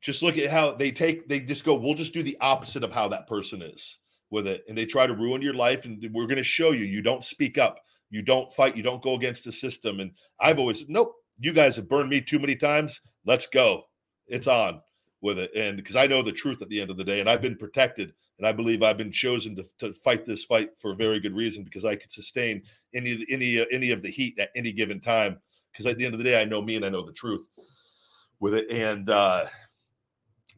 [0.01, 2.93] Just look at how they take they just go we'll just do the opposite of
[2.93, 3.97] how that person is
[4.31, 6.85] with it and they try to ruin your life and we're going to show you
[6.85, 10.59] you don't speak up you don't fight you don't go against the system and i've
[10.59, 13.83] always nope you guys have burned me too many times let's go
[14.27, 14.81] it's on
[15.21, 17.29] with it and because i know the truth at the end of the day and
[17.29, 20.91] i've been protected and i believe i've been chosen to, to fight this fight for
[20.91, 22.61] a very good reason because i could sustain
[22.93, 25.37] any any any of the heat at any given time
[25.71, 27.47] because at the end of the day i know me and i know the truth
[28.39, 29.45] with it and uh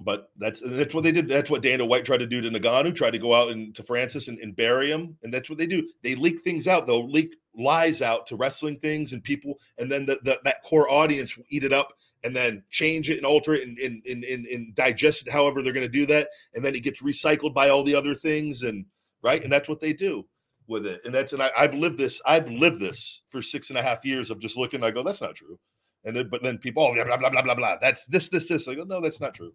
[0.04, 1.28] but that's that's what they did.
[1.28, 3.84] That's what Dana White tried to do to Ngannou, tried to go out and to
[3.84, 5.18] Francis and, and bury him.
[5.24, 5.88] And that's what they do.
[6.04, 6.88] They leak things out.
[6.88, 10.90] They'll leak lies out to wrestling things and people, and then the, the, that core
[10.90, 14.24] audience will eat it up and then change it and alter it and, and, and,
[14.24, 16.30] and, and digest it however they're going to do that.
[16.54, 18.64] And then it gets recycled by all the other things.
[18.64, 18.86] And
[19.24, 19.44] right.
[19.44, 20.26] And that's what they do
[20.68, 21.02] with it.
[21.04, 24.06] And that's and I, have lived this, I've lived this for six and a half
[24.06, 25.60] years of just looking, I go, that's not true.
[26.04, 27.78] And then, but then people, oh, blah, blah, blah, blah, blah, blah.
[27.80, 28.68] That's this, this, this.
[28.68, 29.54] I go, no, that's not true.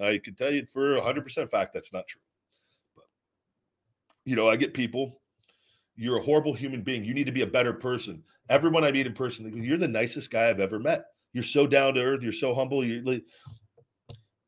[0.00, 2.20] Uh, I can tell you for 100% fact that's not true.
[2.94, 3.04] But,
[4.24, 5.20] you know, I get people,
[5.96, 7.04] you're a horrible human being.
[7.04, 8.22] You need to be a better person.
[8.48, 11.06] Everyone I meet in person, you're the nicest guy I've ever met.
[11.32, 12.22] You're so down to earth.
[12.22, 12.84] You're so humble.
[12.84, 13.24] You're like,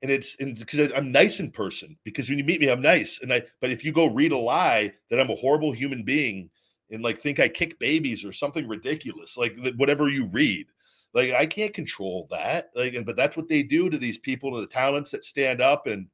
[0.03, 1.97] and it's because I'm nice in person.
[2.05, 3.19] Because when you meet me, I'm nice.
[3.21, 6.51] And I, but if you go read a lie that I'm a horrible human being
[6.91, 10.67] and like think I kick babies or something ridiculous, like whatever you read,
[11.15, 12.71] like I can't control that.
[12.75, 15.87] Like, but that's what they do to these people, to the talents that stand up
[15.87, 16.07] and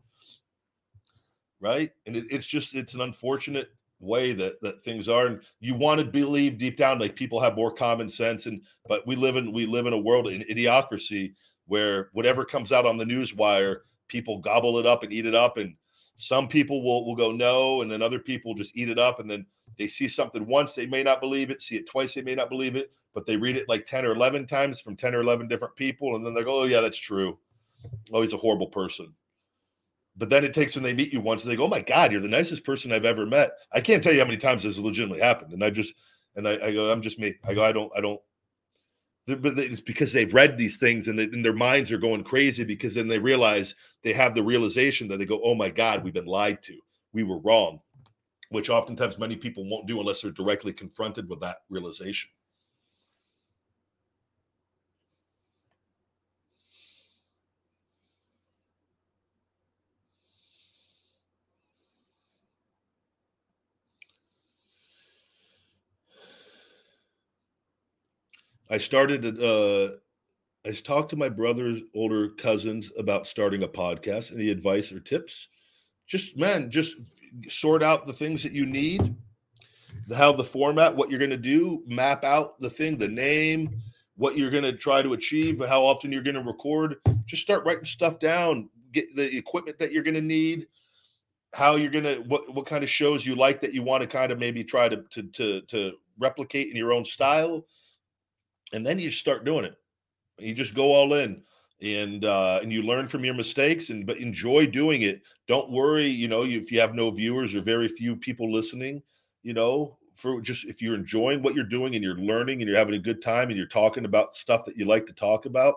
[1.60, 1.90] right.
[2.06, 5.26] And it, it's just it's an unfortunate way that that things are.
[5.26, 8.46] And you want to believe deep down, like people have more common sense.
[8.46, 11.34] And but we live in we live in a world in idiocracy
[11.66, 15.34] where whatever comes out on the news wire, people gobble it up and eat it
[15.34, 15.56] up.
[15.56, 15.74] And
[16.16, 19.28] some people will will go no, and then other people just eat it up, and
[19.28, 19.46] then
[19.78, 22.48] they see something once, they may not believe it, see it twice, they may not
[22.48, 25.49] believe it, but they read it like 10 or 11 times from 10 or 11
[25.49, 26.16] different people.
[26.16, 27.39] And then they go, oh, yeah, that's true.
[28.12, 29.15] Oh, he's a horrible person.
[30.16, 32.20] But then it takes when they meet you once, they go, oh my God, you're
[32.20, 33.53] the nicest person I've ever met.
[33.73, 35.53] I can't tell you how many times this has legitimately happened.
[35.53, 35.95] And I just,
[36.36, 37.35] and I, I go, I'm just me.
[37.47, 38.20] I go, I don't, I don't,
[39.27, 42.62] but it's because they've read these things and, they, and, their minds are going crazy
[42.62, 46.12] because then they realize they have the realization that they go, oh my God, we've
[46.12, 46.78] been lied to.
[47.12, 47.81] We were wrong,
[48.51, 52.31] which oftentimes many people won't do unless they're directly confronted with that realization.
[68.70, 69.97] I started uh
[70.66, 74.32] I talked to my brother's older cousins about starting a podcast.
[74.32, 75.49] Any advice or tips?
[76.07, 76.97] Just man, just
[77.49, 79.15] sort out the things that you need,
[80.15, 83.82] how the format, what you're going to do, map out the thing, the name,
[84.16, 86.97] what you're going to try to achieve, how often you're going to record.
[87.27, 88.70] Just start writing stuff down.
[88.93, 90.69] Get the equipment that you're going to need,
[91.53, 94.32] how you're to what what kind of shows you like that you want to kind
[94.32, 97.66] of maybe try to to to, to replicate in your own style
[98.73, 99.77] and then you start doing it.
[100.39, 101.43] You just go all in
[101.82, 105.23] and uh, and you learn from your mistakes and but enjoy doing it.
[105.47, 109.03] Don't worry, you know, if you have no viewers or very few people listening,
[109.43, 112.78] you know, for just if you're enjoying what you're doing and you're learning and you're
[112.78, 115.74] having a good time and you're talking about stuff that you like to talk about,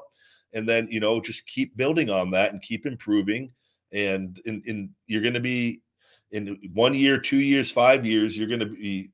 [0.53, 3.51] and then you know just keep building on that and keep improving,
[3.91, 5.81] and and, and you're going to be
[6.31, 9.11] in one year, two years, five years, you're going to be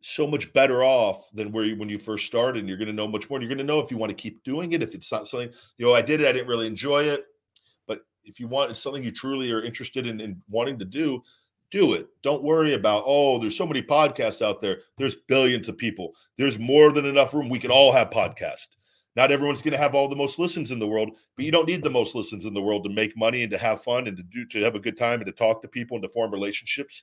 [0.00, 2.60] so much better off than where you when you first started.
[2.60, 3.40] And you're going to know much more.
[3.40, 4.82] You're going to know if you want to keep doing it.
[4.82, 7.24] If it's not something you know, I did it, I didn't really enjoy it,
[7.86, 11.22] but if you want it's something you truly are interested in, in wanting to do,
[11.70, 12.08] do it.
[12.22, 14.78] Don't worry about, oh, there's so many podcasts out there.
[14.96, 16.12] There's billions of people.
[16.36, 17.48] There's more than enough room.
[17.48, 18.68] We can all have podcasts.
[19.16, 21.66] Not everyone's going to have all the most listens in the world, but you don't
[21.66, 24.16] need the most listens in the world to make money and to have fun and
[24.16, 26.30] to do to have a good time and to talk to people and to form
[26.30, 27.02] relationships.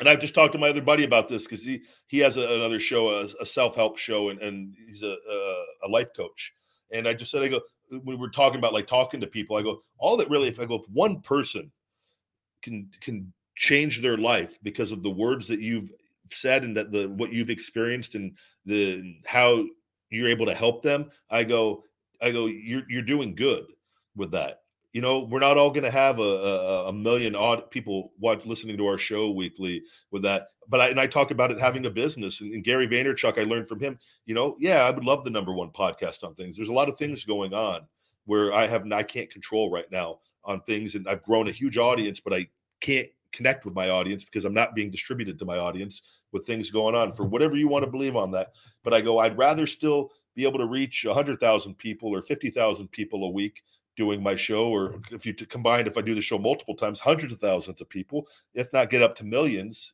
[0.00, 2.54] And I've just talked to my other buddy about this because he he has a,
[2.54, 6.52] another show, a, a self help show, and, and he's a, a, a life coach.
[6.92, 7.60] And I just said, I go
[7.92, 10.58] uh, we were talking about like talking to people, I go all that really if
[10.58, 11.70] I go if one person
[12.62, 15.90] can can change their life because of the words that you've
[16.30, 19.64] said and that the what you've experienced and the how
[20.10, 21.84] you're able to help them i go
[22.20, 23.64] i go you're you're doing good
[24.16, 24.61] with that
[24.92, 28.44] you know we're not all going to have a, a, a million odd people watch
[28.44, 31.86] listening to our show weekly with that but I, and I talk about it having
[31.86, 35.04] a business and, and, Gary Vaynerchuk I learned from him you know yeah I would
[35.04, 37.80] love the number one podcast on things there's a lot of things going on
[38.26, 41.78] where I have I can't control right now on things and I've grown a huge
[41.78, 42.48] audience but I
[42.80, 46.02] can't connect with my audience because I'm not being distributed to my audience
[46.32, 48.52] with things going on for whatever you want to believe on that.
[48.84, 53.24] But I go, I'd rather still be able to reach 100,000 people or 50,000 people
[53.24, 53.62] a week
[53.96, 55.12] doing my show, or mm.
[55.12, 58.26] if you combine, if I do the show multiple times, hundreds of thousands of people,
[58.54, 59.92] if not get up to millions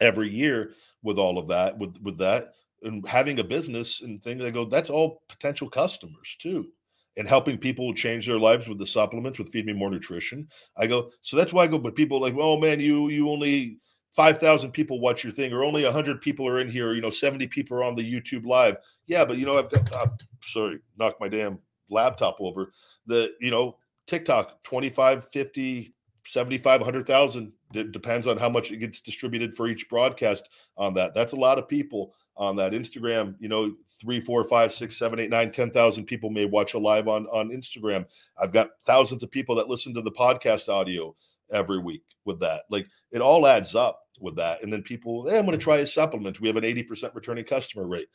[0.00, 0.72] every year
[1.02, 2.52] with all of that, with with that,
[2.82, 4.44] and having a business and things.
[4.44, 6.68] I go, that's all potential customers too
[7.16, 10.86] and helping people change their lives with the supplements with feed me more nutrition i
[10.86, 13.78] go so that's why i go but people like oh man you you only
[14.12, 17.10] 5000 people watch your thing or only 100 people are in here or, you know
[17.10, 18.76] 70 people are on the youtube live.
[19.06, 20.08] Yeah but you know i've got uh,
[20.42, 21.58] sorry knock my damn
[21.90, 22.72] laptop over.
[23.06, 23.76] The you know
[24.06, 29.88] tiktok 25 50 75 100000 it depends on how much it gets distributed for each
[29.88, 31.14] broadcast on that.
[31.14, 32.72] That's a lot of people on that.
[32.72, 36.74] Instagram, you know, three, four, five, six, seven, eight, nine, ten thousand people may watch
[36.74, 38.06] a live on on Instagram.
[38.38, 41.14] I've got thousands of people that listen to the podcast audio
[41.50, 42.62] every week with that.
[42.70, 44.62] Like it all adds up with that.
[44.62, 46.40] And then people, hey, I'm going to try a supplement.
[46.40, 48.08] We have an 80% returning customer rate.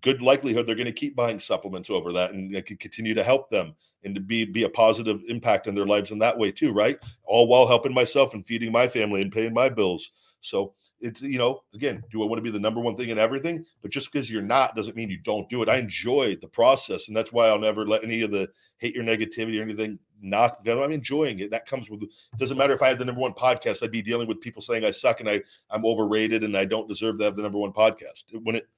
[0.00, 3.22] Good likelihood they're going to keep buying supplements over that and I can continue to
[3.22, 6.50] help them and to be be a positive impact in their lives in that way
[6.50, 6.98] too, right?
[7.24, 10.10] All while helping myself and feeding my family and paying my bills.
[10.40, 10.74] So
[11.04, 13.64] it's you know again do i want to be the number one thing in everything
[13.82, 17.08] but just because you're not doesn't mean you don't do it i enjoy the process
[17.08, 18.48] and that's why i'll never let any of the
[18.78, 22.02] hate your negativity or anything knock i'm enjoying it that comes with
[22.38, 24.84] doesn't matter if i had the number one podcast i'd be dealing with people saying
[24.84, 25.40] i suck and i
[25.70, 28.68] i'm overrated and i don't deserve to have the number one podcast when it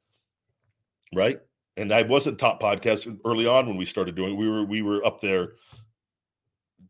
[1.15, 1.41] right
[1.77, 4.37] and i wasn't top podcast early on when we started doing it.
[4.37, 5.53] we were we were up there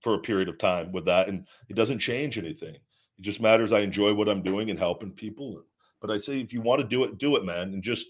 [0.01, 2.77] for a period of time with that and it doesn't change anything
[3.19, 3.73] it just matters.
[3.73, 5.63] I enjoy what I'm doing and helping people.
[6.01, 8.07] But I say, if you want to do it, do it, man, and just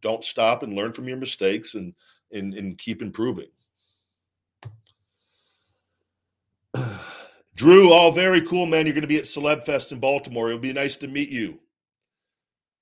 [0.00, 1.94] don't stop and learn from your mistakes and
[2.32, 3.48] and, and keep improving.
[7.60, 8.86] Drew, all very cool, man.
[8.86, 10.48] You're going to be at Celeb Fest in Baltimore.
[10.48, 11.58] It'll be nice to meet you.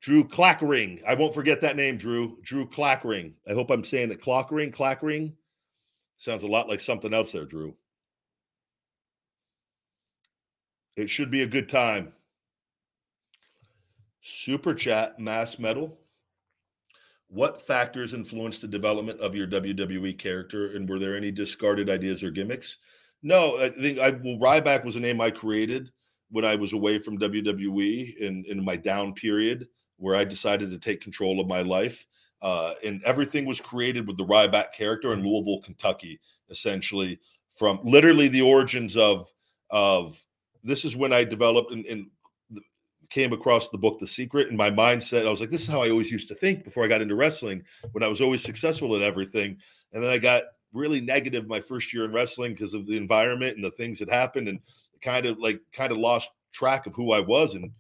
[0.01, 1.01] Drew Clackering.
[1.05, 2.39] I won't forget that name, Drew.
[2.45, 3.33] Drew Clackering.
[3.51, 4.23] I hope I'm saying it.
[4.23, 5.33] Clockering, Clackering.
[6.17, 7.75] Sounds a lot like something else there, Drew.
[10.95, 12.13] It should be a good time.
[14.23, 15.99] Super chat, mass metal.
[17.27, 22.23] What factors influenced the development of your WWE character, and were there any discarded ideas
[22.23, 22.79] or gimmicks?
[23.23, 25.91] No, I think I well, Ryback was a name I created
[26.31, 29.67] when I was away from WWE in, in my down period,
[29.97, 32.07] where I decided to take control of my life.
[32.41, 36.21] Uh, and everything was created with the Ryback character in Louisville, Kentucky,
[36.51, 37.19] essentially
[37.57, 39.31] from literally the origins of
[39.71, 40.23] of
[40.63, 42.07] this is when I developed and, and
[43.11, 45.27] came across the book The Secret and my mindset.
[45.27, 47.15] I was like, this is how I always used to think before I got into
[47.15, 47.63] wrestling
[47.93, 49.57] when I was always successful at everything.
[49.93, 50.43] And then I got
[50.79, 54.09] really negative my first year in wrestling because of the environment and the things that
[54.09, 54.61] happened and
[55.03, 57.55] kind of like kind of lost track of who I was.
[57.55, 57.73] And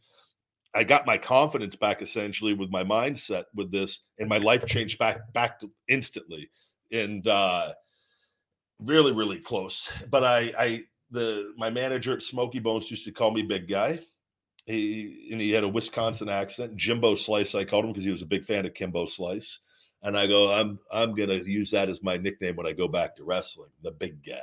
[0.75, 4.99] I got my confidence back essentially with my mindset with this and my life changed
[4.99, 6.51] back back to instantly.
[6.93, 7.73] And uh
[8.81, 9.91] really, really close.
[10.11, 14.01] But I I the my manager at Smokey Bones used to call me Big Guy.
[14.67, 16.77] He and he had a Wisconsin accent.
[16.77, 19.61] Jimbo Slice, I called him because he was a big fan of Kimbo Slice.
[20.03, 23.17] And I go, I'm I'm gonna use that as my nickname when I go back
[23.17, 24.41] to wrestling, the big guy.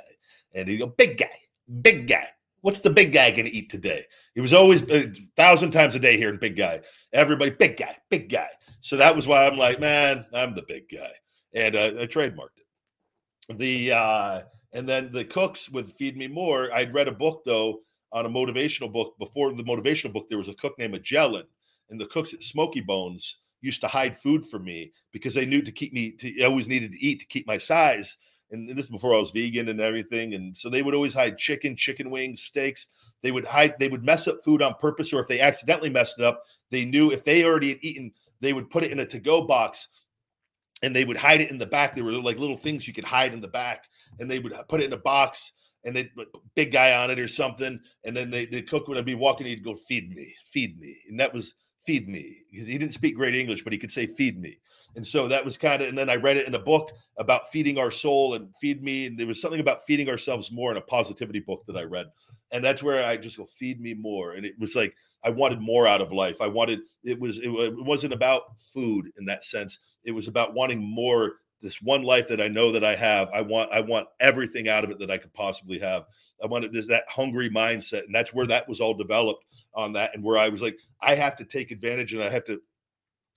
[0.54, 1.40] And he go, big guy,
[1.82, 2.28] big guy.
[2.62, 4.06] What's the big guy gonna eat today?
[4.34, 6.82] He was always a thousand times a day here in big guy.
[7.14, 8.50] Everybody, big guy, big guy.
[8.82, 11.12] So that was why I'm like, man, I'm the big guy,
[11.54, 13.58] and uh, I trademarked it.
[13.58, 14.42] The uh,
[14.74, 16.74] and then the cooks would Feed Me More.
[16.74, 17.80] I'd read a book though
[18.12, 19.18] on a motivational book.
[19.20, 21.46] Before the motivational book, there was a cook named Magellan.
[21.90, 25.62] and the cooks at Smokey Bones used to hide food from me because they knew
[25.62, 28.18] to keep me to I always needed to eat to keep my size.
[28.52, 30.36] And this is before I was vegan and everything.
[30.36, 32.88] And so they would always hide chicken, chicken wings, steaks.
[33.24, 36.20] They would hide, they would mess up food on purpose, or if they accidentally messed
[36.20, 38.12] it up, they knew if they already had eaten,
[38.42, 39.88] they would put it in a to-go box
[40.84, 41.96] and they would hide it in the back.
[41.96, 43.86] There were like little things you could hide in the back,
[44.20, 45.54] and they would put it in a box
[45.86, 46.12] and they
[46.56, 47.80] big guy on it or something.
[48.04, 50.98] And then they, the cook would be walking, he'd go, feed me, feed me.
[51.10, 51.56] And that was
[51.86, 54.58] feed me because he didn't speak great English, but he could say feed me.
[54.96, 57.50] And so that was kind of, and then I read it in a book about
[57.52, 59.08] feeding our soul and feed me.
[59.08, 62.08] And there was something about feeding ourselves more in a positivity book that I read.
[62.52, 64.34] And that's where I just go, feed me more.
[64.34, 66.42] And it was like, I wanted more out of life.
[66.42, 69.80] I wanted, it was, it, it wasn't about food in that sense.
[70.04, 73.30] It was about wanting more this one life that I know that I have.
[73.34, 76.04] I want I want everything out of it that I could possibly have.
[76.44, 80.14] I wanted this that hungry mindset, and that's where that was all developed on that,
[80.14, 82.60] and where I was like, I have to take advantage, and I have to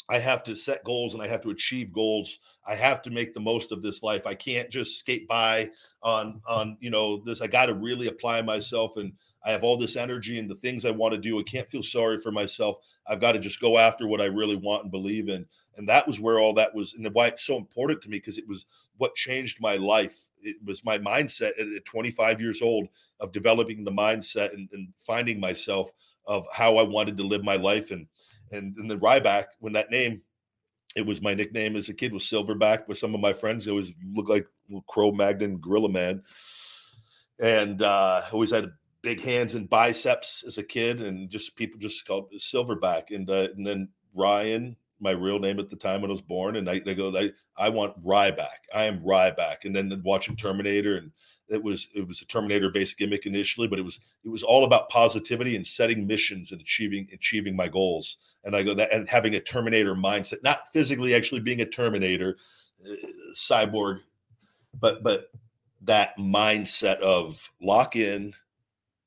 [0.08, 2.38] I have to set goals and I have to achieve goals.
[2.66, 4.26] I have to make the most of this life.
[4.26, 5.70] I can't just skate by
[6.02, 7.42] on on you know this.
[7.42, 9.12] I got to really apply myself and
[9.44, 11.38] I have all this energy and the things I want to do.
[11.38, 12.76] I can't feel sorry for myself.
[13.06, 15.46] I've got to just go after what I really want and believe in.
[15.78, 18.36] And that was where all that was, and why it's so important to me because
[18.36, 20.26] it was what changed my life.
[20.42, 22.88] It was my mindset at 25 years old
[23.20, 25.90] of developing the mindset and, and finding myself
[26.26, 27.90] of how I wanted to live my life.
[27.90, 28.06] And
[28.50, 30.22] and then Ryback, when that name,
[30.96, 33.66] it was my nickname as a kid was Silverback with some of my friends.
[33.66, 34.46] It always looked like
[34.88, 36.22] Cro Magnon Gorilla Man,
[37.38, 38.72] and uh, always had
[39.02, 43.14] big hands and biceps as a kid, and just people just called Silverback.
[43.14, 46.56] And uh, and then Ryan, my real name at the time when I was born,
[46.56, 48.66] and I, they go, I, I want Ryback.
[48.74, 49.64] I am Ryback.
[49.64, 51.12] And then watching Terminator, and
[51.48, 54.64] it was it was a Terminator based gimmick initially, but it was it was all
[54.64, 58.16] about positivity and setting missions and achieving achieving my goals.
[58.44, 62.36] And I go that and having a Terminator mindset, not physically actually being a Terminator,
[62.84, 62.94] uh,
[63.34, 64.00] cyborg,
[64.78, 65.30] but but
[65.82, 68.34] that mindset of lock in,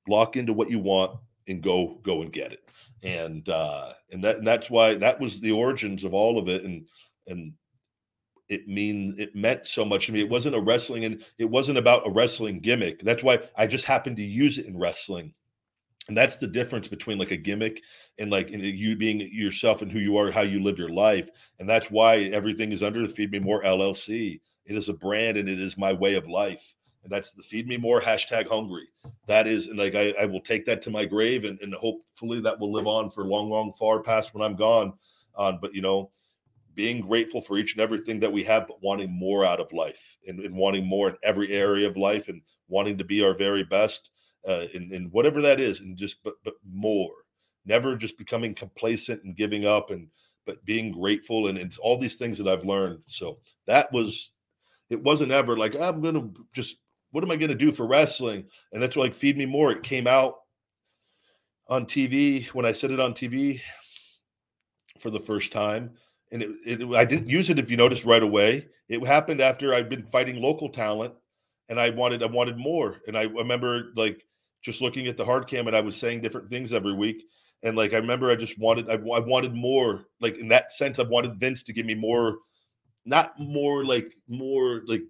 [0.08, 2.71] lock into what you want, and go go and get it
[3.04, 6.64] and uh, and that and that's why that was the origins of all of it,
[6.64, 6.88] and
[7.28, 7.54] and
[8.50, 10.22] it mean it meant so much to me.
[10.22, 13.02] It wasn't a wrestling, and it wasn't about a wrestling gimmick.
[13.02, 15.34] That's why I just happened to use it in wrestling,
[16.08, 17.82] and that's the difference between like a gimmick
[18.20, 21.30] and like and you being yourself and who you are, how you live your life,
[21.60, 24.42] and that's why everything is under the Feed Me More LLC.
[24.66, 27.68] It is a brand, and it is my way of life and that's the feed
[27.68, 28.88] me more hashtag hungry.
[29.28, 32.42] That is and like I, I will take that to my grave and, and hopefully
[32.42, 34.94] that will live on for long long far past when i'm gone
[35.36, 36.10] on but you know
[36.74, 40.18] being grateful for each and everything that we have but wanting more out of life
[40.28, 43.64] and, and wanting more in every area of life and wanting to be our very
[43.64, 44.10] best
[44.48, 47.12] uh, in, in whatever that is and just but but more.
[47.66, 50.08] Never just becoming complacent and giving up and
[50.46, 53.00] but being grateful and, and all these things that i've learned.
[53.06, 54.32] So that was
[54.90, 56.78] it wasn't ever like i'm gonna just
[57.12, 58.46] what am I going to do for wrestling?
[58.72, 59.72] And that's like Feed Me More.
[59.72, 60.36] It came out
[61.68, 63.62] on TV when I said it on TV
[64.98, 65.92] for the first time.
[66.32, 68.68] And it, it, I didn't use it if you notice right away.
[68.88, 71.14] It happened after I'd been fighting local talent
[71.70, 73.02] and I wanted I wanted more.
[73.08, 74.26] And I remember like
[74.62, 77.24] just looking at the hard cam and I was saying different things every week.
[77.64, 80.06] And like I remember I just wanted I, I wanted more.
[80.20, 82.40] Like in that sense, I wanted Vince to give me more,
[83.06, 85.04] not more like more like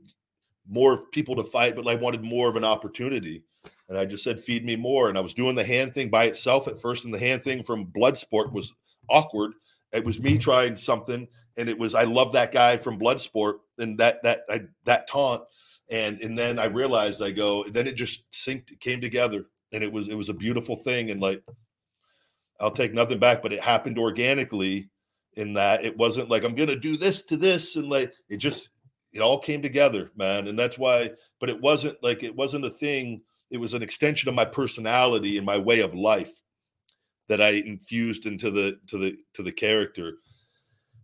[0.67, 3.43] more people to fight, but I wanted more of an opportunity.
[3.89, 5.09] And I just said, feed me more.
[5.09, 7.03] And I was doing the hand thing by itself at first.
[7.05, 8.73] And the hand thing from Bloodsport was
[9.09, 9.51] awkward.
[9.91, 11.27] It was me trying something.
[11.57, 15.43] And it was, I love that guy from Bloodsport and that, that, I, that taunt.
[15.89, 19.83] And, and then I realized I go, then it just synced, it came together and
[19.83, 21.11] it was, it was a beautiful thing.
[21.11, 21.43] And like,
[22.61, 24.89] I'll take nothing back, but it happened organically
[25.33, 27.75] in that it wasn't like, I'm going to do this to this.
[27.75, 28.69] And like, it just,
[29.13, 30.47] it all came together, man.
[30.47, 33.21] And that's why, but it wasn't like it wasn't a thing.
[33.49, 36.41] It was an extension of my personality and my way of life
[37.27, 40.15] that I infused into the to the to the character,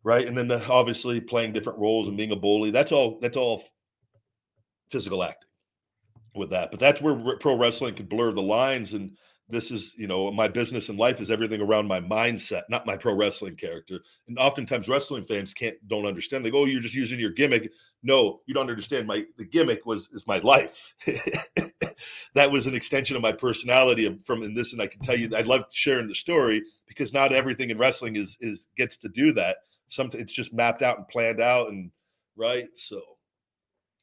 [0.04, 0.28] right?
[0.28, 2.72] And then the, obviously playing different roles and being a bully.
[2.72, 3.20] That's all.
[3.22, 3.64] That's all
[4.92, 5.50] physical acting
[6.36, 6.72] with that.
[6.72, 9.18] But that's where pro wrestling could blur the lines and
[9.50, 12.98] this is you know my business and life is everything around my mindset not my
[12.98, 14.00] pro wrestling character.
[14.28, 16.46] And oftentimes wrestling fans can't don't understand.
[16.46, 17.72] They go oh you're just using your gimmick.
[18.04, 19.08] No you don't understand.
[19.08, 20.94] My the gimmick was is my life.
[22.36, 25.30] That was an extension of my personality from in this and i can tell you
[25.36, 29.34] i love sharing the story because not everything in wrestling is is gets to do
[29.34, 29.58] that.
[29.88, 31.90] Something it's just mapped out and planned out and
[32.36, 32.68] right?
[32.76, 33.02] So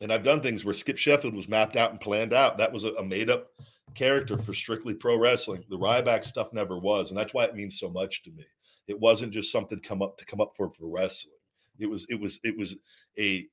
[0.01, 2.59] and i've done things where skip sheffield was mapped out and planned out.
[2.59, 3.51] That was a, a made up
[3.95, 5.65] character for strictly pro wrestling.
[5.69, 8.45] The Ryback stuff never was, and that's why it means so much to me.
[8.87, 11.35] It wasn't just something come up to come up for for wrestling.
[11.79, 12.77] It was it was it was
[13.19, 13.47] a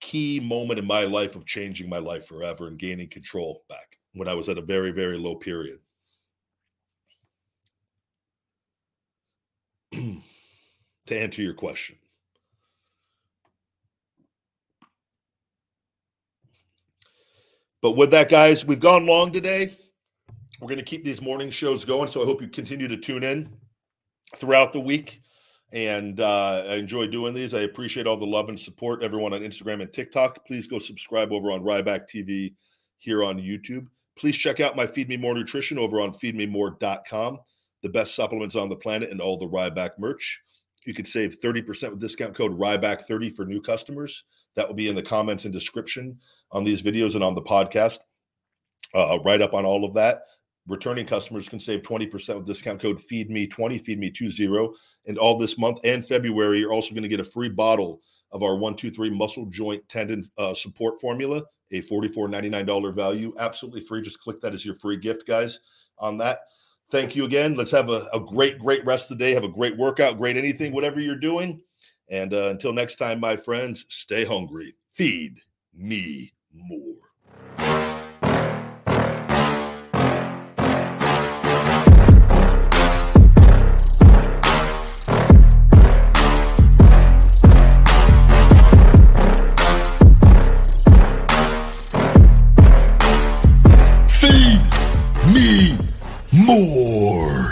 [0.00, 4.28] key moment in my life of changing my life forever and gaining control back when
[4.28, 5.78] I was at a very very low period.
[9.92, 10.22] to
[11.10, 11.96] answer your question.
[17.82, 19.76] But with that, guys, we've gone long today.
[20.60, 22.08] We're going to keep these morning shows going.
[22.08, 23.54] So I hope you continue to tune in
[24.36, 25.20] throughout the week.
[25.72, 27.52] And uh, I enjoy doing these.
[27.52, 30.46] I appreciate all the love and support, everyone on Instagram and TikTok.
[30.46, 32.54] Please go subscribe over on Ryback TV
[32.98, 33.86] here on YouTube.
[34.18, 37.38] Please check out my Feed Me More Nutrition over on feedmemore.com,
[37.82, 40.40] the best supplements on the planet and all the Ryback merch.
[40.86, 44.24] You could save 30% with discount code Ryback30 for new customers.
[44.56, 46.18] That will be in the comments and description
[46.50, 47.98] on these videos and on the podcast.
[48.94, 50.22] Uh, right up on all of that.
[50.68, 54.72] Returning customers can save 20% with discount code FeedMe20, FeedMe20.
[55.06, 58.00] And all this month and February, you're also going to get a free bottle
[58.32, 61.42] of our 123 muscle joint tendon uh, support formula,
[61.72, 63.32] a $44.99 value.
[63.38, 64.02] Absolutely free.
[64.02, 65.60] Just click that as your free gift, guys,
[65.98, 66.40] on that.
[66.90, 67.54] Thank you again.
[67.54, 69.34] Let's have a, a great, great rest of the day.
[69.34, 71.60] Have a great workout, great anything, whatever you're doing.
[72.08, 74.74] And uh, until next time, my friends, stay hungry.
[74.94, 75.40] Feed
[75.74, 76.94] me more.
[94.08, 94.62] Feed
[95.34, 95.78] me
[96.32, 97.45] more.